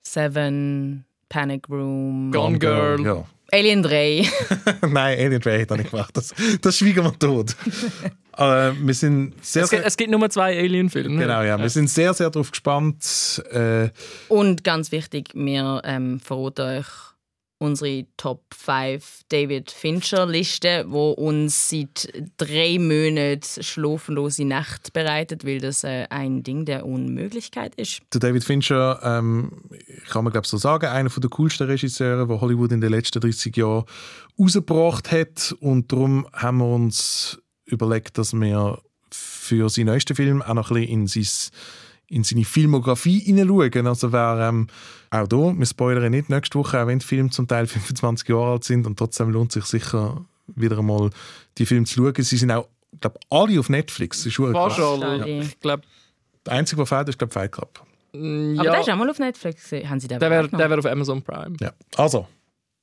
Seven, 0.02 1.04
Panic 1.28 1.70
Room, 1.70 2.32
Gone 2.32 2.58
Girl. 2.58 3.06
Ja. 3.06 3.26
Alien 3.52 3.84
3. 3.84 4.26
Nein, 4.82 5.20
Alien 5.20 5.44
Ray 5.44 5.62
hat 5.62 5.72
er 5.72 5.78
nicht 5.78 5.92
gemacht. 5.92 6.18
Das, 6.18 6.34
das 6.62 6.78
schwiegen 6.78 7.04
wir 7.04 7.20
tot. 7.20 7.56
äh, 8.38 8.72
wir 8.80 8.94
sind 8.94 9.34
sehr, 9.44 9.64
Es 9.64 9.70
gibt, 9.70 9.82
sehr, 9.82 9.88
es 9.88 9.98
gibt 9.98 10.12
nur 10.12 10.30
zwei 10.30 10.58
Alien-Filme. 10.58 11.20
genau, 11.20 11.42
ja, 11.42 11.58
wir 11.60 11.70
sind 11.70 11.90
sehr, 11.90 12.14
sehr 12.14 12.30
darauf 12.30 12.52
gespannt. 12.52 13.44
Äh, 13.52 13.90
Und 14.30 14.64
ganz 14.64 14.92
wichtig, 14.92 15.30
wir 15.34 15.82
ähm, 15.84 16.20
verraten 16.20 16.80
euch 16.80 16.86
unsere 17.64 18.06
Top 18.18 18.44
5 18.54 19.22
David 19.30 19.72
Fincher 19.72 20.26
Liste, 20.26 20.86
wo 20.90 21.12
uns 21.12 21.70
seit 21.70 22.12
drei 22.38 22.78
Monaten 22.78 23.64
schlaflose 23.64 24.44
Nacht 24.44 24.92
bereitet, 24.92 25.46
weil 25.46 25.60
das 25.60 25.84
äh, 25.86 26.06
ein 26.10 26.44
Ding 26.44 26.66
der 26.66 26.86
Unmöglichkeit 26.86 27.74
ist. 27.76 28.02
der 28.14 28.20
David 28.20 28.44
Fincher, 28.44 29.00
ähm, 29.04 29.52
kann 30.10 30.26
man 30.26 30.34
glaube 30.34 30.46
so 30.46 30.58
sagen, 30.58 30.88
einer 30.88 31.10
der 31.10 31.30
coolsten 31.30 31.68
Regisseure, 31.68 32.28
die 32.28 32.42
Hollywood 32.42 32.74
in 32.74 32.82
den 32.82 32.92
letzten 32.92 33.22
30 33.22 33.56
Jahren 33.56 33.86
rausgebracht 34.38 35.12
hat. 35.12 35.56
Und 35.62 35.92
darum 35.92 36.28
haben 36.34 36.58
wir 36.58 36.68
uns 36.68 37.40
überlegt, 37.74 38.18
dass 38.18 38.34
wir 38.34 38.80
für 39.12 39.70
seinen 39.70 39.88
neuesten 39.88 40.16
Film 40.16 40.42
auch 40.42 40.54
noch 40.54 40.72
ein 40.72 40.76
bisschen 40.76 41.02
in, 41.02 41.08
sein, 41.08 41.52
in 42.08 42.24
seine 42.24 42.46
Filmografie 42.46 43.20
hineinschauen. 43.20 43.88
Also 43.88 44.12
wer 44.12 44.50
ähm, 44.50 44.68
auch 45.12 45.28
da, 45.28 45.38
wir 45.38 45.66
spoilern 45.66 46.12
nicht 46.12 46.30
nächste 46.30 46.58
Woche, 46.58 46.82
auch 46.82 46.88
wenn 46.88 47.00
die 47.00 47.06
Filme 47.06 47.30
zum 47.30 47.48
Teil 47.48 47.68
25 47.68 48.28
Jahre 48.30 48.54
alt 48.54 48.64
sind 48.64 48.88
und 48.88 48.98
trotzdem 48.98 49.30
lohnt 49.30 49.52
sich 49.52 49.66
sicher 49.66 50.26
wieder 50.48 50.78
einmal 50.78 51.10
die 51.58 51.66
Filme 51.66 51.86
zu 51.86 51.96
schauen. 51.96 52.14
Sie 52.18 52.38
sind 52.38 52.52
auch, 52.52 52.68
glaube 53.00 53.20
alle 53.30 53.60
auf 53.60 53.70
Netflix. 53.70 54.18
Das 54.20 54.28
ist 54.28 54.34
schon 54.34 54.56
alle. 54.56 54.72
Schade. 54.72 55.30
Ich 55.42 55.60
glaube, 55.60 55.84
Der 56.46 56.54
einzige, 56.54 56.78
der 56.78 56.86
fehlt, 56.86 57.10
ist 57.10 57.18
glaube 57.18 57.34
Fight 57.34 57.52
Club. 57.52 57.82
Aber 58.14 58.22
ja, 58.22 58.64
der 58.64 58.82
ist 58.82 58.90
auch 58.90 58.96
mal 58.96 59.10
auf 59.10 59.18
Netflix. 59.20 59.72
Haben 59.72 60.00
Sie 60.00 60.08
den 60.08 60.20
der 60.20 60.30
wäre 60.30 60.42
überhaupt 60.42 60.52
noch? 60.54 60.60
der 60.60 60.70
wär 60.70 60.80
auf 60.80 60.86
Amazon 60.86 61.22
Prime. 61.24 61.56
Ja. 61.60 61.72
Also, 61.98 62.28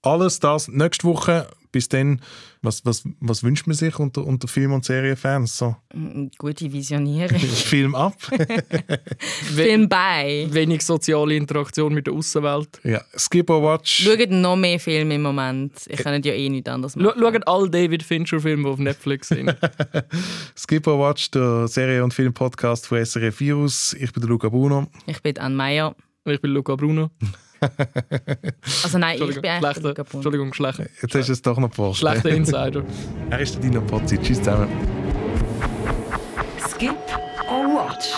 alles 0.03 0.41
das 0.41 0.69
nächste 0.69 1.05
Woche. 1.07 1.47
Bis 1.73 1.89
dann, 1.89 2.21
was, 2.63 2.85
was, 2.85 3.05
was 3.21 3.45
wünscht 3.45 3.69
man 3.69 3.77
sich 3.77 3.97
unter, 4.01 4.27
unter 4.27 4.49
Film- 4.49 4.73
und 4.73 4.85
Serienfans? 4.85 5.57
So, 5.57 5.77
Mm, 5.95 6.27
Gute 6.37 6.73
Visionierung. 6.73 7.39
Film 7.39 7.95
ab. 7.95 8.15
Film 9.55 9.89
bei. 9.89 10.49
Wenig 10.51 10.83
soziale 10.85 11.37
Interaktion 11.37 11.95
mit 11.95 12.09
der 12.09 12.15
Außenwelt. 12.15 12.81
ja. 12.83 13.01
Skip 13.17 13.49
or 13.51 13.63
Watch. 13.63 14.03
Schaut 14.05 14.31
noch 14.31 14.57
mehr 14.57 14.81
Filme 14.81 15.15
im 15.15 15.23
Moment. 15.23 15.73
Ich 15.89 15.99
kann 15.99 16.21
ja 16.23 16.33
eh 16.33 16.49
nichts 16.49 16.69
anderes 16.69 16.97
machen. 16.97 17.13
Schau- 17.17 17.33
Schaut 17.33 17.47
alle 17.47 17.71
David 17.71 18.03
Fincher-Filme, 18.03 18.65
die 18.65 18.69
auf 18.69 18.79
Netflix 18.81 19.29
sind. 19.29 19.57
Skip 20.57 20.87
or 20.89 20.99
Watch, 20.99 21.31
der 21.31 21.69
Serie- 21.69 22.03
und 22.03 22.13
Film-Podcast 22.13 22.87
von 22.89 23.05
SRF 23.05 23.39
Virus. 23.39 23.93
Ich 23.95 24.13
bin 24.13 24.23
der 24.23 24.29
Luca 24.31 24.49
Bruno. 24.49 24.89
Ich 25.07 25.23
bin 25.23 25.39
Anne 25.39 25.55
Meyer. 25.55 25.95
ich 26.25 26.41
bin 26.41 26.51
Luca 26.51 26.75
Bruno. 26.75 27.11
Also 28.83 28.99
nein, 28.99 29.19
ich 29.21 29.41
bin 29.41 29.51
eigentlich 29.51 29.77
schlechter. 29.77 30.05
Entschuldigung, 30.15 30.53
schlechter, 30.55 30.87
Jetzt 31.03 31.15
hast 31.15 31.29
du 31.29 31.33
es 31.33 31.43
doch 31.43 31.59
noch 31.59 31.73
vor. 31.75 31.95
schlechter 31.95 32.31
Insider. 32.31 32.83
Er 33.31 33.39
ist 33.41 33.55
der 33.55 33.61
Dino 33.63 33.81
Pozzi. 33.83 34.19
Tschüss 34.19 34.39
zusammen. 34.39 34.69
Skip 36.69 36.97
or 37.49 37.67
Watch, 37.67 38.09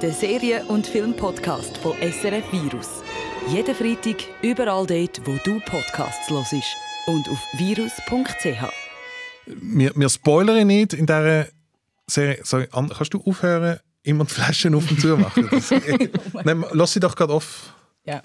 der 0.00 0.12
Serien- 0.12 0.66
und 0.66 0.86
Filmpodcast 0.86 1.78
von 1.78 1.92
SRF 2.00 2.44
Virus. 2.52 3.02
Jeden 3.48 3.74
Freitag 3.74 4.22
überall 4.42 4.86
dort, 4.86 5.20
wo 5.26 5.36
du 5.44 5.58
Podcasts 5.60 6.30
hörst 6.30 6.54
und 7.06 7.28
auf 7.28 7.38
virus.ch. 7.58 8.72
Wir, 9.46 9.90
wir 9.96 10.08
spoilern 10.08 10.66
nicht 10.68 10.92
in 10.94 11.06
dieser 11.06 11.46
Serie. 12.06 12.38
Sorry, 12.44 12.68
Ann, 12.70 12.88
kannst 12.88 13.12
du 13.14 13.20
aufhören, 13.24 13.80
immer 14.04 14.24
die 14.24 14.32
Flaschen 14.32 14.74
auf 14.76 14.88
und 14.88 15.00
zu 15.00 15.16
machen? 15.16 15.48
Das, 15.50 15.70
Nein, 16.44 16.64
lass 16.72 16.92
sie 16.92 17.00
doch 17.00 17.16
gerade 17.16 17.32
off. 17.32 17.74
Ja. 18.04 18.22